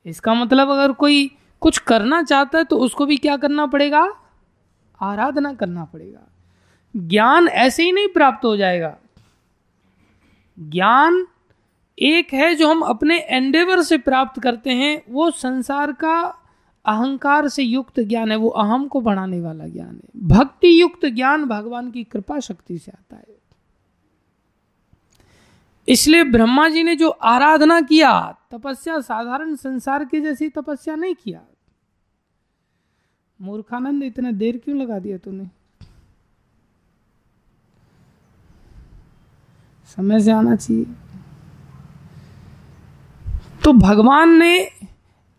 इसका 0.06 0.34
मतलब 0.34 0.70
अगर 0.70 0.92
कोई 0.92 1.36
कुछ 1.60 1.78
करना 1.78 2.22
चाहता 2.22 2.58
है 2.58 2.64
तो 2.64 2.78
उसको 2.78 3.06
भी 3.06 3.16
क्या 3.16 3.36
करना 3.36 3.66
पड़ेगा? 3.66 4.12
आराधना 5.02 5.54
करना 5.54 5.84
पड़ेगा। 5.84 6.28
ज्ञान 6.96 7.48
ऐसे 7.48 7.82
ही 7.82 7.92
नहीं 7.92 8.08
प्राप्त 8.08 8.44
हो 8.44 8.56
जाएगा। 8.56 8.96
ज्ञान 10.58 11.26
एक 11.98 12.34
है 12.34 12.54
जो 12.54 12.70
हम 12.70 12.80
अपने 12.80 13.18
एंडेवर 13.18 13.82
से 13.82 13.98
प्राप्त 13.98 14.42
करते 14.42 14.70
हैं, 14.70 15.02
वो 15.08 15.30
संसार 15.30 15.92
का 15.92 16.20
अहंकार 16.84 17.48
से 17.48 17.62
युक्त 17.62 18.00
ज्ञान 18.00 18.30
है, 18.30 18.36
वो 18.36 18.48
अहम 18.48 18.88
को 18.88 19.00
बढ़ाने 19.00 19.40
वाला 19.40 19.66
ज्ञान 19.66 20.00
है। 20.04 20.20
भक्ति 20.28 20.82
युक्त 20.82 21.06
ज्ञान 21.06 21.44
भगवान 21.44 21.90
की 21.90 22.04
कृपा 22.04 22.40
शक्ति 22.40 22.78
से 22.78 22.92
आता 22.92 23.16
है। 23.16 23.26
इसलिए 25.88 26.24
ब्रह्मा 26.24 26.68
जी 26.68 26.82
ने 26.82 26.96
जो 26.96 27.08
आराधना 27.08 27.80
किया, 27.80 28.38
तपस्या 28.50 29.00
साधारण 29.00 29.54
संसार 29.54 30.04
के 30.04 30.20
जैसी 30.20 30.48
तपस्या 30.48 30.96
नहीं 30.96 31.14
किया। 31.14 31.40
मूर्खानंद 33.42 34.02
इतना 34.02 34.30
देर 34.30 34.58
क्यों 34.64 34.78
लगा 34.78 34.98
दिया 34.98 35.18
तूने? 35.18 35.46
समय 39.86 40.20
से 40.20 40.30
आना 40.30 40.56
चाहिए। 40.56 40.86
तो 43.64 43.72
भगवान 43.72 44.38
ने 44.38 44.68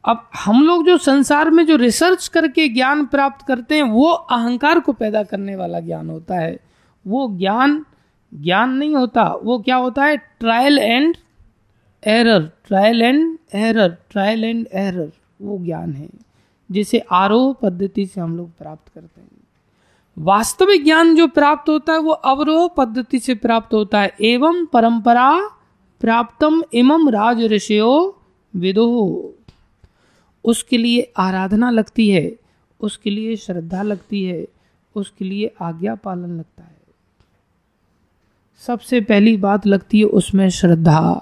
अब 0.06 0.30
हम 0.36 0.64
लोग 0.64 0.86
जो 0.86 0.98
संसार 0.98 1.50
में 1.50 1.66
जो 1.66 1.76
रिसर्च 1.76 2.28
करके 2.28 2.68
ज्ञान 2.68 3.06
प्राप्त 3.06 3.46
करते 3.46 3.76
हैं, 3.76 3.84
वो 3.84 4.08
अहंकार 4.08 4.80
को 4.80 4.94
पैदा 4.94 5.24
करने 5.24 5.56
वाला 5.56 5.80
ज्ञान 5.80 6.10
होता 6.10 6.36
है। 6.36 6.60
वो 7.08 7.28
ज्ञान 7.38 7.86
ज्ञान 8.34 8.70
नहीं 8.70 8.96
होता। 8.96 9.24
वो 9.44 9.60
क्या 9.60 9.76
होता 9.76 10.06
है? 10.06 10.18
Trial 10.18 10.80
and 10.80 11.18
error 12.08 12.52
trial 12.68 13.02
and 13.02 13.38
error 13.54 13.98
trial 14.10 14.44
and 14.44 14.68
error 14.74 15.12
वो 15.42 15.58
ज्ञान 15.66 15.94
है, 15.94 16.10
जिसे 16.72 17.00
आरोह 17.12 17.54
पद्धति 17.54 18.06
से 18.06 18.22
हम 18.22 18.38
लोग 18.38 18.58
प्राप्त 18.58 18.94
करते 18.94 19.22
हैं। 19.22 19.28
वास्तविक 20.18 20.84
ज्ञान 20.84 21.16
जो 21.16 21.28
प्राप्त 21.28 21.70
होता 21.70 21.94
है, 21.94 22.00
वो 22.00 22.12
अवरोह 22.12 22.68
पद्धति 22.78 23.20
से 23.20 23.36
प्राप्त 23.36 23.74
होता 23.74 24.00
है। 24.02 24.16
एवं 24.22 24.66
परंपरा 24.66 25.50
प्राप्तम 26.02 26.64
इमम 26.74 27.10
राज 27.10 27.40
ऋषियो 27.42 28.22
विदो। 28.56 29.36
उसके 30.44 30.78
लिए 30.78 31.14
आराधना 31.18 31.70
लगती 31.70 32.10
है, 32.10 32.36
उसके 32.80 33.10
लिए 33.10 33.36
श्रद्धा 33.36 33.82
लगती 33.82 34.24
है, 34.24 34.48
उसके 34.96 35.26
लिए 35.26 35.56
आज्ञा 35.62 35.96
पालन 35.96 36.38
लगता 36.38 36.64
है। 36.64 36.76
सबसे 38.60 39.02
पहली 39.02 39.38
बात 39.38 39.68
लगती 39.68 40.00
है 40.00 40.06
उसमें 40.06 40.50
श्रद्धा। 40.50 41.14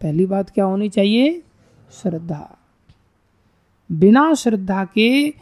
पहली 0.00 0.26
बात 0.26 0.50
क्या 0.50 0.64
होनी 0.64 0.88
चाहिए? 0.88 1.42
श्रद्धा। 1.92 2.58
बिना 3.92 4.34
श्रद्धा 4.34 4.84
के 4.84 5.34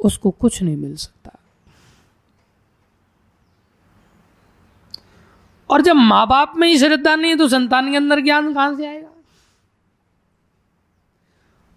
उसको 0.00 0.30
कुछ 0.30 0.62
नहीं 0.62 0.76
मिल 0.76 0.96
सकता। 0.96 1.19
और 5.70 5.82
जब 5.82 5.96
माँ 5.96 6.26
बाप 6.26 6.56
में 6.56 6.68
ही 6.68 6.78
श्रद्धा 6.78 7.14
नहीं 7.14 7.30
है 7.30 7.36
तो 7.38 7.48
संतान 7.48 7.90
के 7.90 7.96
अंदर 7.96 8.20
ज्ञान 8.20 8.52
कहाँ 8.54 8.76
से 8.76 8.86
आएगा? 8.86 9.08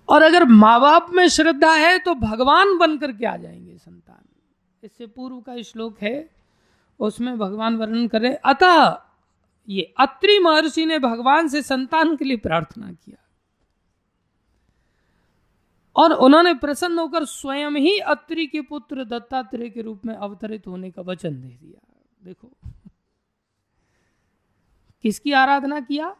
और 0.10 0.22
अगर 0.22 0.46
माँ 0.46 0.80
बाप 0.82 1.10
में 1.10 1.28
श्रद्धा 1.28 1.74
है 1.74 2.00
तो 2.00 2.16
भगवान 2.16 2.78
बनकर 2.78 3.12
के 3.12 3.26
आ 3.26 3.36
जाएँगे 3.38 3.78
संतान। 3.78 4.24
इससे 4.84 5.08
पूर्व 5.08 5.40
का 5.40 5.62
श्लोक 5.62 6.02
है, 6.02 6.30
उसमें 7.00 7.38
भगवान 7.38 7.76
वर्णन 7.76 8.08
करे 8.08 8.34
अतः 8.36 8.98
ये 9.70 9.94
अत्रि 9.98 10.40
महर्षि 10.40 10.86
ने 10.86 11.00
भगवान 11.00 11.48
से 11.48 11.62
संतान 11.62 12.16
के 12.16 12.26
लिए 12.26 12.38
प्रार्थना 12.38 12.92
किया। 12.92 13.18
और 15.96 16.14
उन्होंने 16.14 16.54
प्रसन्न 16.54 17.00
होकर 17.00 17.26
स्वयं 17.26 17.72
ही 17.72 17.98
अत्रि 18.00 18.48
के 18.48 18.62
पुत्र 18.62 19.04
दत्तात्रेय 19.06 19.70
के 19.70 19.82
रूप 19.82 20.06
में 20.06 20.16
अवतरित 20.16 20.68
होने 20.68 20.92
का 20.92 21.02
वचन 21.02 21.30
दे 21.30 21.48
दिया। 21.48 21.82
देखो 22.26 22.52
किसकी 25.04 25.32
आराधना 25.32 25.80
किया? 25.80 26.16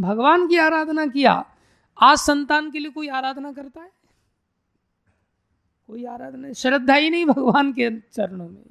भगवान 0.00 0.48
की 0.48 0.56
आराधना 0.56 1.06
किया। 1.06 1.44
आज 2.02 2.18
संतान 2.18 2.70
के 2.70 2.78
लिए 2.78 2.90
कोई 2.90 3.08
आराधना 3.08 3.52
करता 3.52 3.80
है? 3.80 3.90
कोई 5.86 6.04
आराधना 6.04 6.52
श्रद्धा 6.52 6.94
ही 6.94 7.10
नहीं 7.10 7.26
भगवान 7.26 7.72
के 7.72 7.90
चरणों 8.00 8.48
में। 8.48 8.62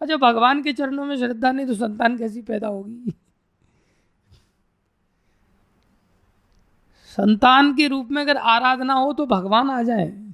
और 0.00 0.06
जब 0.06 0.20
भगवान 0.20 0.62
के 0.62 0.72
चरणों 0.72 1.04
में 1.04 1.16
श्रद्धा 1.16 1.52
नहीं 1.52 1.66
तो 1.66 1.74
संतान 1.74 2.18
कैसी 2.18 2.42
पैदा 2.42 2.68
होगी? 2.68 3.14
संतान 7.06 7.74
के 7.74 7.88
रूप 7.88 8.08
में 8.10 8.22
अगर 8.22 8.36
आराधना 8.36 8.94
हो 8.94 9.12
तो 9.12 9.26
भगवान 9.26 9.70
आ 9.70 9.82
जाए। 9.82 10.32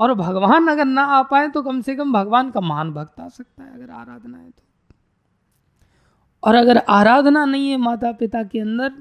और 0.00 0.14
भगवान 0.14 0.68
अगर 0.68 0.84
ना 0.84 1.02
आ 1.02 1.22
पाए 1.22 1.48
तो 1.48 1.62
कम 1.62 1.80
से 1.80 1.96
कम 1.96 2.12
भगवान 2.12 2.50
का 2.50 2.60
मान 2.60 2.92
भक्त 2.92 3.20
आ 3.20 3.28
सकता 3.28 3.64
है, 3.64 3.74
अगर 3.74 3.90
आराधना 3.90 4.38
है 4.38 4.50
तो। 4.50 4.62
और 6.42 6.54
अगर 6.54 6.78
आराधना 6.78 7.44
नहीं 7.44 7.70
है 7.70 7.76
माता 7.76 8.12
पिता 8.12 8.42
के 8.42 8.60
अंदर 8.60 8.92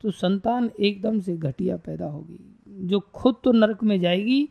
तो 0.00 0.10
संतान 0.10 0.70
एकदम 0.80 1.20
से 1.20 1.36
घटिया 1.36 1.76
पैदा 1.76 2.06
होगी। 2.06 2.54
जो 2.68 3.00
खुद 3.00 3.36
तो 3.44 3.52
नरक 3.52 3.82
में 3.84 4.00
जाएगी 4.00 4.48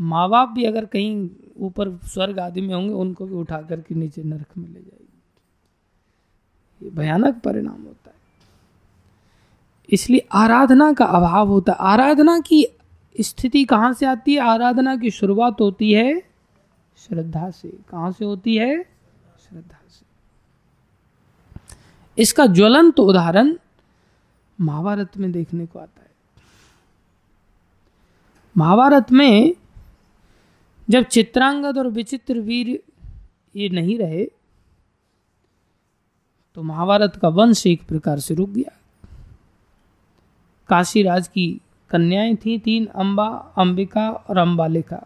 माँ 0.00 0.28
बाप 0.28 0.48
भी 0.48 0.64
अगर 0.64 0.84
कहीं 0.84 1.30
ऊपर 1.56 1.96
स्वर्ग 1.96 2.38
आदि 2.38 2.60
में 2.60 2.74
होंगे, 2.74 2.94
उनको 2.94 3.26
भी 3.26 3.34
उठा 3.34 3.62
करके 3.62 3.94
नीचे 3.94 4.22
नरक 4.22 4.58
में 4.58 4.68
ले 4.68 4.80
जाएगी। 4.80 5.06
ये 6.84 6.90
भयानक 6.90 7.40
परिणाम 7.44 7.82
होता 7.82 8.10
है। 8.10 8.16
इसलिए 9.90 10.26
आराधना 10.32 10.92
का 10.92 11.04
अभाव 11.04 11.48
होता 11.48 11.72
है। 11.72 11.78
आराधना 11.80 12.38
की 12.40 12.66
स्थिति 13.20 13.64
कहाँ 13.64 13.92
से 13.92 14.06
आती 14.06 14.34
है? 14.34 14.40
आराधना 14.40 14.96
की 14.96 15.10
शुरुआत 15.10 15.60
होती 15.60 15.92
है 15.92 16.20
श्रद्धा 16.96 17.50
से। 17.50 17.68
कहाँ 17.68 18.12
से 18.12 18.24
होती 18.24 18.56
है? 18.56 18.82
श्रद्धा 19.48 19.80
से। 19.88 20.09
इसका 22.20 22.46
ज्वलंत 22.46 23.00
उदाहरण 23.00 23.54
महाभारत 24.58 25.16
में 25.18 25.30
देखने 25.32 25.66
को 25.66 25.78
आता 25.78 26.00
है। 26.00 26.08
महाभारत 28.56 29.12
में 29.12 29.54
जब 30.88 31.04
चित्रांगद 31.04 31.78
और 31.78 31.88
विचित्र 31.88 32.40
वीर 32.40 32.68
ये 33.56 33.68
नहीं 33.68 33.98
रहे 33.98 34.24
तो 36.56 36.62
महाभारत 36.62 37.16
का 37.16 37.28
वंश 37.28 37.66
एक 37.66 37.82
प्रकार 37.82 38.18
से 38.18 38.34
रुक 38.34 38.50
गया। 38.50 38.76
काशी 40.68 41.02
राज 41.02 41.28
की 41.28 41.60
कन्याएँ 41.90 42.34
थी 42.36 42.58
तीन, 42.58 42.86
अंबा, 42.86 43.26
अंबिका 43.58 44.08
और 44.10 44.38
अंबालिका। 44.38 44.96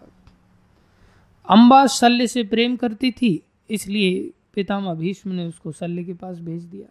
अंबा 1.46 1.86
शल्य 1.86 2.26
से 2.26 2.42
प्रेम 2.44 2.76
करती 2.76 3.10
थी, 3.12 3.42
इसलिए 3.70 4.32
पितामह 4.54 4.94
भीष्म 4.94 5.30
ने 5.30 5.46
उसको 5.46 5.72
शल्य 5.72 6.04
के 6.04 6.14
पास 6.14 6.38
भेज 6.38 6.62
दिया। 6.64 6.88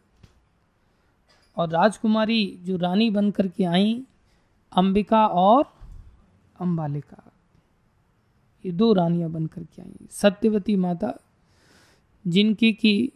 और 1.57 1.69
राजकुमारी 1.69 2.59
जो 2.61 2.77
रानी 2.77 3.09
बनकर 3.09 3.47
के 3.47 3.63
आई, 3.63 4.03
अंबिका 4.77 5.27
और 5.27 5.73
अंबालिका। 6.61 7.31
ये 8.65 8.71
दो 8.71 8.93
रानियाँ 8.93 9.29
बनकर 9.29 9.63
के 9.63 9.81
आई, 9.81 10.07
सत्यवती 10.11 10.75
माता, 10.75 11.13
जिनकी 12.27 12.73
की 12.73 13.11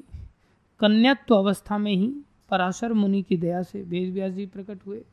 कन्यात्व 0.79 1.35
अवस्था 1.35 1.77
में 1.77 1.95
ही 1.95 2.21
पराशर 2.49 2.93
मुनि 2.93 3.21
की 3.21 3.37
दया 3.37 3.63
से 3.63 3.81
वेद 3.81 4.13
व्यास 4.13 4.33
जी 4.33 4.45
प्रकट 4.45 4.85
हुए। 4.87 5.05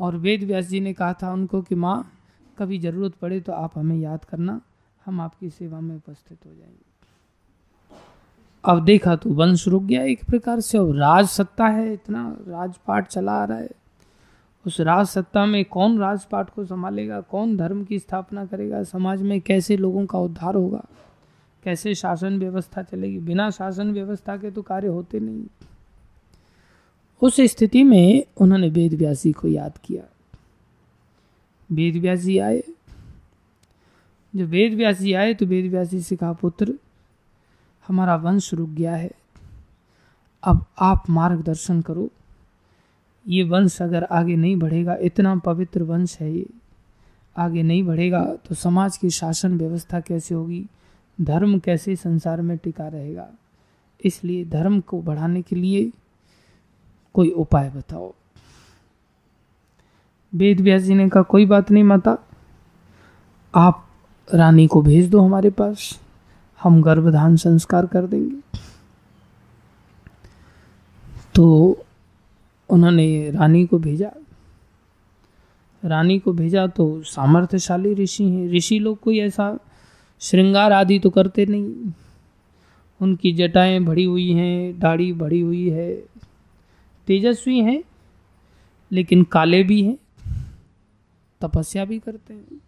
और 0.00 0.16
वेद 0.16 0.44
व्यास 0.44 0.64
जी 0.64 0.80
ने 0.80 0.92
कहा 0.92 1.12
था 1.12 1.32
उनको 1.32 1.62
कि 1.62 1.74
माँ, 1.74 2.12
कभी 2.58 2.78
ज़रूरत 2.78 3.14
पड़े 3.14 3.40
तो 3.40 3.52
आप 3.52 3.78
हमें 3.78 3.96
याद 3.96 4.24
करना, 4.24 4.60
हम 5.04 5.20
आपकी 5.20 5.50
सेवा 5.50 5.80
में 5.80 5.96
उपस्थित 5.96 6.38
हो 6.46 6.54
जाएँगे। 6.54 6.87
अब 8.64 8.84
देखा 8.84 9.16
तो 9.16 9.30
वंश 9.30 9.68
रुक 9.68 9.82
गया 9.82 10.02
एक 10.02 10.24
प्रकार 10.24 10.60
से, 10.60 10.78
अब 10.78 10.96
राज 10.96 11.26
सत्ता 11.26 11.66
है, 11.66 11.92
इतना 11.92 12.36
राजपाट 12.48 13.06
चला 13.06 13.32
आ 13.32 13.44
रहा 13.44 13.58
है। 13.58 13.70
उस 14.66 14.80
राज 14.80 15.06
सत्ता 15.06 15.46
में 15.46 15.64
कौन 15.64 15.98
राजपाट 15.98 16.50
को 16.50 16.64
संभालेगा, 16.64 17.20
कौन 17.20 17.56
धर्म 17.56 17.84
की 17.84 17.98
स्थापना 17.98 18.44
करेगा, 18.44 18.82
समाज 18.82 19.22
में 19.22 19.40
कैसे 19.40 19.76
लोगों 19.76 20.06
का 20.06 20.18
उद्धार 20.18 20.54
होगा? 20.54 20.84
कैसे 21.64 21.94
शासन 21.94 22.38
व्यवस्था 22.38 22.82
चलेगी? 22.82 23.18
बिना 23.18 23.50
शासन 23.50 23.92
व्यवस्था 23.92 24.36
के 24.36 24.50
तो 24.50 24.62
कार्य 24.62 24.88
होते 24.88 25.20
नहीं। 25.20 25.44
उस 27.22 27.40
स्थिति 27.40 27.82
में 27.82 28.24
उन्होंने 28.36 28.68
वेद 28.68 28.94
व्यासी 28.94 29.32
को 29.32 29.48
याद 29.48 29.78
किया। 29.78 30.02
वेद 31.72 31.96
व्यासी 31.96 32.38
आए। 32.38 32.62
जब 34.36 34.44
वेद 34.44 34.74
व्यासी 34.74 35.12
आए 35.12 35.34
तो 35.34 35.46
वेद 35.46 35.70
व्यासी 35.70 36.00
से 36.00 36.16
कहा, 36.16 36.32
पुत्र 36.32 36.74
हमारा 37.88 38.16
वंश 38.16 38.54
रुक 38.54 38.68
गया 38.68 38.94
है। 38.96 39.10
अब 40.42 40.64
आप 40.78 41.10
मार्गदर्शन 41.10 41.80
करो। 41.80 42.08
ये 43.28 43.42
वंश 43.42 43.82
अगर 43.82 44.04
आगे 44.04 44.36
नहीं 44.36 44.56
बढ़ेगा, 44.56 44.96
इतना 45.00 45.36
पवित्र 45.36 45.82
वंश 45.82 46.18
है 46.20 46.32
ये। 46.32 46.46
आगे 47.36 47.62
नहीं 47.62 47.82
बढ़ेगा 47.82 48.24
तो 48.48 48.54
समाज 48.54 48.96
की 48.96 49.10
शासन 49.10 49.58
व्यवस्था 49.58 50.00
कैसे 50.00 50.34
होगी? 50.34 50.66
धर्म 51.20 51.58
कैसे 51.58 51.96
संसार 51.96 52.42
में 52.42 52.56
टिका 52.58 52.88
रहेगा? 52.88 53.28
इसलिए 54.04 54.44
धर्म 54.44 54.80
को 54.80 55.02
बढ़ाने 55.02 55.42
के 55.42 55.56
लिए 55.56 55.90
कोई 57.14 57.30
उपाय 57.30 57.70
बताओ। 57.70 58.14
वेद 60.34 60.60
व्यास 60.60 60.82
जी 60.82 60.94
ने 60.94 61.08
कहा, 61.08 61.22
कोई 61.22 61.46
बात 61.46 61.70
नहीं 61.70 61.84
माता। 61.84 62.16
आप 63.54 63.88
रानी 64.34 64.66
को 64.66 64.82
भेज 64.82 65.10
दो 65.10 65.20
हमारे 65.20 65.50
पास। 65.50 66.00
हम 66.62 66.82
गर्भधान 66.82 67.36
संस्कार 67.36 67.86
कर 67.86 68.06
देंगे। 68.06 68.58
तो 71.34 71.76
उन्होंने 72.68 73.30
रानी 73.30 73.66
को 73.66 73.78
भेजा। 73.78 74.10
रानी 75.84 76.18
को 76.18 76.32
भेजा 76.32 76.66
तो 76.66 77.02
सामर्थ्यशाली 77.02 77.94
ऋषि 77.94 78.24
हैं। 78.24 78.48
ऋषि 78.48 78.78
लोग 78.78 79.00
कोई 79.00 79.18
ऐसा 79.18 79.58
श्रृंगार 80.20 80.72
आदि 80.72 80.98
तो 80.98 81.10
करते 81.10 81.46
नहीं। 81.46 81.92
उनकी 83.02 83.32
जटाएँ 83.32 83.80
बढ़ी 83.80 84.04
हुई 84.04 84.32
हैं, 84.32 84.78
दाढ़ी 84.78 85.12
बढ़ी 85.12 85.40
हुई 85.40 85.70
है। 85.70 85.94
तेजस्वी 87.06 87.58
हैं, 87.58 87.84
लेकिन 88.92 89.22
काले 89.22 89.62
भी 89.62 89.82
हैं। 89.82 89.98
तपस्या 91.40 91.84
भी 91.84 91.98
करते 91.98 92.34
हैं। 92.34 92.60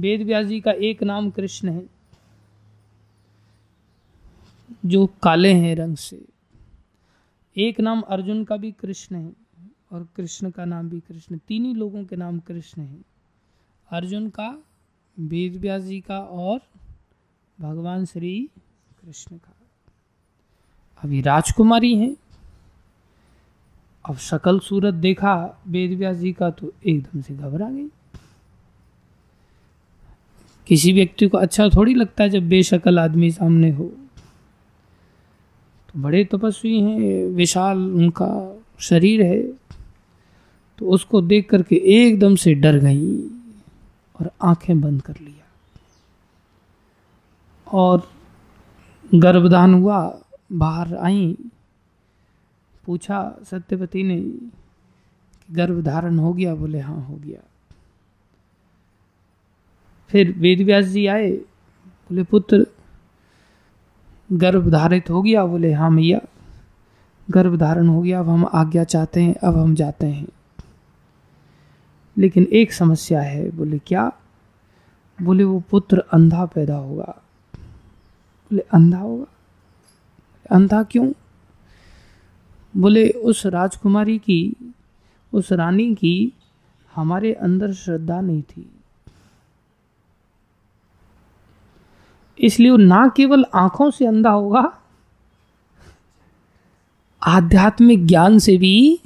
वेद 0.00 0.22
व्यास 0.22 0.46
जी 0.46 0.60
का 0.60 0.70
एक 0.70 1.02
नाम 1.02 1.30
कृष्ण 1.30 1.68
है। 1.68 1.95
जो 4.86 5.06
काले 5.22 5.52
हैं 5.54 5.76
रंग 5.76 5.96
से। 5.96 6.24
एक 7.56 7.80
नाम 7.80 8.00
अर्जुन 8.00 8.44
का 8.44 8.56
भी 8.56 8.72
कृष्ण 8.72 9.16
है 9.16 9.32
और 9.92 10.08
कृष्ण 10.16 10.50
का 10.50 10.64
नाम 10.64 10.88
भी 10.88 11.00
कृष्ण 11.00 11.38
तीन 11.38 11.64
ही 11.64 11.74
लोगों 11.74 12.04
के 12.04 12.16
नाम 12.16 12.38
कृष्ण 12.38 12.82
है। 12.82 12.98
अर्जुन 13.90 14.28
का 14.28 14.62
वेद 15.18 15.56
व्यास 15.56 15.82
जी 15.82 16.00
का 16.00 16.18
और 16.18 16.60
भगवान 17.60 18.04
श्री 18.04 18.50
कृष्ण 19.02 19.36
का। 19.36 19.52
अभी 21.02 21.20
राजकुमारी 21.20 21.96
हैं। 21.96 22.16
अब 24.08 24.16
शकल 24.16 24.58
सूरत 24.58 24.94
देखा 24.94 25.62
वेद 25.66 25.98
व्यास 25.98 26.16
जी 26.16 26.32
का 26.32 26.50
तो 26.50 26.72
एकदम 26.86 27.20
से 27.20 27.34
घबरा 27.34 27.70
गई। 27.70 27.88
किसी 30.66 30.92
व्यक्ति 30.92 31.28
को 31.28 31.38
अच्छा 31.38 31.68
थोड़ी 31.68 31.94
लगता 31.94 32.24
है 32.24 32.30
जब 32.30 32.48
बेशकल 32.48 32.98
आदमी 32.98 33.30
सामने 33.30 33.70
हो। 33.70 33.92
बड़े 35.96 36.24
तपस्वी 36.24 36.80
हैं, 36.80 37.26
विशाल 37.26 37.78
उनका 37.78 38.30
शरीर 38.80 39.22
है 39.22 39.42
तो 40.78 40.88
उसको 40.88 41.20
देख 41.22 41.48
करके 41.50 41.76
एकदम 41.76 42.34
से 42.36 42.54
डर 42.54 42.78
गई 42.78 43.18
और 44.20 44.30
आँखें 44.42 44.80
बंद 44.80 45.02
कर 45.02 45.14
लिया। 45.20 45.44
और 47.66 48.10
गर्भदान 49.14 49.74
हुआ, 49.74 50.20
बाहर 50.52 50.94
आई, 50.96 51.36
पूछा, 52.86 53.38
सत्यपति 53.44 54.02
ने 54.02 54.20
गर्भ 55.50 55.82
धारण 55.84 56.18
हो 56.18 56.32
गया? 56.32 56.54
बोले 56.54 56.80
हाँ 56.80 57.00
हो 57.04 57.16
गया। 57.16 57.40
फिर 60.10 60.32
वेद 60.32 60.60
व्यास 60.60 60.84
जी 60.84 61.06
आए, 61.06 61.30
बोले, 61.30 62.22
पुत्र 62.22 62.66
गर्भ 64.32 64.70
धारित 64.70 65.10
हो 65.10 65.22
गया 65.22 65.44
बोले 65.44 65.72
हाँ 65.72 65.90
मैया 65.90 66.20
गर्भ 67.30 67.56
धारण 67.56 67.86
हो 67.86 68.02
गया, 68.02 68.20
अब 68.20 68.28
हम 68.28 68.50
आज्ञा 68.52 68.84
चाहते 68.84 69.22
हैं, 69.22 69.34
अब 69.34 69.58
हम 69.58 69.74
जाते 69.74 70.06
हैं। 70.06 70.26
लेकिन 72.18 72.48
एक 72.52 72.72
समस्या 72.72 73.20
है, 73.20 73.50
बोले, 73.50 73.78
क्या? 73.78 74.12
बोले, 75.22 75.44
वो 75.44 75.62
पुत्र 75.70 75.98
अंधा 75.98 76.46
पैदा 76.46 76.76
होगा। 76.76 77.22
बोले, 78.50 78.62
अंधा 78.72 78.98
होगा? 78.98 79.26
अंधा 80.50 80.82
क्यों? 80.82 81.12
बोले, 82.76 83.08
उस 83.10 83.46
राजकुमारी 83.46 84.18
की, 84.18 84.74
उस 85.32 85.52
रानी 85.52 85.94
की 85.94 86.32
हमारे 86.94 87.32
अंदर 87.32 87.72
श्रद्धा 87.72 88.20
नहीं 88.20 88.42
थी। 88.42 88.75
इसलिए 92.40 92.70
वो 92.70 92.76
ना 92.76 93.12
केवल 93.16 93.44
आँखों 93.54 93.90
से 93.90 94.06
अंधा 94.06 94.30
होगा, 94.30 94.78
आध्यात्मिक 97.22 98.06
ज्ञान 98.06 98.38
से 98.38 98.56
भी 98.56 99.00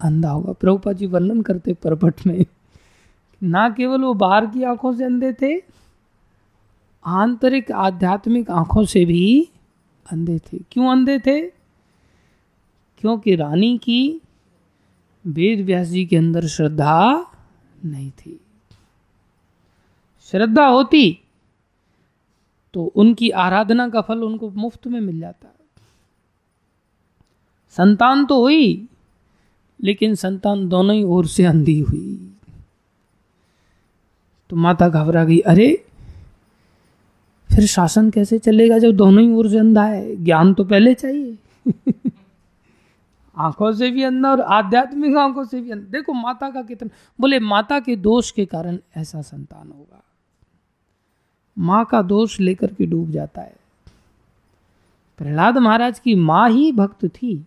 अंधा 0.00 0.30
होगा। 0.30 0.52
प्रभुपा 0.52 0.92
जी 0.92 1.06
वर्णन 1.06 1.42
करते 1.42 1.74
परपट 1.74 2.14
में 2.26 2.44
ना 3.42 3.70
केवल 3.70 4.00
वो 4.00 4.14
बाहर 4.14 4.46
की 4.46 4.62
आँखों 4.62 4.94
से 4.94 5.04
अंधे 5.04 5.32
थे, 5.32 5.62
आंतरिक 7.06 7.72
आध्यात्मिक 7.72 8.50
आँखों 8.50 8.84
से 8.84 9.04
भी 9.04 9.48
अंधे 10.12 10.38
थे। 10.38 10.58
क्यों 10.70 10.92
अंधे 10.92 11.18
थे? 11.18 11.40
क्योंकि 13.00 13.36
रानी 13.36 13.78
की 13.78 14.20
वेद 15.26 15.66
व्यास 15.66 15.86
जी 15.86 16.06
के 16.06 16.16
अंदर 16.16 16.46
श्रद्धा 16.46 17.26
नहीं 17.84 18.10
थी। 18.10 18.40
श्रद्धा 20.22 20.66
होती 20.66 21.19
तो 22.74 22.84
उनकी 22.84 23.30
आराधना 23.30 23.88
का 23.88 24.00
फल 24.00 24.22
उनको 24.22 24.50
मुफ़्त 24.50 24.86
में 24.86 25.00
मिल 25.00 25.20
जाता 25.20 25.48
है। 25.48 25.54
संतान 27.70 28.26
तो 28.26 28.40
हुई, 28.40 28.88
लेकिन 29.82 30.14
संतान 30.14 30.68
दोनों 30.68 30.96
ही 30.96 31.02
ओर 31.02 31.26
से 31.26 31.44
अंधी 31.44 31.80
हुई। 31.80 32.34
तो 34.50 34.56
माता 34.56 34.88
घबरा 34.88 35.24
गई, 35.24 35.38
अरे, 35.38 35.84
फिर 37.48 37.66
शासन 37.66 38.10
कैसे 38.10 38.38
चलेगा 38.38 38.78
जब 38.78 38.92
दोनों 38.92 39.24
ही 39.24 39.32
ओर 39.32 39.48
से 39.48 39.58
अंधा 39.58 39.84
है? 39.84 40.16
ज्ञान 40.16 40.54
तो 40.54 40.64
पहले 40.64 40.94
चाहिए। 40.94 41.38
आँखों 43.36 43.72
से 43.72 43.90
भी 43.90 44.02
अंधा 44.02 44.30
और 44.30 44.40
आध्यात्मिक 44.40 45.16
आँखों 45.16 45.44
से 45.44 45.60
भी 45.60 45.70
अंधा। 45.70 45.86
देखो, 45.90 46.12
माता 46.12 46.50
का 46.50 46.62
कितना, 46.62 46.90
बोले, 47.20 47.38
माता 47.38 47.80
के 47.80 47.96
दोष 47.96 48.30
के 48.30 48.46
कारण 48.46 48.78
ऐसा 48.96 49.22
संतान 49.22 49.68
होगा। 49.68 50.02
माँ 51.60 51.84
का 51.84 52.00
दोष 52.02 52.38
लेकर 52.40 52.72
के 52.74 52.86
डूब 52.86 53.10
जाता 53.10 53.42
है। 53.42 53.56
प्रहलाद 55.18 55.58
महाराज 55.58 55.98
की 55.98 56.14
माँ 56.14 56.48
ही 56.50 56.70
भक्त 56.72 57.04
थी, 57.06 57.44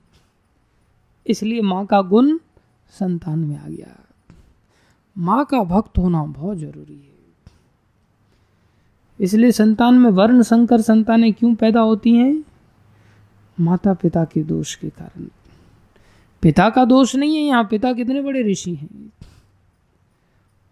इसलिए 1.25 1.61
माँ 1.61 1.85
का 1.85 2.01
गुण 2.01 2.37
संतान 2.93 3.39
में 3.39 3.57
आ 3.57 3.67
गया। 3.67 3.95
माँ 5.15 5.43
का 5.45 5.63
भक्त 5.63 5.97
होना 5.97 6.23
बहुत 6.25 6.57
ज़रूरी 6.57 6.93
है। 6.93 7.11
इसलिए 9.19 9.51
संतान 9.51 9.95
में 9.95 10.09
वर्ण 10.09 10.41
संकर 10.41 10.81
संतानें 10.81 11.31
क्यों 11.33 11.53
पैदा 11.55 11.79
होती 11.79 12.15
हैं? 12.15 12.43
माता 13.57 13.93
पिता 13.93 14.23
के 14.25 14.43
दोष 14.43 14.75
के 14.75 14.89
कारण। 14.89 15.27
पिता 16.43 16.69
का 16.69 16.85
दोष 16.85 17.15
नहीं 17.15 17.35
है, 17.35 17.43
यहाँ 17.43 17.63
पिता 17.63 17.93
कितने 17.93 18.21
बड़े 18.21 18.41
ऋषि 18.41 18.73
हैं। 18.75 19.11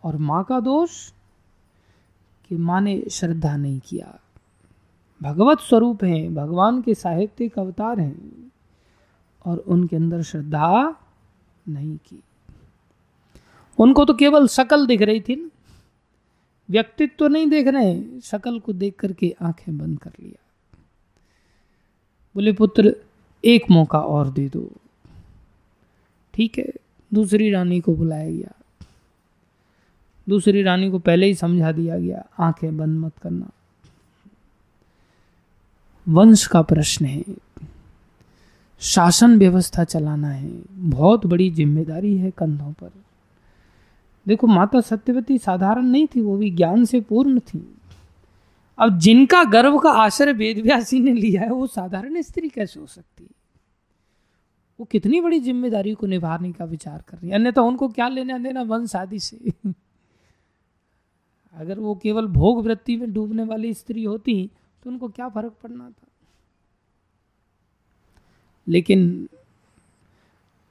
और 0.03 0.17
माँ 0.17 0.43
का 0.43 0.59
दोष 0.59 0.91
कि 2.51 2.57
माँ 2.57 2.81
ने 2.81 3.03
श्रद्धा 3.11 3.57
नहीं 3.57 3.79
किया। 3.79 4.19
भगवत 5.23 5.59
स्वरूप 5.59 6.03
हैं, 6.03 6.35
भगवान 6.35 6.81
के 6.81 6.93
साहित्यिक 6.93 7.59
अवतार 7.59 7.99
हैं, 7.99 8.51
और 9.45 9.57
उनके 9.57 9.95
अंदर 9.95 10.21
श्रद्धा 10.21 10.95
नहीं 11.67 11.97
की। 11.97 12.23
उनको 13.77 14.05
तो 14.05 14.13
केवल 14.13 14.47
शकल 14.47 14.87
दिख 14.87 15.01
रही 15.01 15.21
थी 15.21 15.35
ना। 15.35 15.49
व्यक्तित्व 16.69 17.15
तो 17.19 17.27
नहीं 17.27 17.47
देख 17.47 17.67
रहे 17.67 18.19
शकल 18.19 18.59
को 18.59 18.73
देख 18.73 18.95
करके 18.95 19.35
आँखें 19.41 19.77
बंद 19.77 19.99
कर 19.99 20.11
लिया। 20.19 20.51
बोले, 22.35 22.53
पुत्र, 22.53 22.95
एक 23.45 23.63
मौका 23.71 23.99
और 23.99 24.29
दे 24.29 24.49
दो। 24.49 24.71
ठीक 26.33 26.57
है, 26.57 26.73
दूसरी 27.13 27.51
रानी 27.51 27.79
को 27.79 27.95
बुलाया 27.95 28.31
गया। 28.31 28.60
दूसरी 30.29 30.63
रानी 30.63 30.91
को 30.91 30.99
पहले 30.99 31.25
ही 31.25 31.35
समझा 31.35 31.71
दिया 31.71 31.99
गया, 31.99 32.25
आँखें 32.39 32.77
बंद 32.77 32.99
मत 32.99 33.17
करना। 33.17 33.49
वंश 36.07 36.47
का 36.47 36.61
प्रश्न 36.61 37.05
है, 37.05 37.23
शासन 38.79 39.37
व्यवस्था 39.37 39.83
चलाना 39.83 40.29
है, 40.29 40.51
बहुत 40.71 41.25
बड़ी 41.25 41.51
ज़िम्मेदारी 41.51 42.17
है 42.17 42.31
कंधों 42.31 42.71
पर। 42.71 42.91
देखो, 44.27 44.47
माता 44.47 44.81
सत्यवती 44.81 45.37
साधारण 45.37 45.85
नहीं 45.85 46.07
थी, 46.07 46.21
वो 46.21 46.37
भी 46.37 46.51
ज्ञान 46.51 46.85
से 46.85 47.01
पूर्ण 47.01 47.39
थी। 47.39 47.75
अब 48.79 48.99
जिनका 48.99 49.43
गर्व 49.43 49.79
का 49.79 49.89
आश्रय 49.89 50.33
वेदव्यासी 50.33 50.99
ने 50.99 51.13
लिया 51.13 51.41
है, 51.41 51.49
वो 51.49 51.67
साधारण 51.67 52.21
स्त्री 52.21 52.49
कैसे 52.49 52.79
हो 52.79 52.85
सकती 52.85 53.23
है? 53.23 53.29
वो 54.79 54.85
कितनी 54.85 55.21
बड़ी 55.21 55.39
ज़िम्मेदारी 55.39 55.93
को 55.93 56.07
निभाने 56.07 56.51
का 56.51 56.65
विचार 56.65 57.03
कर 57.09 57.17
रही 57.17 57.29
है। 57.29 57.35
अन्यथा 57.35 57.61
उनको 57.61 57.87
क्या 57.87 58.07
लेना 58.07 58.37
देना 58.37 58.61
वंश 58.61 58.95
आदि 58.95 59.19
से? 59.19 59.37
अगर 61.53 61.79
वो 61.79 61.95
केवल 61.95 62.27
भोग 62.27 62.63
वृत्ति 62.63 62.97
में 62.97 63.13
डूबने 63.13 63.43
वाली 63.43 63.73
स्त्री 63.73 64.03
होती 64.03 64.51
तो 64.83 64.89
उनको 64.89 65.07
क्या 65.07 65.29
फ़र्क 65.29 65.53
पड़ना 65.63 65.89
था? 65.89 66.07
लेकिन, 68.67 69.29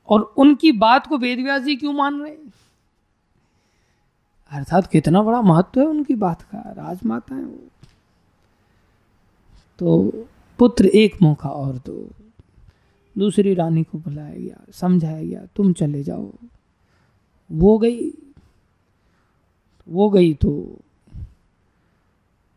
और 0.09 0.21
उनकी 0.21 0.73
बात 0.73 1.07
को 1.07 1.19
वेदव्यास 1.19 1.63
जी 1.63 1.77
क्यों 1.77 1.93
मान 1.93 2.23
रहे? 2.23 2.37
अर्थात 4.51 4.87
कितना 4.87 5.23
बड़ा 5.23 5.43
महत्व 5.43 5.81
है 5.81 5.87
उनकी 5.87 6.15
बात 6.15 6.43
का, 6.43 6.73
राजमाता 6.73 7.35
है 7.35 7.45
वो। 7.45 7.69
तो 9.79 10.11
पुत्र 10.59 10.87
एक 10.87 11.23
मौका 11.23 11.49
और 11.49 11.77
दो। 11.77 12.11
दूसरी 13.19 13.55
रानी 13.55 13.83
को 13.83 13.99
बुलाया 13.99 14.35
गया, 14.35 14.61
समझाया 14.73 15.23
गया, 15.23 15.47
तुम 15.47 15.73
चले 15.73 16.03
जाओ। 16.03 16.33
वो 17.53 17.79
गई 17.79 18.11
वो 19.91 20.11
गई 20.11 20.35
तो 20.35 20.79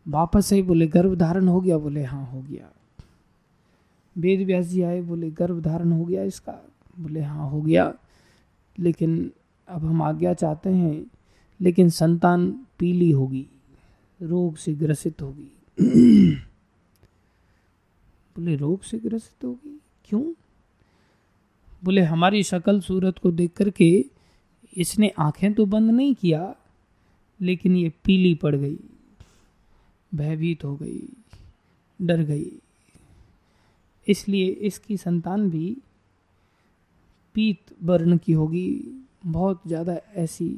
वापस 0.07 0.53
आई 0.53 0.61
बोले 0.61 0.87
गर्भ 0.87 1.15
धारण 1.15 1.47
हो 1.47 1.61
गया, 1.61 1.77
बोले 1.77 2.03
हाँ 2.03 2.25
हो 2.25 2.41
गया। 2.41 2.69
वेद 4.17 4.45
व्यास 4.45 4.65
जी 4.65 4.81
आए, 4.81 5.01
बोले 5.01 5.31
गर्भ 5.31 5.61
धारण 5.61 5.91
हो 5.91 6.05
गया 6.05 6.23
इसका। 6.23 6.51
बोले 6.99 7.21
हाँ 7.21 7.49
हो 7.49 7.61
गया। 7.61 7.93
लेकिन 8.79 9.31
अब 9.67 9.85
हम 9.85 10.01
आज्ञा 10.01 10.33
चाहते 10.33 10.69
हैं, 10.69 11.05
लेकिन 11.61 11.89
संतान 11.89 12.65
पीली 12.79 13.11
होगी, 13.11 13.47
रोग 14.21 14.55
से 14.55 14.73
ग्रसित 14.73 15.21
होगी। 15.21 15.51
बोले, 18.35 18.55
रोग 18.55 18.81
से 18.81 18.99
ग्रसित 18.99 19.45
होगी? 19.45 19.79
क्यों? 20.05 20.33
बोले, 21.83 22.01
हमारी 22.01 22.43
शक्ल 22.43 22.79
सूरत 22.79 23.17
को 23.17 23.31
देख 23.31 23.51
करके 23.51 24.05
इसने 24.77 25.11
आँखें 25.19 25.53
तो 25.53 25.65
बंद 25.65 25.91
नहीं 25.91 26.15
किया 26.15 26.55
लेकिन 27.39 27.75
ये 27.75 27.91
पीली 28.05 28.33
पड़ 28.35 28.55
गई, 28.55 28.77
भयभीत 30.11 30.63
हो 30.63 30.75
गई, 30.75 31.01
डर 31.99 32.21
गई। 32.23 32.51
इसलिए 34.07 34.47
इसकी 34.47 34.97
संतान 34.97 35.49
भी 35.49 35.77
पीत 37.35 37.75
वर्ण 37.83 38.17
की 38.17 38.33
होगी। 38.33 38.67
बहुत 39.25 39.61
ज़्यादा 39.67 39.97
ऐसी 40.15 40.49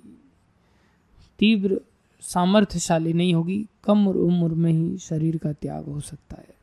तीव्र 1.39 1.79
सामर्थ्यशाली 2.21 3.13
नहीं 3.13 3.33
होगी। 3.33 3.65
कम 3.83 4.07
उम्र 4.07 4.53
में 4.53 4.71
ही 4.71 4.97
शरीर 4.97 5.37
का 5.37 5.53
त्याग 5.53 5.85
हो 5.85 5.99
सकता 5.99 6.37
है। 6.37 6.53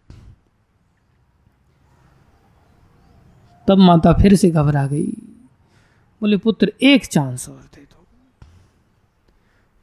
तब 3.68 3.78
माता 3.78 4.12
फिर 4.12 4.34
से 4.36 4.50
घबरा 4.50 4.86
गई। 4.86 5.12
बोले, 6.22 6.36
पुत्र, 6.36 6.72
एक 6.82 7.06
चांस 7.06 7.48
और 7.48 7.62
दे। 7.74 7.80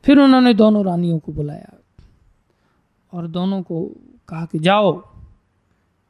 फिर 0.04 0.20
उन्होंने 0.20 0.54
दोनों 0.54 0.86
रानियों 0.86 1.20
को 1.20 1.32
बुलाया 1.32 1.74
और 3.14 3.28
दोनों 3.28 3.62
को 3.62 3.92
कहा 4.28 4.46
कि 4.46 4.60
जाओ, 4.60 5.08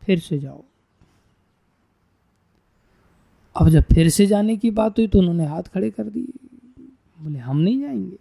फिर 0.01 0.19
से 0.19 0.39
जाओ। 0.39 0.63
अब 3.55 3.69
जब 3.69 3.81
फिर 3.81 4.09
से 4.09 4.25
जाने 4.25 4.57
की 4.57 4.71
बात 4.71 4.97
हुई 4.97 5.07
तो 5.07 5.19
उन्होंने 5.19 5.45
हाथ 5.45 5.63
खड़े 5.63 5.89
कर 5.89 6.03
दिए। 6.03 6.47
बोले, 7.21 7.39
हम 7.39 7.57
नहीं 7.57 7.81
जाएँगे। 7.81 8.17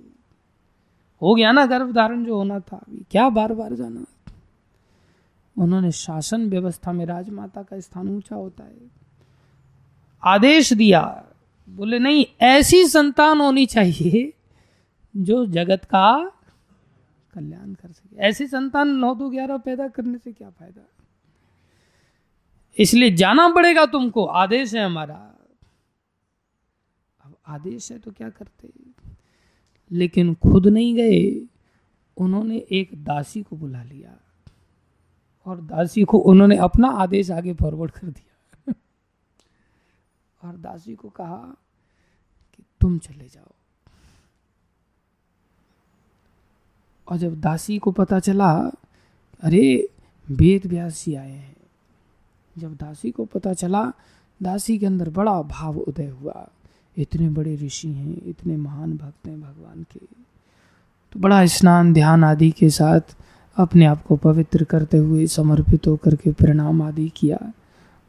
हो 1.22 1.34
गया 1.34 1.52
ना 1.52 1.66
गर्भ 1.66 1.92
धारण 1.92 2.24
जो 2.24 2.36
होना 2.36 2.60
था, 2.60 2.76
अभी 2.76 3.04
क्या 3.10 3.28
बार 3.28 3.54
बार 3.54 3.74
जाना? 3.74 4.04
उन्होंने 5.58 5.92
शासन 5.92 6.50
व्यवस्था 6.50 6.92
में 6.92 7.06
राजमाता 7.06 7.62
का 7.62 7.80
स्थान 7.80 8.08
ऊँचा 8.08 8.36
होता 8.36 8.64
है। 8.64 8.76
आदेश 10.24 10.72
दिया। 10.72 11.24
बोले, 11.68 11.98
नहीं, 11.98 12.26
ऐसी 12.40 12.84
संतान 12.84 13.40
होनी 13.40 13.66
चाहिए 13.66 14.32
जो 15.16 15.46
जगत 15.46 15.84
का 15.84 16.32
कल्याण 17.34 17.74
कर 17.74 17.92
सके। 17.92 18.16
ऐसी 18.16 18.46
संतान 18.46 18.88
नौ 18.88 19.14
दो 19.14 19.30
ग्यारह 19.30 19.56
पैदा 19.58 19.88
करने 19.88 20.18
से 20.18 20.32
क्या 20.32 20.50
फ़ायदा? 20.50 20.88
इसलिए 22.78 23.10
जाना 23.10 23.48
पड़ेगा 23.48 23.86
तुमको, 23.86 24.24
आदेश 24.24 24.74
है 24.74 24.84
हमारा। 24.84 25.34
अब 27.24 27.36
आदेश 27.46 27.92
है 27.92 27.98
तो 27.98 28.10
क्या 28.10 28.30
करते? 28.30 28.72
लेकिन 29.92 30.34
खुद 30.34 30.66
नहीं 30.66 30.94
गए, 30.94 31.46
उन्होंने 32.16 32.56
एक 32.56 33.04
दासी 33.04 33.42
को 33.42 33.56
बुला 33.56 33.82
लिया। 33.82 34.18
और 35.46 35.60
दासी 35.60 36.04
को 36.04 36.18
उन्होंने 36.18 36.56
अपना 36.56 36.88
आदेश 36.88 37.30
आगे 37.30 37.54
फॉरवर्ड 37.54 37.90
कर 37.90 38.06
दिया। 38.06 38.72
और 40.48 40.56
दासी 40.56 40.94
को 40.94 41.08
कहा 41.08 41.56
कि 42.54 42.62
तुम 42.80 42.98
चले 42.98 43.28
जाओ। 43.28 43.54
और 47.08 47.16
जब 47.16 47.40
दासी 47.40 47.78
को 47.78 47.90
पता 47.90 48.18
चला, 48.18 48.70
अरे 49.42 49.88
वेद 50.30 50.66
व्यास 50.66 51.04
जी 51.06 51.14
आए 51.14 51.30
हैं। 51.30 51.56
जब 52.58 52.74
दासी 52.74 53.10
को 53.10 53.24
पता 53.24 53.52
चला, 53.52 53.92
दासी 54.42 54.78
के 54.78 54.86
अंदर 54.86 55.10
बड़ा 55.10 55.42
भाव 55.42 55.78
उदय 55.78 56.08
हुआ। 56.08 56.48
इतने 56.96 57.28
बड़े 57.28 57.56
ऋषि 57.56 57.88
हैं, 57.88 58.22
इतने 58.26 58.56
महान 58.56 58.92
भक्त 58.96 59.28
हैं 59.28 59.40
भगवान 59.40 59.82
के। 59.82 60.00
तो 61.12 61.20
बड़ा 61.20 61.46
स्नान, 61.46 61.92
ध्यान 61.92 62.24
आदि 62.24 62.50
के 62.50 62.70
साथ 62.70 63.00
अपने 63.56 63.84
आप 63.84 64.06
को 64.06 64.16
पवित्र 64.16 64.64
करते 64.64 64.96
हुए 64.96 65.26
समर्पित 65.26 65.86
होकर 65.86 66.14
के 66.14 66.32
प्रणाम 66.32 66.82
आदि 66.82 67.12
किया 67.16 67.52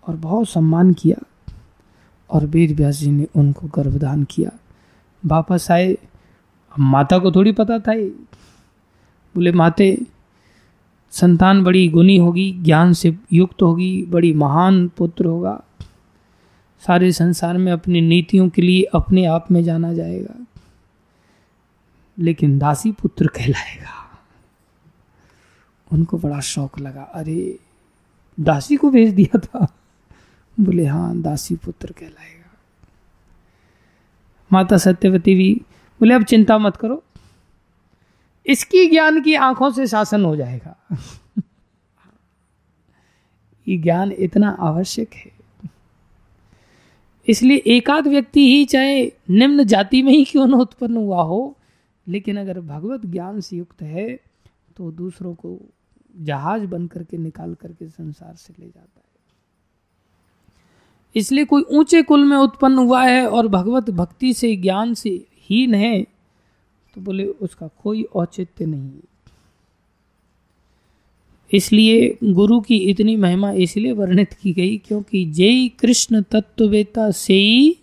और 0.08 0.16
बहुत 0.16 0.50
सम्मान 0.50 0.93
किया 0.93 1.26
और 2.30 2.45
वेद 2.45 2.72
व्यास 2.72 2.95
जी 2.95 3.12
ने 3.12 3.28
उनको 3.36 3.68
गर्भदान 3.68 4.24
किया। 4.24 4.52
वापस 5.26 5.72
आए। 5.72 5.97
माता 6.80 7.20
को 7.20 7.32
थोड़ी 7.32 7.52
पता 7.52 7.80
था 7.80 7.93
बोले 9.40 9.52
माते 9.52 10.02
संतान 11.12 11.64
बड़ी 11.64 11.88
गुनी 11.88 12.18
होगी, 12.18 12.52
ज्ञान 12.52 12.94
से 12.94 13.16
युक्त 13.34 13.62
होगी, 13.62 14.04
बड़ी 14.04 14.34
महान 14.34 14.88
पुत्र 14.88 15.26
होगा। 15.26 15.64
सारे 16.88 17.12
संसार 17.12 17.58
में 17.58 17.72
अपनी 17.72 18.02
नीतियों 18.02 18.50
के 18.50 18.62
लिए 18.62 18.84
अपने 18.84 19.26
आप 19.26 19.52
में 19.52 19.64
जाना 19.64 19.94
जाएगा, 19.94 20.46
लेकिन 22.20 22.60
दासी 22.60 22.92
पुत्र 22.92 23.28
कहलाएगा। 23.28 24.20
उनको 25.94 26.18
बड़ा 26.18 26.40
शौक 26.40 26.80
लगा। 26.80 27.02
अरे, 27.02 27.60
दासी 28.40 28.76
को 28.76 28.90
भेज 28.90 29.14
दिया 29.14 29.40
था। 29.40 29.76
बोले 30.60 30.86
हाँ 30.86 31.22
दासी 31.22 31.56
पुत्र 31.56 31.92
कहलाएगा। 31.92 32.58
माता 34.54 34.78
सत्यवती 34.78 35.36
भी 35.36 35.62
बोले, 36.00 36.14
अब 36.14 36.24
चिंता 36.24 36.58
मत 36.58 36.76
करो। 36.76 37.04
इसकी 38.50 38.86
ज्ञान 38.86 39.22
की 39.22 39.34
आँखों 39.36 39.70
से 39.72 39.88
शासन 39.88 40.26
हो 40.26 40.36
जाएगा। 40.36 40.76
ये 43.68 43.78
ज्ञान 43.78 44.12
इतना 44.12 44.50
आवश्यक 44.60 45.14
है। 45.14 45.32
इसलिए 47.28 47.58
एकाध 47.68 48.08
व्यक्ति 48.08 48.45
ही 48.47 48.66
चाहे 48.66 49.04
निम्न 49.30 49.64
जाति 49.64 50.02
में 50.04 50.12
ही 50.12 50.24
क्यों 50.26 50.47
न 50.47 50.54
उत्पन्न 50.54 50.97
हुआ 50.97 51.22
हो, 51.22 51.58
लेकिन 52.08 52.38
अगर 52.39 52.60
भगवत 52.60 53.06
ज्ञान 53.06 53.39
से 53.41 53.58
युक्त 53.58 53.82
है 53.82 54.10
तो 54.78 54.91
दूसरों 54.91 55.34
को 55.36 55.58
जहाज़ 56.22 56.66
बन 56.66 56.88
करके 56.88 57.18
निकाल 57.18 57.54
करके 57.54 57.88
संसार 57.89 58.36
से 58.36 58.54
ले 58.60 58.66
जाता 58.66 59.00
है। 59.00 59.08
इसलिए 61.16 61.45
कोई 61.45 61.64
ऊँचे 61.72 62.02
कुल 62.04 62.24
में 62.24 62.38
उत्पन्न 62.38 62.78
हुआ 62.78 63.04
है 63.04 63.28
और 63.28 63.47
भगवत 63.47 63.89
भक्ति 63.89 64.34
से 64.34 64.56
ज्ञान 64.56 64.93
से 64.93 65.10
हीन 65.39 65.74
है 65.76 66.06
तो 67.00 67.04
बोले, 67.06 67.26
उसका 67.26 67.68
कोई 67.84 68.04
औचित्य 68.04 68.66
नहीं 68.66 68.91
इसलिए 71.54 72.18
गुरु 72.24 72.60
की 72.60 72.78
इतनी 72.78 73.16
महिमा 73.16 73.52
इसलिए 73.52 73.91
वर्णित 73.91 74.34
की 74.34 74.54
गई 74.54 74.78
क्योंकि 74.78 75.24
जय 75.26 75.68
कृष्ण 75.68 76.22
तत्ववेता 76.22 77.12
से 77.12 77.34
ही 77.34 77.78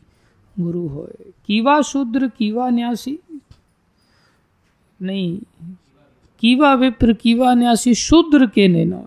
गुरु 0.61 0.87
हो 0.89 1.09
कीवा 1.47 1.83
शूद्र, 1.83 2.29
कीवा 2.29 2.69
न्यासी, 2.71 3.19
नहीं, 5.03 5.39
कीवा 6.41 6.75
विप्र, 6.75 7.12
कीवा 7.12 7.55
न्यासी 7.55 7.95
शूद्र 7.95 8.47
के 8.47 8.69
ने 8.69 8.85
न 8.85 9.03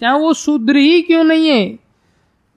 चाहे 0.00 0.18
वो 0.20 0.32
शूद्र 0.34 0.76
ही 0.76 1.02
क्यों 1.02 1.24
नहीं 1.24 1.48
है, 1.48 1.78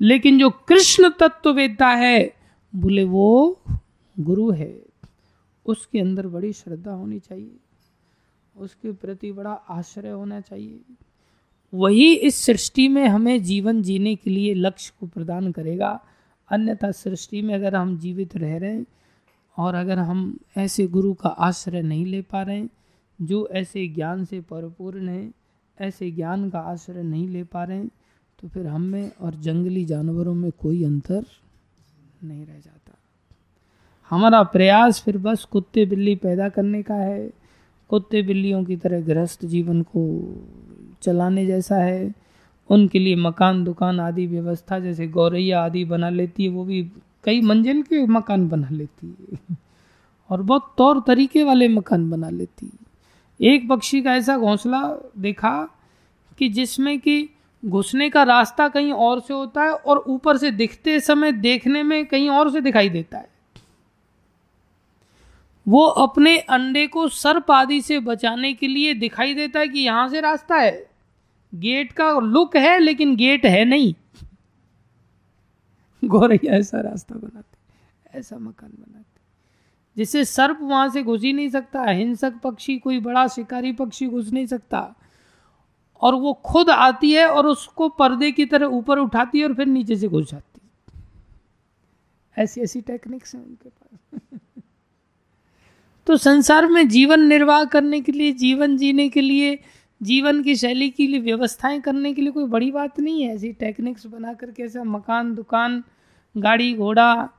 लेकिन 0.02 0.39
जो 0.39 0.50
कृष्ण 0.50 1.10
तत्ववेता 1.10 1.88
है, 1.88 2.36
बोले 2.76 3.04
वो 3.04 3.60
गुरु 4.20 4.52
है। 4.52 4.89
उसके 5.70 5.99
अंदर 5.99 6.28
बड़ी 6.28 6.53
श्रद्धा 6.53 6.91
होनी 6.91 7.20
चाहिए। 7.20 7.57
उसके 8.57 8.91
प्रति 8.91 9.32
बड़ा 9.32 9.51
आश्रय 9.51 10.09
होना 10.09 10.41
चाहिए। 10.41 10.80
वही 11.74 12.13
इस 12.13 12.36
सृष्टि 12.36 12.88
में 12.88 13.07
हमें 13.07 13.43
जीवन 13.43 13.82
जीने 13.82 14.15
के 14.15 14.30
लिए 14.30 14.53
लक्ष्य 14.53 14.93
को 14.99 15.07
प्रदान 15.07 15.51
करेगा। 15.51 16.03
अन्यथा 16.51 16.91
सृष्टि 16.91 17.41
में 17.41 17.55
अगर 17.55 17.76
हम 17.76 17.97
जीवित 17.97 18.36
रह 18.36 18.57
रहे 18.57 18.74
हैं 18.74 18.86
और 19.57 19.76
अगर 19.76 19.99
हम 19.99 20.38
ऐसे 20.57 20.88
गुरु 20.88 21.13
का 21.13 21.30
आश्रय 21.30 21.82
नहीं 21.82 22.05
ले 22.05 22.22
पा 22.22 22.41
रहे 22.41 22.57
हैं, 22.57 22.70
जो 23.22 23.47
ऐसे 23.47 23.88
ज्ञान 23.88 24.26
से 24.26 24.41
परिपूर्ण 24.41 25.09
है, 25.09 25.32
ऐसे 25.82 26.11
ज्ञान 26.11 26.49
का 26.49 26.59
आश्रय 26.59 27.03
नहीं 27.03 27.28
ले 27.28 27.43
पा 27.43 27.63
रहे 27.63 27.78
हैं 27.78 27.89
तो 28.39 28.47
फिर 28.47 28.67
हम 28.67 28.82
में 28.82 29.11
और 29.22 29.36
जंगली 29.36 29.86
जानवरों 29.86 30.34
में 30.34 30.51
कोई 30.51 30.84
अंतर 30.84 31.26
नहीं 32.24 32.45
रह 32.45 32.59
जाता। 32.59 32.78
हमारा 34.10 34.43
प्रयास 34.43 35.01
फिर 35.03 35.18
बस 35.18 35.43
कुत्ते 35.43 35.86
बिल्ली 35.86 36.16
पैदा 36.16 36.49
करने 36.49 36.84
का 36.84 36.93
है। 36.93 37.32
कुत्ते 37.89 38.22
बिल्लियों 38.22 38.64
की 38.64 38.76
तरह 38.76 39.01
गृहस्थ 39.01 39.45
जीवन 39.45 39.82
को 39.82 40.26
चलाने 41.01 41.45
जैसा 41.45 41.76
है। 41.76 42.14
उनके 42.70 42.99
लिए 42.99 43.16
मकान, 43.16 43.64
दुकान 43.64 43.99
आदि 43.99 44.28
व्यवस्था 44.28 44.80
जैसे 44.80 45.07
गौरैया 45.07 45.62
आदि 45.62 45.86
बना 45.86 46.10
लेती 46.10 46.43
है, 46.43 46.49
वो 46.49 46.66
भी 46.66 46.91
कई 47.24 47.41
मंजिल 47.41 47.82
के 47.82 48.05
मकान 48.05 48.47
बना 48.47 48.70
लेती 48.72 49.16
है। 49.32 49.57
और 50.30 50.41
बहुत 50.41 50.76
तौर 50.78 51.03
तरीके 51.07 51.43
वाले 51.43 51.68
मकान 51.68 52.10
बना 52.10 52.30
लेती 52.30 52.66
है। 52.66 52.89
एक 53.53 53.70
पक्षी 53.70 54.01
का 54.01 54.16
ऐसा 54.16 54.38
घोंसला 54.38 55.12
देखा 55.18 55.70
कि 56.38 56.49
जिसमें 56.49 56.99
कि 56.99 57.30
घुसने 57.66 58.10
का 58.10 58.24
रास्ता 58.24 58.68
कहीं 58.68 58.91
और 58.91 59.20
से 59.20 59.34
होता 59.34 59.64
है 59.64 59.72
और 59.72 60.03
ऊपर 60.07 60.38
से 60.38 60.51
दिखते 60.51 60.99
समय 60.99 61.32
देखने 61.32 61.84
में 61.84 62.05
कहीं 62.05 62.30
और 62.30 62.51
से 62.51 62.62
दिखाई 62.62 62.89
देता 62.89 63.18
है। 63.18 63.39
वो 65.70 65.86
अपने 65.86 66.38
अंडे 66.38 66.88
को 66.88 67.07
सर्प 67.07 67.51
आदि 67.51 67.82
से 67.82 67.99
बचाने 67.99 68.53
के 68.53 68.67
लिए 68.67 68.93
दिखाई 68.93 69.34
देता 69.34 69.59
है 69.59 69.67
कि 69.67 69.80
यहाँ 69.80 70.09
से 70.09 70.22
रास्ता 70.22 70.55
है। 70.55 70.89
गेट 71.55 71.91
का 71.91 72.20
लुक 72.20 72.57
है, 72.57 72.80
लेकिन 72.80 73.15
गेट 73.15 73.45
है 73.45 73.65
नहीं। 73.65 73.93
गौरैया 76.05 76.53
ऐसा 76.53 76.82
रास्ता 76.82 77.15
बनाते 77.15 77.57
ऐसा 78.20 78.38
मकान 78.38 78.70
बनाते 78.70 79.20
जिससे 79.97 80.26
सर्प 80.26 80.59
वहाँ 80.61 80.89
से 80.89 81.03
घुस 81.03 81.22
ही 81.22 81.34
नहीं 81.34 81.49
सकता 81.49 81.84
हिंसक 81.84 82.34
पक्षी, 82.43 82.78
कोई 82.78 82.99
बड़ा 82.99 83.28
शिकारी 83.28 83.72
पक्षी 83.72 84.07
घुस 84.07 84.32
नहीं 84.32 84.45
सकता। 84.45 84.95
और 86.01 86.15
वो 86.15 86.34
खुद 86.34 86.70
आती 86.70 87.11
है 87.11 87.28
और 87.28 87.47
उसको 87.47 87.89
पर्दे 87.89 88.32
की 88.32 88.45
तरह 88.45 88.65
ऊपर 88.65 88.99
उठाती 88.99 89.39
है 89.39 89.47
और 89.47 89.53
फिर 89.53 89.65
नीचे 89.65 89.95
से 89.95 90.07
घुस 90.07 90.32
जाती 90.32 90.61
है। 90.63 91.01
ऐसी 92.43 92.61
ऐसी 92.61 92.82
टेक्निक्स 92.82 93.36
हैं 93.36 93.45
उनके 93.45 93.70
पास। 93.70 94.39
तो 96.10 96.16
संसार 96.18 96.66
में 96.68 96.88
जीवन 96.89 97.22
निर्वाह 97.22 97.64
करने 97.64 97.99
के 98.01 98.12
लिए 98.12 98.32
जीवन 98.34 98.78
जीने 98.78 99.07
के 99.10 99.22
लिए 99.22 99.60
जीवन 100.01 100.41
की 100.43 100.55
शैली 100.55 100.89
के 100.89 101.07
लिए 101.07 101.20
व्यवस्थाएँ 101.20 101.80
करने 101.82 102.14
के 102.14 102.22
लिए 102.22 102.32
कोई 102.32 102.45
बड़ी 102.45 102.70
बात 102.72 102.99
नहीं 102.99 103.24
है। 103.24 103.36
ऐसी 103.36 103.51
टेक्निक्स 103.53 104.05
बना 104.05 104.34
करके 104.34 104.64
ऐसा 104.64 104.84
मकान 104.84 105.34
दुकान 105.36 105.84
गाड़ी 106.36 106.74
घोड़ा 106.74 107.30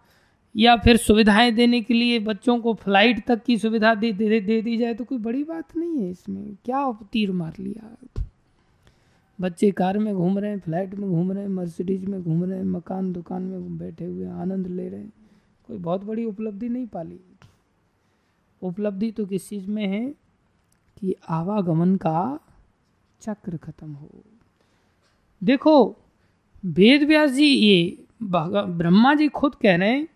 या 0.54 0.76
फिर 0.76 0.96
सुविधाएँ 0.96 1.50
देने 1.52 1.80
के 1.80 1.94
लिए 1.94 2.18
बच्चों 2.18 2.58
को 2.58 2.74
फ़्लाइट 2.74 3.26
तक 3.26 3.42
की 3.44 3.56
सुविधा 3.58 3.94
दे 3.94 4.12
दे, 4.12 4.40
दे 4.40 4.60
दी 4.62 4.76
जाए 4.76 4.94
तो 4.94 5.04
कोई 5.04 5.18
बड़ी 5.18 5.42
बात 5.44 5.76
नहीं 5.76 6.02
है 6.02 6.10
इसमें। 6.10 6.56
क्या 6.64 6.92
तीर 7.12 7.32
मार 7.32 7.54
लिया? 7.58 7.96
बच्चे 9.40 9.70
कार 9.70 9.98
में 9.98 10.14
घूम 10.14 10.38
रहे 10.38 10.50
हैं 10.50 10.58
फ़्लाइट 10.58 10.94
में 10.94 11.08
घूम 11.10 11.32
रहे 11.32 11.42
हैं 11.42 11.50
मर्सिडीज 11.50 12.04
में 12.04 12.22
घूम 12.22 12.44
रहे 12.44 12.58
हैं 12.58 12.64
मकान 12.64 13.12
दुकान 13.12 13.42
में 13.42 13.78
बैठे 13.78 14.04
हुए 14.04 14.26
आनंद 14.26 14.66
ले 14.66 14.88
रहे 14.88 15.00
हैं। 15.00 15.12
कोई 15.68 15.78
बहुत 15.78 16.04
बड़ी 16.04 16.24
उपलब्धि 16.24 16.68
नहीं 16.68 16.86
पाली। 16.86 17.20
उपलब्धि 18.62 19.10
तो 19.10 19.26
किस 19.26 19.48
चीज़ 19.48 19.68
में 19.68 19.86
है? 19.86 20.14
कि 21.00 21.14
आवागमन 21.28 21.96
का 21.96 22.40
चक्र 23.20 23.56
खत्म 23.56 23.92
हो। 23.92 24.24
देखो, 25.44 25.96
वेद 26.64 27.02
व्यास 27.02 27.30
जी, 27.30 27.46
ये 27.46 28.04
ब्रह्मा 28.22 29.14
जी 29.14 29.28
खुद 29.28 29.54
कह 29.54 29.76
रहे 29.76 29.90
हैं, 29.90 30.08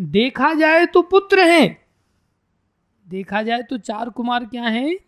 देखा 0.00 0.54
जाए 0.54 0.86
तो 0.86 1.02
पुत्र 1.02 1.40
हैं। 1.40 1.86
देखा 3.08 3.42
जाए 3.42 3.62
तो 3.62 3.78
चार 3.78 4.10
कुमार 4.10 4.44
क्या 4.44 4.64
हैं? 4.64 4.98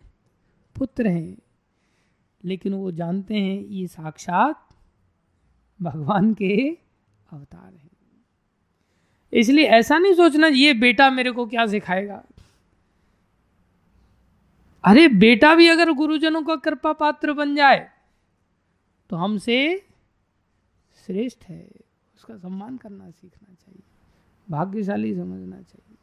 पुत्र 0.75 1.07
हैं। 1.07 1.37
लेकिन 2.43 2.73
वो 2.73 2.91
जानते 2.91 3.35
हैं, 3.35 3.61
ये 3.61 3.87
साक्षात 3.87 4.67
भगवान 5.81 6.33
के 6.33 6.77
अवतार 7.31 7.73
हैं। 7.73 7.89
इसलिए 9.33 9.65
ऐसा 9.65 9.97
नहीं 9.97 10.13
सोचना, 10.13 10.47
ये 10.47 10.73
बेटा 10.73 11.09
मेरे 11.09 11.31
को 11.31 11.45
क्या 11.45 11.67
सिखाएगा? 11.67 12.23
अरे 14.83 15.07
बेटा 15.09 15.53
भी 15.55 15.67
अगर 15.67 15.91
गुरुजनों 15.93 16.41
का 16.43 16.55
कृपा 16.55 16.93
पात्र 16.93 17.33
बन 17.33 17.55
जाए 17.55 17.89
तो 19.09 19.15
हमसे 19.15 19.57
श्रेष्ठ 20.97 21.43
है। 21.45 21.69
उसका 22.15 22.37
सम्मान 22.37 22.77
करना 22.77 23.09
सीखना 23.09 23.53
चाहिए, 23.55 23.81
भाग्यशाली 24.47 25.13
समझना 25.15 25.55
चाहिए। 25.55 25.95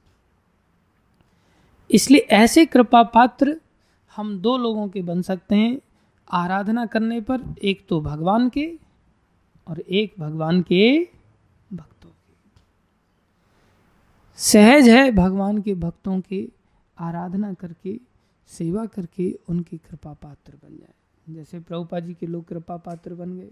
इसलिए 1.90 2.26
ऐसे 2.32 2.64
कृपा 2.66 3.02
पात्र 3.02 3.60
हम 4.12 4.38
दो 4.38 4.56
लोगों 4.58 4.88
के 4.88 5.02
बन 5.02 5.22
सकते 5.22 5.54
हैं, 5.54 5.78
आराधना 6.28 6.86
करने 6.86 7.20
पर, 7.20 7.40
एक 7.62 7.86
तो 7.88 8.00
भगवान 8.00 8.48
के 8.48 8.66
और 9.66 9.80
एक 9.80 10.14
भगवान 10.18 10.62
के 10.62 10.98
भक्तों 11.72 12.10
के। 12.10 12.34
सहज 14.38 14.88
है 14.88 15.10
भगवान 15.12 15.60
के 15.62 15.74
भक्तों 15.76 16.20
के 16.20 16.48
आराधना 16.96 17.52
करके 17.54 17.98
सेवा 18.46 18.86
करके 18.86 19.38
उनकी 19.48 19.78
कृपा 19.78 20.12
पात्र 20.12 20.52
बन 20.52 20.76
जाए। 20.76 20.94
जैसे 21.34 21.60
प्रभुपा 21.60 22.00
जी 22.00 22.14
के 22.14 22.26
लोग 22.26 22.44
कृपा 22.44 22.76
पात्र 22.76 23.14
बन 23.14 23.38
गए, 23.38 23.50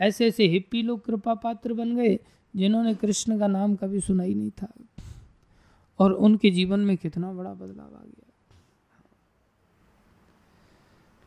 ऐसे 0.00 0.26
ऐसे 0.26 0.46
हिप्पी 0.46 0.82
लोग 0.82 1.04
कृपा 1.04 1.34
पात्र 1.34 1.72
बन 1.72 1.96
गए, 1.96 2.18
जिन्होंने 2.56 2.94
कृष्ण 2.94 3.38
का 3.38 3.46
नाम 3.46 3.76
कभी 3.76 4.00
सुना 4.00 4.22
ही 4.22 4.34
नहीं 4.34 4.50
था। 4.50 4.72
और 5.98 6.12
उनके 6.12 6.50
जीवन 6.50 6.80
में 6.80 6.96
कितना 6.96 7.32
बड़ा 7.32 7.54
बदलाव 7.54 7.86
आ 7.86 8.04
गया। 8.04 8.32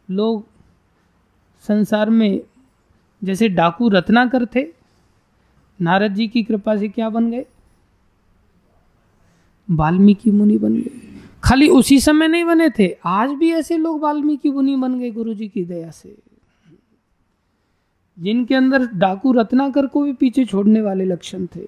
लोग 0.09 0.47
संसार 1.61 2.09
में 2.09 2.41
जैसे 3.24 3.49
डाकू 3.49 3.89
रत्नाकर 3.89 4.45
थे, 4.45 4.74
नारद 5.82 6.14
जी 6.14 6.28
की 6.28 6.43
कृपा 6.43 6.78
से 6.78 6.89
क्या 6.89 7.09
बन 7.09 7.32
गए? 7.32 7.45
वाल्मीकि 9.72 10.32
मुनि 10.32 10.57
बन 10.57 10.82
गए। 10.82 11.12
खाली 11.53 11.67
उसी 11.69 11.99
समय 11.99 12.27
नहीं 12.27 12.45
बने 12.45 12.69
थे। 12.69 12.97
आज 13.05 13.29
भी 13.29 13.51
ऐसे 13.53 13.77
लोग 13.77 14.01
वाल्मीकि 14.01 14.49
मुनि 14.49 14.75
बन 14.75 14.99
गए 14.99 15.09
गुरु 15.11 15.33
जी 15.33 15.47
की 15.47 15.63
दया 15.65 15.91
से। 15.91 16.15
जिनके 18.19 18.55
अंदर 18.55 18.85
डाकू 18.87 19.31
रत्नाकर 19.31 19.87
को 19.87 20.01
भी 20.01 20.13
पीछे 20.13 20.45
छोड़ने 20.45 20.81
वाले 20.81 21.05
लक्षण 21.05 21.45
थे। 21.45 21.67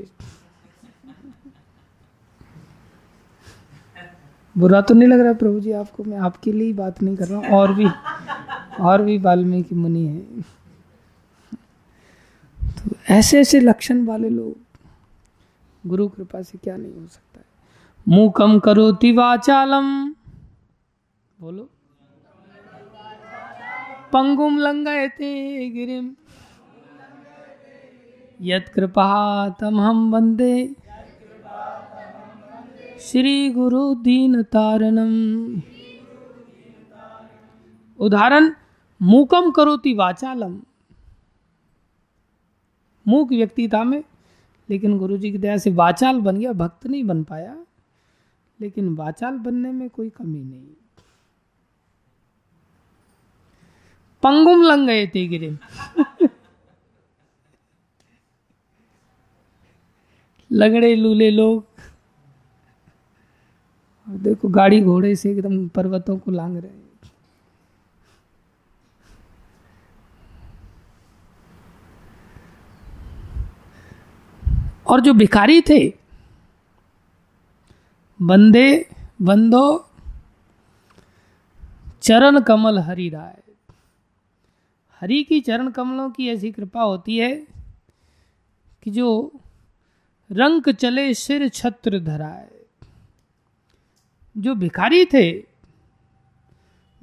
बुरा 4.58 4.82
तो 4.82 4.94
नहीं 4.94 5.10
लग 5.10 5.20
रहा 5.20 5.34
प्रभु 5.34 5.60
जी 5.60 5.72
आपको? 5.72 6.04
मैं 6.04 6.18
आपके 6.18 6.52
लिए 6.52 6.68
ही 6.68 6.74
बात 6.74 7.02
नहीं 7.04 7.16
कर 7.18 7.28
रहा 7.28 7.40
हूँ। 7.40 7.48
और 7.48 7.74
भी 7.74 7.88
और 8.80 9.02
भी 9.02 9.18
वाल्मीकि 9.18 9.76
मुनि 9.76 10.06
है। 10.06 10.42
तो 12.60 12.96
ऐसे 13.10 13.40
ऐसे 13.40 13.60
लक्षण 13.60 14.06
वाले 14.06 14.30
लोग 14.30 15.90
गुरु 15.90 16.08
कृपा 16.08 16.42
से 16.42 16.58
क्या 16.58 16.78
नहीं 16.78 16.94
हो 16.94 17.08
सकता 17.08 17.40
है? 17.40 17.55
मुकम 18.08 18.60
करो 18.60 18.92
वाचालम। 18.92 20.14
बोलो। 21.40 21.70
पंगुम 24.14 24.58
लंगयते 24.58 25.70
गिरिम। 25.70 26.16
यत 28.42 28.72
कृपा 28.76 29.50
तम 29.50 29.82
हम 29.82 30.12
वंदे 30.12 30.76
श्री 33.00 33.50
गुरु 33.50 33.96
दीन 33.96 34.44
तारणम 34.44 35.62
उदाहरण 38.00 38.52
मूकम 39.02 39.52
करोति 39.52 39.94
वाचालम। 39.94 40.62
मूक 43.08 43.30
व्यक्ति 43.30 43.68
था 43.68 43.84
में, 43.84 44.04
लेकिन 44.70 44.98
गुरु 44.98 45.18
जी 45.18 45.32
की 45.32 45.38
दया 45.38 45.58
से 45.58 45.72
वाचाल 45.72 46.22
बन 46.22 46.38
गया, 46.38 46.54
भक्त 46.54 46.88
नहीं 46.88 47.04
बन 47.04 47.24
पाया। 47.24 47.65
लेकिन 48.62 48.96
वाचाल 48.96 49.38
बनने 49.38 49.72
में 49.72 49.90
कोई 49.90 50.10
कमी 50.10 50.44
नहीं। 50.44 50.68
पंगुम 54.24 54.62
लंग 54.62 54.88
गए 54.88 55.08
थे 55.08 55.28
गिरे। 55.28 55.58
लगड़े 60.52 60.96
लूले 60.96 61.32
लोग। 61.32 61.66
देखो 64.10 64.48
गाड़ी 64.48 64.82
घोड़े 64.82 65.16
से 65.16 65.32
एकदम 65.32 65.68
पर्वतों 65.68 66.18
को 66.18 66.32
लांग 66.32 66.58
रहे 66.58 66.86
और 74.88 75.02
जो 75.02 75.14
भिखारी 75.14 75.62
थे 75.62 76.05
बंदे, 78.22 78.90
बंदो, 79.22 79.90
चरण 82.02 82.42
कमल 82.42 82.80
हरि 82.80 83.10
राय। 83.10 83.44
हरि 85.02 85.24
की 85.24 85.42
चरण 85.42 85.70
कमलों 85.72 86.10
की 86.10 86.28
ऐसी 86.28 86.52
कृपा 86.52 86.82
होती 86.82 87.18
है 87.18 87.48
कि 88.84 88.92
जो 88.92 89.32
रंग 90.32 90.74
चले 90.74 91.14
सिर 91.14 91.50
छत्र 91.50 92.00
धराए। 92.00 92.52
जो 94.38 94.56
भिखारी 94.56 95.06
थे, 95.06 95.40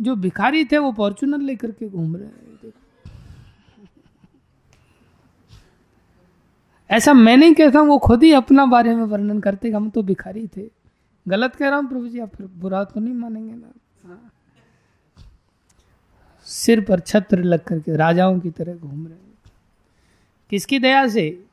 जो 0.01 0.15
भिखारी 0.15 0.65
थे 0.65 0.79
वो 0.79 0.93
फॉर्चुनर 0.93 1.39
लेकर 1.39 1.71
के 1.71 1.89
घूम 1.89 2.17
रहे 2.17 2.27
हैं। 2.27 2.73
ऐसा 6.91 7.13
मैं 7.13 7.37
नहीं 7.37 7.55
कहता, 7.55 7.81
वो 7.81 7.99
खुद 7.99 8.23
ही 8.23 8.33
अपना 8.33 8.67
बारे 8.67 8.97
में 8.97 9.05
वर्णन 9.05 9.41
करते 9.41 9.71
हम 9.71 9.91
तो 9.91 10.03
भिखारी 10.03 10.47
थे। 10.47 10.82
गलत 11.27 11.57
कह 11.57 11.69
रहा 11.69 11.79
हूँ 11.79 11.89
प्रभु 11.89 12.09
जी, 12.09 12.19
आप 12.19 12.43
बुरा 12.43 12.85
तो 12.85 13.01
नहीं 13.01 13.15
मानेंगे 13.15 13.55
ना। 13.55 14.19
सिर 16.47 16.81
पर 16.81 17.01
छत्र 17.01 17.43
लग 17.43 17.65
करके 17.65 17.97
राजाओं 17.97 18.39
की 18.41 18.51
तरह 18.51 18.75
घूम 18.75 19.07
रहे 19.07 19.31
किसकी 20.51 20.79
दया 20.79 21.07
से? 21.09 21.45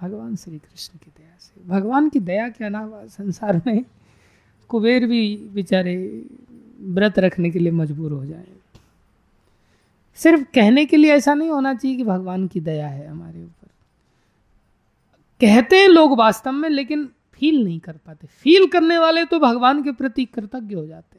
भगवान 0.00 0.36
श्री 0.36 0.58
कृष्ण 0.58 0.98
की 0.98 1.10
दया 1.18 1.36
से। 1.40 1.68
भगवान 1.68 2.08
की 2.08 2.20
दया 2.20 2.48
के 2.48 2.64
अलावा 2.64 3.06
संसार 3.06 3.60
में 3.66 3.84
कुबेर 4.68 5.06
भी 5.06 5.36
बेचारे 5.54 5.96
व्रत 6.80 7.18
रखने 7.18 7.50
के 7.50 7.58
लिए 7.58 7.72
मजबूर 7.72 8.12
हो 8.12 8.24
जाए। 8.24 8.46
सिर्फ़ 10.18 10.42
कहने 10.54 10.84
के 10.86 10.96
लिए 10.96 11.12
ऐसा 11.12 11.34
नहीं 11.34 11.50
होना 11.50 11.74
चाहिए 11.74 11.96
कि 11.96 12.04
भगवान 12.04 12.46
की 12.48 12.60
दया 12.60 12.88
है 12.88 13.06
हमारे 13.06 13.42
ऊपर। 13.44 13.68
कहते 15.40 15.76
हैं 15.76 15.88
लोग 15.88 16.18
वास्तव 16.18 16.52
में, 16.52 16.68
लेकिन 16.68 17.08
फील 17.38 17.62
नहीं 17.64 17.78
कर 17.80 17.96
पाते। 18.06 18.26
फील 18.26 18.66
करने 18.66 18.98
वाले 18.98 19.24
तो 19.24 19.38
भगवान 19.38 19.82
के 19.82 19.92
प्रति 19.92 20.24
कृतज्ञ 20.24 20.74
हो 20.74 20.86
जाते 20.86 21.16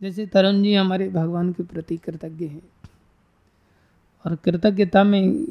जैसे 0.00 0.26
तरुण 0.26 0.62
जी 0.62 0.74
हमारे 0.74 1.08
भगवान 1.08 1.52
के 1.52 1.62
प्रति 1.62 1.96
कृतज्ञ 1.96 2.46
हैं। 2.46 2.62
और 4.24 4.34
कृतज्ञता 4.36 5.04
में 5.04 5.46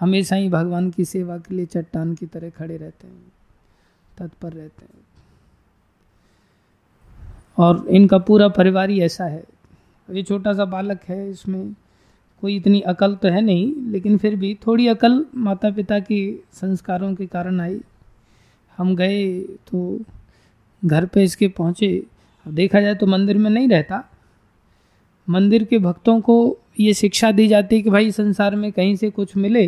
हमेशा 0.00 0.36
ही 0.36 0.48
भगवान 0.48 0.90
की 0.90 1.04
सेवा 1.04 1.36
के 1.38 1.54
लिए 1.54 1.66
चट्टान 1.66 2.14
की 2.14 2.26
तरह 2.26 2.50
खड़े 2.50 2.76
रहते 2.76 3.06
हैं, 3.06 3.32
तत्पर 4.18 4.52
रहते 4.52 4.84
हैं। 4.84 5.04
और 7.58 7.86
इनका 7.88 8.18
पूरा 8.18 8.48
परिवार 8.48 8.90
ही 8.90 9.00
ऐसा 9.00 9.24
है। 9.24 9.44
ये 10.10 10.22
छोटा 10.22 10.52
सा 10.52 10.64
बालक 10.64 11.00
है, 11.08 11.30
इसमें 11.30 11.74
कोई 12.42 12.56
इतनी 12.56 12.80
अकल 12.80 13.14
तो 13.16 13.28
है 13.28 13.40
नहीं, 13.40 13.74
लेकिन 13.76 14.18
फिर 14.18 14.36
भी 14.36 14.54
थोड़ी 14.66 14.88
अकल 14.88 15.26
माता 15.34 15.70
पिता 15.70 15.98
के 16.00 16.38
संस्कारों 16.52 17.14
के 17.14 17.26
कारण 17.26 17.60
आई। 17.60 17.80
हम 18.78 18.96
गए 18.96 19.40
तो 19.40 20.00
घर 20.84 21.06
पे 21.06 21.24
इसके 21.24 21.48
पहुँचे। 21.48 22.02
देखा 22.48 22.80
जाए 22.80 22.94
तो 22.94 23.06
मंदिर 23.06 23.38
में 23.38 23.50
नहीं 23.50 23.68
रहता। 23.68 24.04
मंदिर 25.28 25.64
के 25.64 25.78
भक्तों 25.78 26.20
को 26.20 26.58
ये 26.80 26.94
शिक्षा 26.94 27.32
दी 27.32 27.48
जाती 27.48 27.76
है 27.76 27.82
कि 27.82 27.90
भाई, 27.90 28.10
संसार 28.10 28.56
में 28.56 28.72
कहीं 28.72 28.96
से 28.96 29.10
कुछ 29.10 29.36
मिले 29.36 29.66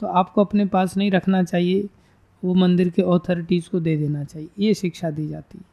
तो 0.00 0.06
आपको 0.06 0.44
अपने 0.44 0.66
पास 0.66 0.96
नहीं 0.96 1.10
रखना 1.10 1.42
चाहिए। 1.42 1.88
वो 2.44 2.54
मंदिर 2.54 2.88
के 2.88 3.02
अथॉरिटीज़ 3.02 3.68
को 3.70 3.80
दे 3.80 3.96
देना 3.96 4.24
चाहिए। 4.24 4.48
ये 4.58 4.74
शिक्षा 4.74 5.10
दी 5.10 5.28
जाती 5.28 5.58
है। 5.58 5.64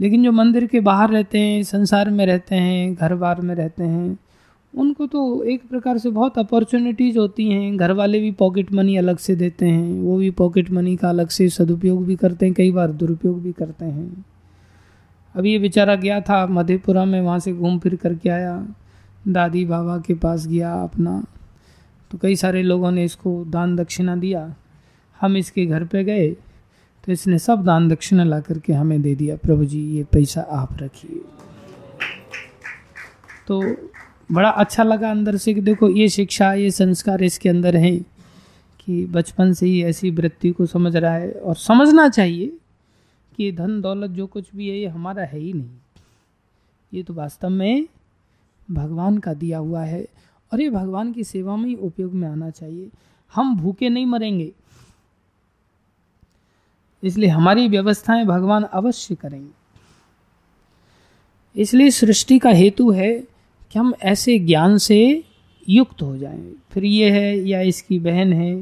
लेकिन 0.00 0.24
जो 0.24 0.32
मंदिर 0.32 0.66
के 0.66 0.80
बाहर 0.80 1.10
रहते 1.10 1.38
हैं, 1.38 1.62
संसार 1.62 2.10
में 2.10 2.26
रहते 2.26 2.54
हैं 2.54 2.94
घर 2.94 3.14
बार 3.14 3.40
में 3.40 3.54
रहते 3.54 3.84
हैं 3.84 4.18
उनको 4.76 5.06
तो 5.06 5.42
एक 5.42 5.68
प्रकार 5.68 5.98
से 5.98 6.10
बहुत 6.10 6.38
अपॉर्चुनिटीज़ 6.38 7.18
होती 7.18 7.48
हैं। 7.50 7.76
घर 7.76 7.92
वाले 7.92 8.20
भी 8.20 8.30
पॉकेट 8.30 8.72
मनी 8.72 8.96
अलग 8.96 9.18
से 9.18 9.34
देते 9.34 9.66
हैं। 9.66 10.00
वो 10.00 10.16
भी 10.16 10.30
पॉकेट 10.30 10.70
मनी 10.70 10.96
का 10.96 11.08
अलग 11.08 11.28
से 11.28 11.48
सदुपयोग 11.48 12.04
भी 12.06 12.16
करते 12.16 12.46
हैं, 12.46 12.54
कई 12.54 12.70
बार 12.70 12.92
दुरुपयोग 12.92 13.42
भी 13.42 13.52
करते 13.52 13.84
हैं। 13.84 14.24
अभी 15.34 15.52
ये 15.52 15.58
बेचारा 15.58 15.94
गया 15.94 16.20
था 16.20 16.46
मधेपुरा 16.46 17.04
में, 17.04 17.20
वहाँ 17.20 17.38
से 17.38 17.52
घूम 17.52 17.78
फिर 17.78 17.96
करके 17.96 18.28
आया। 18.28 18.66
दादी 19.28 19.64
बाबा 19.64 19.98
के 19.98 20.14
पास 20.14 20.46
गया 20.46 20.72
अपना। 20.74 21.24
तो 22.10 22.18
कई 22.18 22.36
सारे 22.36 22.62
लोगों 22.62 22.90
ने 22.90 23.04
इसको 23.04 23.44
दान 23.44 23.76
दक्षिणा 23.76 24.16
दिया। 24.16 24.54
हम 25.20 25.36
इसके 25.36 25.66
घर 25.66 25.84
पे 25.84 26.04
गए 26.04 26.28
तो 27.04 27.12
इसने 27.12 27.38
सब 27.38 27.64
दान 27.64 27.88
दक्षिणा 27.88 28.24
ला 28.24 28.40
करके 28.40 28.72
हमें 28.72 29.02
दे 29.02 29.14
दिया। 29.14 29.36
प्रभु 29.36 29.64
जी, 29.64 29.80
ये 29.96 30.04
पैसा 30.04 30.40
आप 30.40 30.78
रखिए। 30.82 31.20
तो 33.48 33.60
बड़ा 34.32 34.48
अच्छा 34.48 34.82
लगा 34.82 35.10
अंदर 35.10 35.36
से 35.36 35.54
कि 35.54 35.60
देखो 35.60 35.88
ये 35.88 36.08
शिक्षा, 36.08 36.54
ये 36.54 36.70
संस्कार 36.70 37.22
इसके 37.22 37.48
अंदर 37.48 37.76
हैं 37.76 38.00
कि 38.80 39.06
बचपन 39.06 39.52
से 39.52 39.66
ही 39.66 39.82
ऐसी 39.84 40.10
वृत्ति 40.10 40.50
को 40.50 40.66
समझ 40.66 40.96
रहा 40.96 41.14
है 41.14 41.32
और 41.32 41.56
समझना 41.56 42.08
चाहिए 42.08 42.58
कि 43.36 43.52
धन 43.52 43.80
दौलत 43.80 44.10
जो 44.10 44.26
कुछ 44.26 44.44
भी 44.56 44.68
है, 44.68 44.76
ये 44.76 44.86
हमारा 44.86 45.22
है 45.22 45.38
ही 45.38 45.52
नहीं। 45.52 45.70
ये 46.94 47.02
तो 47.02 47.14
वास्तव 47.14 47.48
में 47.48 47.86
भगवान 48.70 49.18
का 49.18 49.34
दिया 49.34 49.58
हुआ 49.58 49.82
है 49.82 50.06
और 50.52 50.60
ये 50.60 50.70
भगवान 50.70 51.12
की 51.12 51.24
सेवा 51.24 51.56
में 51.56 51.68
ही 51.68 51.74
उपयोग 51.74 52.14
में 52.14 52.28
आना 52.28 52.50
चाहिए। 52.50 52.88
हम 53.34 53.56
भूखे 53.56 53.88
नहीं 53.88 54.06
मरेंगे। 54.06 54.52
इसलिए 57.02 57.28
हमारी 57.28 57.68
व्यवस्थाएँ 57.68 58.24
भगवान 58.24 58.62
अवश्य 58.62 59.14
करेंगे। 59.14 59.50
इसलिए 61.62 61.90
सृष्टि 61.90 62.38
का 62.38 62.50
हेतु 62.50 62.90
है 62.90 63.35
कि 63.76 63.80
हम 63.80 63.92
ऐसे 64.02 64.38
ज्ञान 64.40 64.76
से 64.78 64.98
युक्त 65.68 66.02
हो 66.02 66.16
जाएँ। 66.16 66.52
फिर 66.72 66.84
ये 66.84 67.10
है, 67.10 67.36
या 67.38 67.60
इसकी 67.62 67.98
बहन 68.00 68.32
है, 68.32 68.54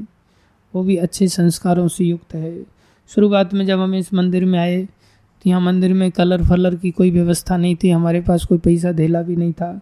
वो 0.74 0.82
भी 0.82 0.96
अच्छे 0.98 1.28
संस्कारों 1.28 1.86
से 1.88 2.04
युक्त 2.04 2.34
है। 2.34 2.54
शुरुआत 3.10 3.54
में 3.54 3.64
जब 3.66 3.80
हम 3.80 3.94
इस 3.94 4.12
मंदिर 4.14 4.44
में 4.44 4.58
आए 4.58 4.82
तो 4.82 5.50
यहाँ 5.50 5.60
मंदिर 5.60 5.92
में 5.94 6.10
कलर 6.10 6.42
फलर 6.44 6.74
की 6.76 6.90
कोई 6.90 7.10
व्यवस्था 7.10 7.56
नहीं 7.56 7.76
थी, 7.76 7.90
हमारे 7.90 8.20
पास 8.20 8.44
कोई 8.44 8.58
पैसा 8.58 8.92
धेला 8.92 9.22
भी 9.22 9.36
नहीं 9.36 9.52
था। 9.52 9.80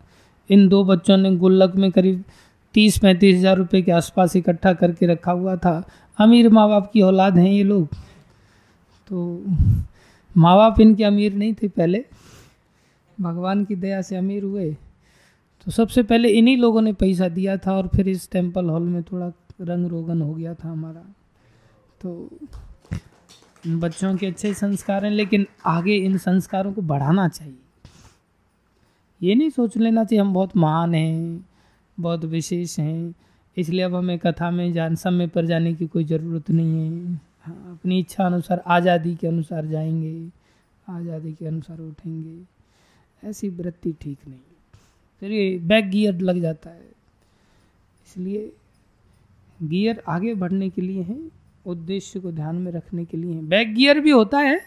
इन 0.51 0.69
दो 0.69 0.83
बच्चों 0.85 1.17
ने 1.17 1.35
गुल्लक 1.37 1.77
में 1.77 1.91
करीब 1.93 2.23
तीस 2.75 2.99
पैंतीस 2.99 3.37
हज़ार 3.37 3.57
रुपये 3.57 3.83
के 3.83 3.93
आसपास 3.93 4.37
इकट्ठा 4.37 4.73
करके 4.75 5.07
रखा 5.07 5.33
हुआ 5.33 5.57
था। 5.57 5.75
अमीर 6.19 6.49
माँ 6.51 6.69
बाप 6.69 6.91
की 6.93 7.03
औलाद 7.03 7.39
हैं 7.39 7.51
ये 7.51 7.63
लोग। 7.65 7.89
तो 9.11 9.45
माँ 10.35 10.57
बाप 10.57 10.81
इनके 10.81 11.05
अमीर 11.05 11.35
नहीं 11.35 11.55
थे 11.55 11.69
पहले। 11.71 12.05
भगवान 13.19 13.65
की 13.65 13.77
दया 13.77 14.03
से 14.03 14.17
अमीर 14.17 14.43
हुए। 14.43 14.75
तो 15.65 15.71
सबसे 15.71 16.03
पहले 16.03 16.29
इन्हीं 16.29 16.57
लोगों 16.57 16.83
ने 16.83 16.93
पैसा 16.93 17.29
दिया 17.29 17.57
था 17.57 17.73
और 17.73 17.89
फिर 17.89 18.09
इस 18.09 18.31
टेंपल 18.31 18.71
हॉल 18.71 18.83
में 18.83 19.03
थोड़ा 19.03 19.33
रंग 19.61 19.87
रोगन 19.87 20.23
हो 20.23 20.35
गया 20.35 20.55
था 20.55 20.69
हमारा। 20.69 21.05
तो 22.01 22.31
बच्चों 23.67 24.17
के 24.17 24.27
अच्छे 24.27 24.55
संस्कार 24.55 25.05
हैं, 25.05 25.13
लेकिन 25.13 25.47
आगे 25.67 25.97
इन 25.97 26.19
संस्कारों 26.19 26.73
को 26.73 26.83
बढ़ाना 26.83 27.29
चाहिए। 27.29 27.59
ये 29.23 29.35
नहीं 29.35 29.51
सोच 29.51 29.77
लेना 29.77 30.05
चाहिए, 30.05 30.21
हम 30.21 30.33
बहुत 30.35 30.57
महान 30.57 30.95
हैं, 30.95 31.47
बहुत 32.01 32.25
विशेष 32.25 32.79
हैं, 32.79 33.15
इसलिए 33.57 33.83
अब 33.83 33.95
हमें 33.95 34.19
कथा 34.19 34.51
में 34.51 34.73
जान, 34.73 34.95
समय 34.95 35.27
पर 35.27 35.47
जाने 35.47 35.75
की 35.75 35.87
कोई 35.87 36.05
ज़रूरत 36.05 36.51
नहीं 36.51 36.91
है। 36.91 37.21
हाँ 37.43 37.73
अपनी 37.73 37.99
इच्छा 37.99 38.27
अनुसार, 38.27 38.63
आज़ादी 38.67 39.15
के 39.15 39.27
अनुसार 39.27 39.67
जाएँगे, 39.67 40.31
आज़ादी 40.91 41.33
के 41.33 41.47
अनुसार 41.47 41.81
उठेंगे। 41.81 43.29
ऐसी 43.29 43.49
वृत्ति 43.49 43.93
ठीक 44.01 44.19
नहीं। 44.29 44.41
फिर 45.23 45.33
ये 45.33 45.59
बैक 45.59 45.91
गियर 45.91 46.21
लग 46.21 46.41
जाता 46.41 46.71
है। 46.71 46.89
इसलिए 48.07 48.53
गियर 49.63 50.03
आगे 50.09 50.35
बढ़ने 50.35 50.71
के 50.71 50.81
लिए 50.81 51.03
है, 51.03 51.31
उद्देश्य 51.67 52.21
को 52.21 52.33
ध्यान 52.33 52.57
में 52.57 52.73
रखने 52.73 53.05
के 53.05 53.17
लिए 53.17 53.35
है। 53.35 53.43
बैक 53.43 53.75
गियर 53.75 54.01
भी 54.01 54.11
होता 54.11 54.39
है, 54.39 54.61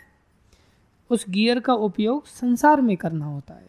उस 1.10 1.26
गियर 1.30 1.60
का 1.60 1.74
उपयोग 1.74 2.28
संसार 2.28 2.82
में 2.82 2.98
करना 2.98 3.26
होता 3.26 3.54
है। 3.54 3.68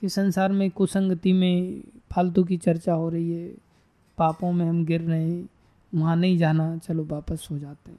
कि 0.00 0.08
संसार 0.08 0.52
में 0.52 0.70
कुसंगति 0.70 1.32
में 1.32 1.80
फालतू 2.12 2.44
की 2.44 2.56
चर्चा 2.56 2.92
हो 2.92 3.08
रही 3.08 3.32
है, 3.32 3.54
पापों 4.18 4.52
में 4.52 4.66
हम 4.66 4.84
गिर 4.84 5.00
रहे 5.00 5.30
हैं, 5.30 5.48
वहाँ 5.94 6.16
नहीं 6.16 6.38
जाना, 6.38 6.76
चलो 6.76 7.04
वापस 7.04 7.48
हो 7.50 7.58
जाते 7.58 7.90
हैं। 7.90 7.98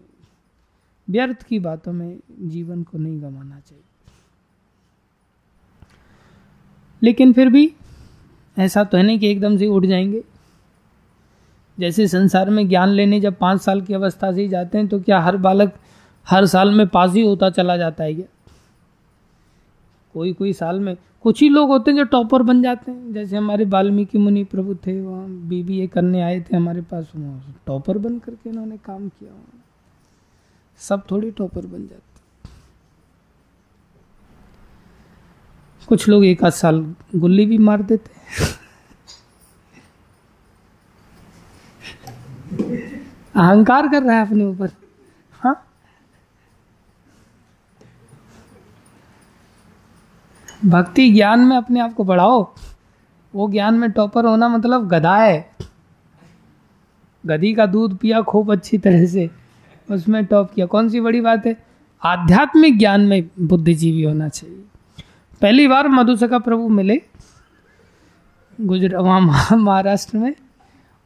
व्यर्थ 1.09 1.43
की 1.43 1.59
बातों 1.59 1.93
में 1.93 2.19
जीवन 2.39 2.83
को 2.83 2.97
नहीं 2.97 3.21
गंवाना 3.21 3.59
चाहिए। 3.59 3.83
लेकिन 7.03 7.33
फिर 7.33 7.49
भी 7.49 7.71
ऐसा 8.57 8.83
तो 8.83 8.97
है 8.97 9.03
नहीं 9.03 9.19
कि 9.19 9.31
एकदम 9.31 9.57
से 9.57 9.67
उठ 9.67 9.85
जाएँगे। 9.85 10.23
जैसे 11.79 12.07
संसार 12.07 12.49
में 12.49 12.67
ज्ञान 12.69 12.89
लेने 12.89 13.19
जब 13.19 13.35
पाँच 13.37 13.61
साल 13.61 13.81
की 13.81 13.93
अवस्था 13.93 14.31
से 14.33 14.41
ही 14.41 14.47
जाते 14.47 14.77
हैं 14.77 14.87
तो 14.87 14.99
क्या 14.99 15.19
हर 15.19 15.37
बालक 15.37 15.73
हर 16.27 16.45
साल 16.45 16.71
में 16.71 16.87
पास 16.87 17.13
ही 17.13 17.21
होता 17.21 17.49
चला 17.49 17.77
जाता 17.77 18.03
है 18.03 18.13
क्या? 18.13 18.25
कोई 20.13 20.33
कोई 20.33 20.53
साल 20.53 20.79
में। 20.79 20.95
कुछ 21.23 21.41
ही 21.41 21.49
लोग 21.49 21.69
होते 21.69 21.91
हैं 21.91 21.97
जो 21.97 22.03
टॉपर 22.03 22.43
बन 22.43 22.61
जाते 22.63 22.91
हैं। 22.91 23.13
जैसे 23.13 23.37
हमारे 23.37 23.65
वाल्मीकि 23.65 24.17
मुनि 24.17 24.43
प्रभु 24.43 24.75
थे, 24.75 25.01
वहाँ 25.01 25.27
बी 25.29 25.63
बी 25.63 25.79
ए 25.79 25.87
करने 25.87 26.21
आए 26.21 26.39
थे 26.41 26.55
हमारे 26.57 26.81
पास 26.81 27.11
टॉपर 27.67 27.97
बन 27.97 28.19
करके 28.19 28.49
इन्होंने 28.49 28.77
काम 28.77 29.07
किया। 29.09 29.31
सब 30.77 31.03
थोड़ी 31.11 31.31
टॉपर 31.31 31.65
बन 31.65 31.79
जाते 31.79 32.06
कुछ 35.87 36.09
लोग 36.09 36.25
एक 36.25 36.43
आध 36.43 36.51
साल 36.51 36.95
गुल्ली 37.15 37.45
भी 37.45 37.57
मार 37.57 37.81
देते 37.81 38.11
हैं। 38.13 38.47
अहंकार 43.35 43.87
कर 43.87 44.03
रहा 44.03 44.15
है 44.15 44.21
अपने 44.21 44.45
ऊपर। 44.45 44.69
हाँ? 45.31 45.67
भक्ति 50.65 51.13
ज्ञान 51.13 51.39
में 51.39 51.57
अपने 51.57 51.79
आप 51.79 51.93
को 51.93 52.03
बढ़ाओ। 52.03 52.53
वो 53.35 53.51
ज्ञान 53.51 53.75
में 53.75 53.91
टॉपर 53.91 54.25
होना 54.25 54.47
मतलब 54.47 54.87
गधा 54.87 55.17
है। 55.17 55.55
गधी 57.25 57.53
का 57.53 57.65
दूध 57.65 57.97
पिया 57.97 58.21
खूब 58.21 58.51
अच्छी 58.51 58.77
तरह 58.77 59.05
से। 59.05 59.29
उसमें 59.91 60.25
टॉप 60.25 60.53
किया। 60.53 60.65
कौन 60.65 60.89
सी 60.89 60.99
बड़ी 60.99 61.21
बात 61.21 61.45
है? 61.45 61.65
आध्यात्मिक 62.03 62.79
ज्ञान 62.79 63.01
में 63.01 63.29
बुद्धिजीवी 63.39 64.03
होना 64.03 64.29
चाहिए। 64.29 64.63
पहली 65.41 65.67
बार 65.67 65.87
मधुसका 65.87 66.39
प्रभु 66.39 66.67
मिले 66.69 67.01
गुजरात 68.59 69.01
वहाँ 69.01 69.57
महाराष्ट्र 69.57 70.17
में। 70.17 70.33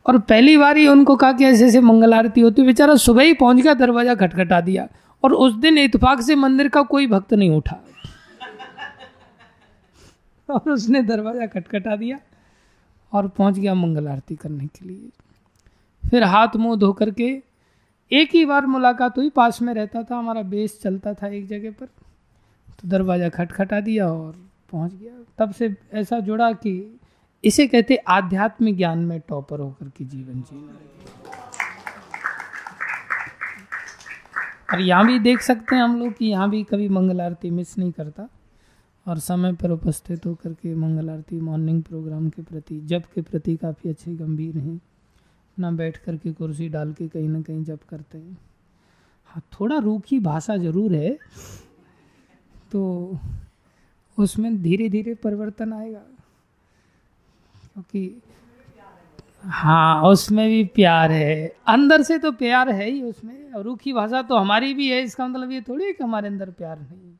और 0.05 0.17
पहली 0.19 0.57
बार 0.57 0.77
ही 0.77 0.87
उनको 0.87 1.15
कहा 1.15 1.31
कि 1.31 1.45
ऐसे 1.45 1.65
ऐसे 1.67 1.79
मंगल 1.81 2.13
आरती 2.13 2.41
होती 2.41 2.63
बेचारा 2.63 2.95
सुबह 2.95 3.23
ही 3.23 3.33
पहुँच 3.33 3.57
गया, 3.57 3.73
दरवाज़ा 3.73 4.15
खटखटा 4.15 4.61
दिया। 4.61 4.87
और 5.23 5.33
उस 5.33 5.53
दिन 5.53 5.77
इतफाक 5.77 6.21
से 6.21 6.35
मंदिर 6.35 6.67
का 6.67 6.81
कोई 6.81 7.07
भक्त 7.07 7.33
नहीं 7.33 7.49
उठा। 7.49 7.77
और 10.49 10.71
उसने 10.71 11.01
दरवाज़ा 11.01 11.45
खटखटा 11.45 11.95
दिया 11.95 12.19
और 13.13 13.27
पहुँच 13.27 13.59
गया 13.59 13.73
मंगल 13.73 14.07
आरती 14.07 14.35
करने 14.35 14.67
के 14.67 14.87
लिए। 14.87 15.09
फिर 16.03 16.23
हाथ 16.23 16.55
मुँह 16.55 16.75
धो 16.75 16.93
करके 16.93 17.41
एक 18.11 18.29
ही 18.33 18.45
बार 18.45 18.65
मुलाकात 18.65 19.17
हुई, 19.17 19.29
पास 19.29 19.61
में 19.61 19.73
रहता 19.73 20.03
था, 20.03 20.17
हमारा 20.17 20.41
बेस 20.41 20.79
चलता 20.83 21.13
था 21.13 21.27
एक 21.27 21.47
जगह 21.47 21.71
पर। 21.71 21.87
तो 22.81 22.87
दरवाज़ा 22.87 23.29
खटखटा 23.29 23.79
दिया 23.79 24.07
और 24.07 24.35
पहुँच 24.71 24.93
गया। 24.93 25.13
तब 25.37 25.51
से 25.53 25.75
ऐसा 25.93 26.19
जुड़ा 26.19 26.51
कि 26.53 26.99
इसे 27.43 27.67
कहते 27.67 27.95
आध्यात्मिक 28.09 28.77
ज्ञान 28.77 28.99
में 28.99 29.19
टॉपर 29.19 29.59
होकर 29.59 29.89
के 29.89 30.05
जीवन 30.05 30.41
जीना। 30.41 30.79
और 34.73 34.81
यहाँ 34.81 35.05
भी 35.07 35.17
देख 35.19 35.41
सकते 35.41 35.75
हैं 35.75 35.83
हम 35.83 35.99
लोग 35.99 36.13
कि 36.13 36.25
यहाँ 36.25 36.49
भी 36.49 36.63
कभी 36.63 36.87
मंगल 36.89 37.21
आरती 37.21 37.49
मिस 37.51 37.77
नहीं 37.77 37.91
करता 37.91 38.27
और 39.05 39.19
समय 39.19 39.53
पर 39.53 39.71
उपस्थित 39.71 40.25
होकर 40.25 40.53
के 40.53 40.73
मंगल 40.75 41.09
आरती 41.09 41.39
मॉर्निंग 41.39 41.81
प्रोग्राम 41.83 42.29
के 42.29 42.41
प्रति 42.41 42.79
जब 42.81 43.03
के 43.15 43.21
प्रति 43.21 43.55
काफ़ी 43.55 43.89
अच्छे 43.89 44.11
गंभीर 44.11 44.57
हैं। 44.57 44.79
ना 45.57 45.71
बैठ 45.71 45.97
कर 45.97 46.15
के 46.17 46.31
कुर्सी 46.31 46.69
डाल 46.69 46.93
के 46.93 47.07
कहीं 47.07 47.27
ना 47.29 47.41
कहीं 47.41 47.63
जब 47.63 47.79
करते 47.89 48.17
हैं। 48.17 48.37
हाँ 49.29 49.41
थोड़ा 49.53 49.77
रूखी 49.77 50.19
भाषा 50.19 50.57
ज़रूर 50.57 50.95
है 50.95 51.17
तो 52.71 53.17
उसमें 54.17 54.61
धीरे 54.61 54.89
धीरे 54.89 55.13
परिवर्तन 55.15 55.73
आएगा। 55.73 55.99
क्योंकि 57.73 58.21
हाँ 59.43 60.03
उसमें 60.03 60.47
भी 60.49 60.63
प्यार 60.65 61.11
है। 61.11 61.55
अंदर 61.67 62.01
से 62.01 62.17
तो 62.17 62.31
प्यार 62.31 62.69
है 62.69 62.89
ही 62.89 63.01
उसमें, 63.01 63.51
और 63.53 63.63
रूखी 63.63 63.93
भाषा 63.93 64.21
तो 64.21 64.35
हमारी 64.35 64.73
भी 64.73 64.91
है, 64.91 65.01
इसका 65.01 65.27
मतलब 65.27 65.51
ये 65.51 65.61
थोड़ी 65.61 65.85
है 65.85 65.93
कि 65.93 66.03
हमारे 66.03 66.27
अंदर 66.27 66.49
प्यार 66.49 66.79
नहीं 66.79 67.13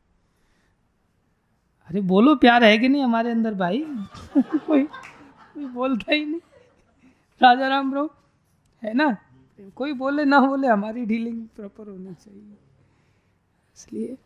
अरे, 1.90 2.02
बोलो 2.02 2.36
प्यार 2.36 2.64
है 2.64 2.78
कि 2.78 2.90
नहीं 2.90 3.04
हमारे 3.04 3.32
अंदर 3.32 3.54
भाई? 3.54 3.86
कोई 4.38 4.84
कोई 4.84 5.66
बोलता 5.66 6.14
ही 6.14 6.26
नहीं। 6.26 6.40
राजा 7.42 7.68
राम 7.68 7.92
ब्रो, 7.92 8.14
है 8.84 8.94
ना? 8.94 9.18
कोई 9.76 9.94
बोले 9.94 10.26
ना 10.26 10.40
बोले, 10.40 10.68
हमारी 10.68 11.06
डीलिंग 11.06 11.48
प्रॉपर 11.56 11.90
होनी 11.90 12.14
चाहिए। 12.14 12.58
इसलिए 13.78 14.18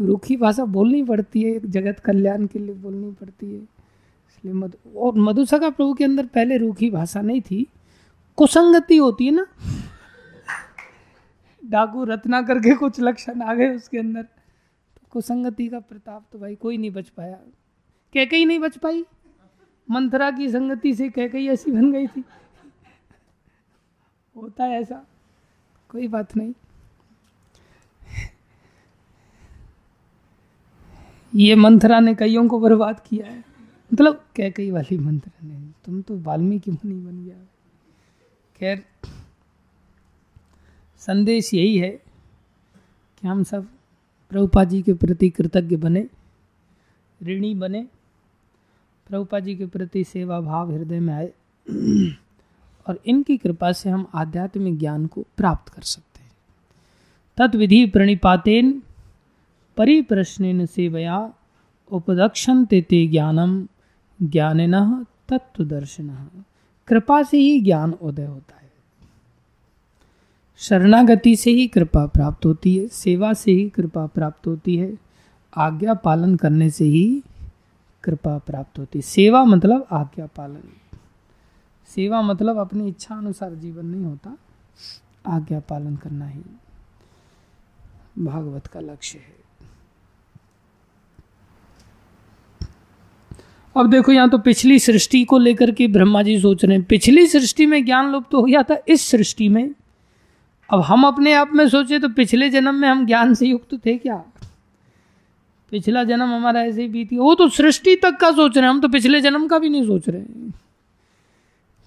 रूखी 0.00 0.36
भाषा 0.36 0.64
बोलनी 0.64 1.02
पड़ती 1.02 1.42
है, 1.42 1.70
जगत 1.70 1.98
कल्याण 1.98 2.46
के 2.46 2.58
लिए 2.58 2.74
बोलनी 2.74 3.12
पड़ती 3.12 3.50
है। 3.50 3.60
इसलिए 3.60 4.54
मधु, 4.54 4.98
और 4.98 5.18
मधुसका 5.18 5.70
प्रभु 5.70 5.94
के 5.94 6.04
अंदर 6.04 6.26
पहले 6.26 6.56
रूखी 6.56 6.90
भाषा 6.90 7.20
नहीं 7.20 7.40
थी, 7.40 7.66
कुसंगति 8.36 8.96
होती 8.96 9.26
है 9.26 9.30
ना। 9.30 9.46
डाकू 11.64 12.04
रत्ना 12.04 12.42
करके 12.42 12.74
कुछ 12.74 13.00
लक्षण 13.00 13.42
आ 13.42 13.54
गए 13.54 13.76
उसके 13.76 13.98
अंदर। 13.98 14.22
तो 14.22 15.06
कुसंगति 15.10 15.68
का 15.68 15.80
प्रताप 15.80 16.26
तो 16.32 16.38
भाई 16.38 16.54
कोई 16.54 16.76
नहीं 16.76 16.90
बच 16.90 17.08
पाया। 17.08 17.38
कह 18.14 18.36
ही 18.36 18.44
नहीं 18.44 18.58
बच 18.58 18.76
पाई? 18.78 19.04
मंथरा 19.90 20.30
की 20.30 20.48
संगति 20.48 20.94
से 20.94 21.08
कह 21.08 21.28
कही 21.28 21.48
ऐसी 21.48 21.70
बन 21.70 21.92
गई 21.92 22.06
थी। 22.06 22.24
होता 24.36 24.64
है 24.64 24.80
ऐसा, 24.80 25.04
कोई 25.88 26.08
बात 26.08 26.36
नहीं। 26.36 26.52
ये 31.32 31.54
मंथरा 31.54 31.98
ने 32.00 32.14
कईयों 32.14 32.46
को 32.48 32.58
बर्बाद 32.60 33.00
किया 33.00 33.26
है। 33.26 33.44
मतलब 33.90 34.24
कह 34.36 34.50
कई 34.50 34.70
वाली 34.70 34.98
मंत्र 34.98 35.30
नहीं 35.44 35.70
तुम 35.84 36.00
तो 36.02 36.18
वाल्मीकि 36.18 36.70
मुनि 36.70 36.94
बन 36.94 37.24
गया। 37.24 37.36
खैर, 38.60 38.84
संदेश 41.02 41.52
यही 41.54 41.76
है 41.78 41.90
कि 41.90 43.26
हम 43.28 43.42
सब 43.42 43.66
प्रभुपा 44.32 44.64
जी 44.64 44.82
के 44.82 44.94
प्रति 44.94 45.28
कृतज्ञ 45.30 45.76
बने, 45.76 46.06
ऋणी 47.20 47.54
बने 47.54 47.86
प्रभुपा 49.06 49.38
जी 49.40 49.54
के 49.56 49.66
प्रति 49.66 50.04
सेवा 50.04 50.40
भाव 50.40 50.72
हृदय 50.72 51.00
में 51.00 51.14
आए, 51.14 51.32
और 52.86 53.00
इनकी 53.06 53.36
कृपा 53.36 53.72
से 53.72 53.90
हम 53.90 54.06
आध्यात्मिक 54.14 54.78
ज्ञान 54.78 55.06
को 55.06 55.24
प्राप्त 55.36 55.72
कर 55.72 55.82
सकते 55.82 56.20
हैं। 56.20 56.30
तत्विधि 57.38 57.84
प्रणिपातेन 57.86 58.82
परिप्रश्न 59.78 60.66
सेवया 60.66 61.32
उपदक्षन्ते 61.92 62.82
ते 62.82 63.06
ज्ञानम 63.06 63.68
ज्ञान 64.22 65.06
तत्व 65.28 65.64
दर्शन 65.64 66.30
कृपा 66.88 67.22
से 67.22 67.38
ही 67.38 67.60
ज्ञान 67.60 67.92
उदय 67.92 68.24
होता 68.24 68.56
है। 68.56 68.72
शरणागति 70.56 71.36
से 71.36 71.50
ही 71.50 71.66
कृपा 71.66 72.06
प्राप्त 72.06 72.46
होती 72.46 72.76
है, 72.76 72.88
सेवा 72.88 73.32
से 73.32 73.52
ही 73.52 73.68
कृपा 73.68 74.06
प्राप्त 74.06 74.46
होती 74.46 74.76
है, 74.76 74.98
आज्ञा 75.56 75.94
पालन 75.94 76.36
करने 76.36 76.70
से 76.70 76.84
ही 76.84 77.22
कृपा 78.04 78.38
प्राप्त 78.38 78.78
होती 78.78 78.98
है। 78.98 79.02
सेवा 79.02 79.44
मतलब 79.44 79.86
आज्ञा 79.92 80.26
पालन। 80.26 80.62
सेवा 81.88 82.22
मतलब 82.22 82.58
अपनी 82.58 82.88
इच्छा 82.88 83.14
अनुसार 83.14 83.54
जीवन 83.54 83.86
नहीं 83.86 84.04
होता, 84.04 84.38
आज्ञा 85.26 85.60
पालन 85.60 85.96
करना 85.96 86.28
ही 86.28 86.42
भागवत 88.18 88.66
का 88.66 88.80
लक्ष्य 88.80 89.18
है। 89.18 89.37
अब 93.78 93.90
देखो 93.90 94.12
यहाँ 94.12 94.30
तो 94.30 94.38
पिछली 94.38 94.78
सृष्टि 94.78 95.24
को 95.24 95.38
लेकर 95.38 95.70
के 95.70 95.88
ब्रह्मा 95.88 96.22
जी 96.22 96.40
सोच 96.40 96.64
रहे 96.64 96.76
हैं। 96.76 96.86
पिछली 96.86 97.26
सृष्टि 97.26 97.66
में 97.66 97.84
ज्ञान 97.84 98.12
लुप्त 98.12 98.30
तो 98.30 98.38
हो 98.38 98.44
गया 98.44 98.62
था, 98.62 98.76
इस 98.88 99.02
सृष्टि 99.02 99.48
में। 99.48 99.70
अब 100.72 100.80
हम 100.80 101.06
अपने 101.06 101.32
आप 101.32 101.50
में 101.54 101.68
सोचे 101.68 101.98
तो 101.98 102.08
पिछले 102.08 102.50
जन्म 102.50 102.74
में 102.74 102.88
हम 102.88 103.06
ज्ञान 103.06 103.34
से 103.34 103.46
युक्त 103.46 103.86
थे 103.86 103.98
क्या? 103.98 104.24
पिछला 105.70 106.04
जन्म 106.04 106.22
हमारा 106.22 106.62
ऐसे 106.62 106.82
ही 106.82 106.88
बीती। 106.88 107.16
वो 107.16 107.34
तो 107.34 107.48
सृष्टि 107.48 107.96
तक 107.96 108.16
का 108.16 108.30
सोच 108.30 108.56
रहे 108.56 108.64
हैं, 108.64 108.70
हम 108.70 108.80
तो 108.80 108.88
पिछले 108.88 109.20
जन्म 109.20 109.48
का 109.48 109.58
भी 109.58 109.68
नहीं 109.68 109.86
सोच 109.86 110.08
रहे 110.08 110.20
हैं। 110.20 110.50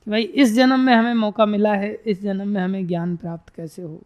कि 0.06 0.12
भाई, 0.12 0.22
इस 0.22 0.54
जन्म 0.54 0.80
में 0.80 0.94
हमें 0.94 1.14
मौका 1.14 1.46
मिला 1.46 1.74
है, 1.74 2.02
इस 2.06 2.22
जन्म 2.22 2.48
में 2.48 2.62
हमें 2.62 2.88
ज्ञान 2.88 3.16
प्राप्त 3.16 3.54
कैसे 3.56 3.82
हो, 3.82 4.02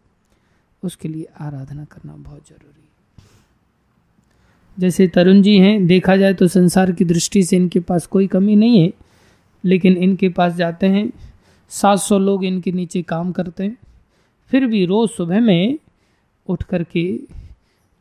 उसके 0.82 1.08
लिए 1.08 1.26
आराधना 1.40 1.84
करना 1.84 2.16
बहुत 2.16 2.48
ज़रूरी 2.48 2.85
जैसे 4.78 5.06
तरुण 5.08 5.40
जी 5.42 5.56
हैं, 5.58 5.86
देखा 5.86 6.16
जाए 6.16 6.34
तो 6.34 6.46
संसार 6.48 6.92
की 6.92 7.04
दृष्टि 7.04 7.42
से 7.42 7.56
इनके 7.56 7.80
पास 7.80 8.06
कोई 8.06 8.26
कमी 8.26 8.56
नहीं 8.56 8.80
है, 8.80 8.92
लेकिन 9.64 9.96
इनके 9.96 10.28
पास 10.28 10.54
जाते 10.54 10.86
हैं, 10.86 11.10
सात 11.70 11.98
सौ 11.98 12.18
लोग 12.18 12.44
इनके 12.44 12.72
नीचे 12.72 13.02
काम 13.02 13.32
करते 13.32 13.64
हैं, 13.64 13.76
फिर 14.50 14.66
भी 14.66 14.84
रोज़ 14.84 15.10
सुबह 15.10 15.40
में 15.40 15.78
उठ 16.48 16.62
कर 16.62 16.82
के 16.82 17.06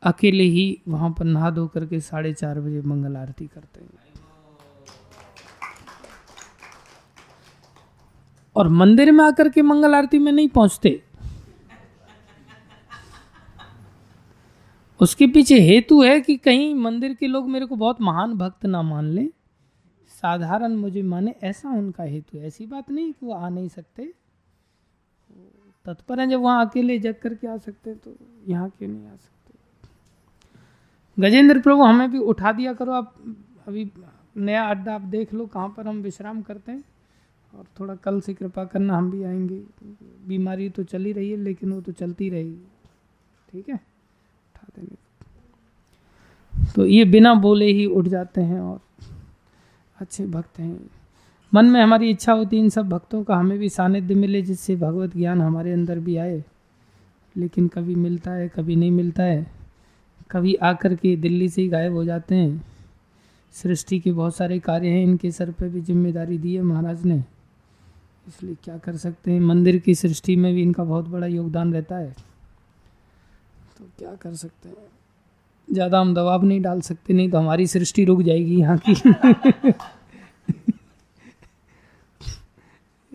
अकेले 0.04 0.44
ही 0.44 0.78
वहाँ 0.88 1.10
पर 1.20 1.26
नहा 1.26 1.50
धो 1.50 1.66
करके 1.68 2.00
साढ़े 2.00 2.34
चार 2.34 2.60
बजे 2.60 2.82
मंगल 2.82 3.16
आरती 3.16 3.46
करते 3.46 3.80
हैं। 3.80 3.90
और 8.56 8.68
मंदिर 8.70 9.12
में 9.12 9.24
आकर 9.26 9.50
के 9.50 9.62
मंगल 9.62 9.96
आरती 9.96 10.20
में 10.20 10.32
नहीं 10.32 10.48
पहुँचते। 10.48 11.00
उसके 15.02 15.28
पीछे 15.28 15.60
हेतु 15.60 16.02
है 16.04 16.22
कि 16.22 16.38
कहीं 16.38 16.76
मंदिर 16.76 17.14
के 17.14 17.28
लोग 17.28 17.50
मेरे 17.50 17.66
को 17.66 17.76
बहुत 17.76 18.02
महान 18.02 18.34
भक्त 18.34 18.66
ना 18.66 18.82
मान 18.82 19.06
लें। 19.06 19.30
साधारण 20.22 20.76
मुझे 20.76 21.02
माने 21.02 21.36
ऐसा 21.44 21.70
उनका 21.70 22.04
हेतु 22.04 22.38
है। 22.38 22.48
ऐसी 22.48 22.66
बात 22.66 22.92
नहीं 22.92 23.14
कि 23.14 23.26
वो 23.26 23.34
आ 23.34 23.50
नहीं 23.50 23.68
सकते। 23.68 24.14
तत्पर 25.86 26.20
हैं 26.20 26.30
जब 26.30 26.40
वहाँ 26.40 26.66
अकेले 26.66 27.00
जग 27.00 27.16
करके 27.22 27.48
आ 27.48 27.58
सकते 27.58 27.96
तो 27.96 28.16
यहाँ 28.48 28.70
क्यों 28.70 28.90
नहीं 28.90 29.08
आ 29.08 29.16
सकते? 29.16 29.54
गजेंद्र 31.20 31.60
प्रभु, 31.60 31.84
हमें 31.84 32.12
भी 32.12 32.18
उठा 32.18 32.52
दिया 32.52 32.74
करो। 32.74 32.92
आप 32.92 33.14
अभी 33.68 33.92
नया 34.38 34.64
अड्डा 34.64 34.96
आप 34.96 35.02
देख 35.02 35.34
लो, 35.34 35.46
कहाँ 35.46 35.74
पर 35.78 35.88
हम 35.88 36.02
विश्राम 36.02 36.42
करते 36.42 36.72
हैं। 36.72 36.84
और 37.54 37.66
थोड़ा 37.80 37.96
कल 37.96 38.22
से 38.22 38.34
कृपा 38.34 38.66
करना, 38.66 38.98
हम 38.98 39.12
भी 39.12 39.24
आएँगे। 39.24 39.64
बीमारी 40.28 40.70
तो 40.70 40.84
चली 40.84 41.12
रही 41.12 41.32
है, 41.32 41.38
लेकिन 41.38 41.72
वो 41.72 41.82
तो 41.82 41.92
चलती 41.92 42.30
रहेगी। 42.30 42.62
ठीक 43.52 43.70
है? 43.70 43.95
देने 44.80 46.72
तो 46.76 46.86
ये 46.86 47.06
बिना 47.06 47.34
बोले 47.34 47.66
ही 47.66 47.86
उठ 47.86 48.08
जाते 48.08 48.42
हैं 48.42 48.60
और 48.60 48.80
अच्छे 49.98 50.26
भक्त 50.26 50.60
हैं। 50.60 50.90
मन 51.54 51.66
में 51.66 51.82
हमारी 51.82 52.10
इच्छा 52.10 52.34
होती 52.34 52.58
है 52.58 52.64
इन 52.64 52.70
सब 52.70 52.90
भक्तों 52.90 53.24
का, 53.24 53.36
हमें 53.36 53.58
भी 53.60 53.70
सानिध्य 53.70 54.16
मिले 54.16 54.42
जिससे 54.42 54.76
भगवत 54.76 55.18
ज्ञान 55.18 55.42
हमारे 55.42 55.74
अंदर 55.74 56.00
भी 56.00 56.18
आए। 56.18 56.44
लेकिन 57.38 57.68
कभी 57.68 57.96
मिलता 57.96 58.32
है, 58.32 58.48
कभी 58.50 58.76
नहीं 58.76 58.92
मिलता 58.92 59.24
है। 59.24 59.52
कभी 60.32 60.56
आकर 60.56 60.96
के 60.96 61.16
दिल्ली 61.16 61.50
से 61.50 61.62
ही 61.62 61.68
गायब 61.68 61.94
हो 61.94 62.04
जाते 62.04 62.36
हैं। 62.36 62.66
सृष्टि 63.54 64.00
के 64.00 64.12
बहुत 64.12 64.36
सारे 64.36 64.60
कार्य 64.60 64.90
हैं, 64.90 65.04
इनके 65.04 65.32
सर 65.32 65.52
पर 65.52 65.70
भी 65.70 65.82
ज़िम्मेदारी 65.82 66.38
दी 66.38 66.56
है 66.56 66.62
महाराज 66.62 67.06
ने। 67.06 67.24
इसलिए 68.28 68.56
क्या 68.64 68.78
कर 68.78 68.96
सकते 68.98 69.32
हैं? 69.32 69.40
मंदिर 69.40 69.78
की 69.78 69.96
सृष्टि 69.96 70.36
में 70.36 70.54
भी 70.54 70.62
इनका 70.62 70.84
बहुत 70.84 71.08
बड़ा 71.08 71.28
योगदान 71.28 71.74
रहता 71.74 71.96
है। 71.96 72.16
तो 73.78 73.86
क्या 74.00 74.16
कर 74.16 74.34
सकते 74.36 74.70
हैं? 74.70 74.88
ज़्यादा 75.74 76.00
हम 76.00 76.14
दबाव 76.14 76.44
नहीं 76.44 76.62
डाल 76.62 76.82
सकते, 76.82 77.14
नहीं 77.14 77.30
तो 77.30 77.38
हमारी 77.38 77.68
सृष्टि 77.68 78.06
रुक 78.06 78.22
जाएगी 78.22 78.60
यहाँ 78.60 78.78
की। 78.78 78.94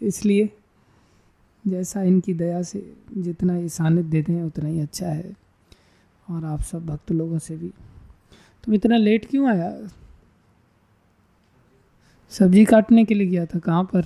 इसलिए 0.03 0.49
जैसा 1.66 2.03
इनकी 2.03 2.35
दया 2.35 2.62
से 2.62 2.95
जितना 3.19 3.57
ये 3.57 3.69
सानिध्य 3.69 4.11
देते 4.11 4.32
हैं, 4.32 4.45
उतना 4.45 4.69
ही 4.69 4.81
अच्छा 4.81 5.07
है। 5.07 5.37
और 6.28 6.45
आप 6.45 6.61
सब 6.61 6.87
भक्त 6.87 7.12
लोगों 7.12 7.39
से 7.39 7.57
भी। 7.57 7.69
तुम 8.65 8.74
इतना 8.74 8.97
लेट 8.97 9.27
क्यों 9.31 9.49
आया? 9.51 9.73
सब्ज़ी 12.32 12.65
काटने 12.65 13.05
के 13.05 13.15
लिए 13.15 13.27
गया 13.27 13.47
था, 13.47 13.59
कहाँ 13.59 13.85
पर? 13.85 14.01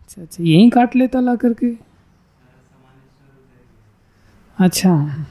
अच्छा 0.00 0.22
अच्छा 0.22 0.44
यहीं 0.44 0.70
काट 0.70 0.96
लेता 0.96 1.20
ला 1.20 1.34
करके। 1.36 1.89
अच्छा। 4.60 5.24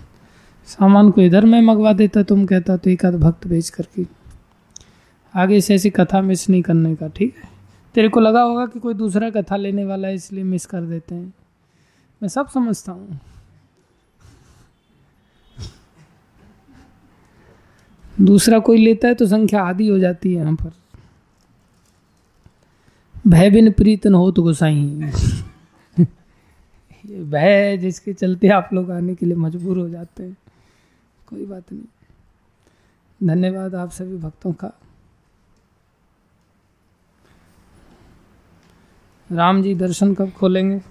सामान 0.65 1.11
को 1.11 1.21
इधर 1.21 1.45
में 1.45 1.61
मंगवा 1.61 1.93
देता, 1.93 2.23
तुम 2.23 2.45
कहता 2.45 2.77
तो 2.77 2.89
एक 2.89 3.05
आध 3.05 3.13
भक्त 3.13 3.47
भेज 3.47 3.69
करके। 3.69 4.05
आगे 5.35 5.61
से 5.61 5.75
ऐसी 5.75 5.89
कथा 5.89 6.21
मिस 6.21 6.49
नहीं 6.49 6.61
करने 6.61 6.95
का, 6.95 7.07
ठीक 7.07 7.35
है? 7.37 7.49
तेरे 7.93 8.09
को 8.09 8.19
लगा 8.19 8.41
होगा 8.41 8.65
कि 8.65 8.79
कोई 8.79 8.93
दूसरा 8.93 9.29
कथा 9.29 9.55
लेने 9.55 9.85
वाला 9.85 10.07
है, 10.07 10.15
इसलिए 10.15 10.43
मिस 10.43 10.65
कर 10.65 10.81
देते 10.81 11.15
हैं। 11.15 11.33
मैं 12.21 12.29
सब 12.29 12.49
समझता 12.49 12.91
हूँ। 12.91 13.19
दूसरा 18.21 18.59
कोई 18.59 18.77
लेता 18.77 19.07
है 19.07 19.13
तो 19.13 19.25
संख्या 19.27 19.63
आधी 19.63 19.87
हो 19.87 19.99
जाती 19.99 20.33
है 20.33 20.41
यहाँ 20.41 20.55
पर। 20.55 20.71
भय 23.27 23.49
बिन 23.49 23.71
प्रीतन 23.71 24.13
हो 24.13 24.31
तो 24.31 24.43
गुसाई। 24.43 25.11
भय 27.09 27.77
जिसके 27.77 28.13
चलते 28.13 28.47
आप 28.47 28.69
लोग 28.73 28.91
आने 28.91 29.15
के 29.15 29.25
लिए 29.25 29.35
मजबूर 29.35 29.77
हो 29.77 29.89
जाते 29.89 30.23
हैं। 30.23 30.37
कोई 31.27 31.45
बात 31.45 31.73
नहीं। 31.73 31.83
धन्यवाद 33.27 33.75
आप 33.75 33.91
सभी 33.91 34.17
भक्तों 34.17 34.53
का। 34.53 34.71
राम 39.31 39.61
जी, 39.61 39.75
दर्शन 39.75 40.13
कब 40.13 40.31
खोलेंगे? 40.31 40.81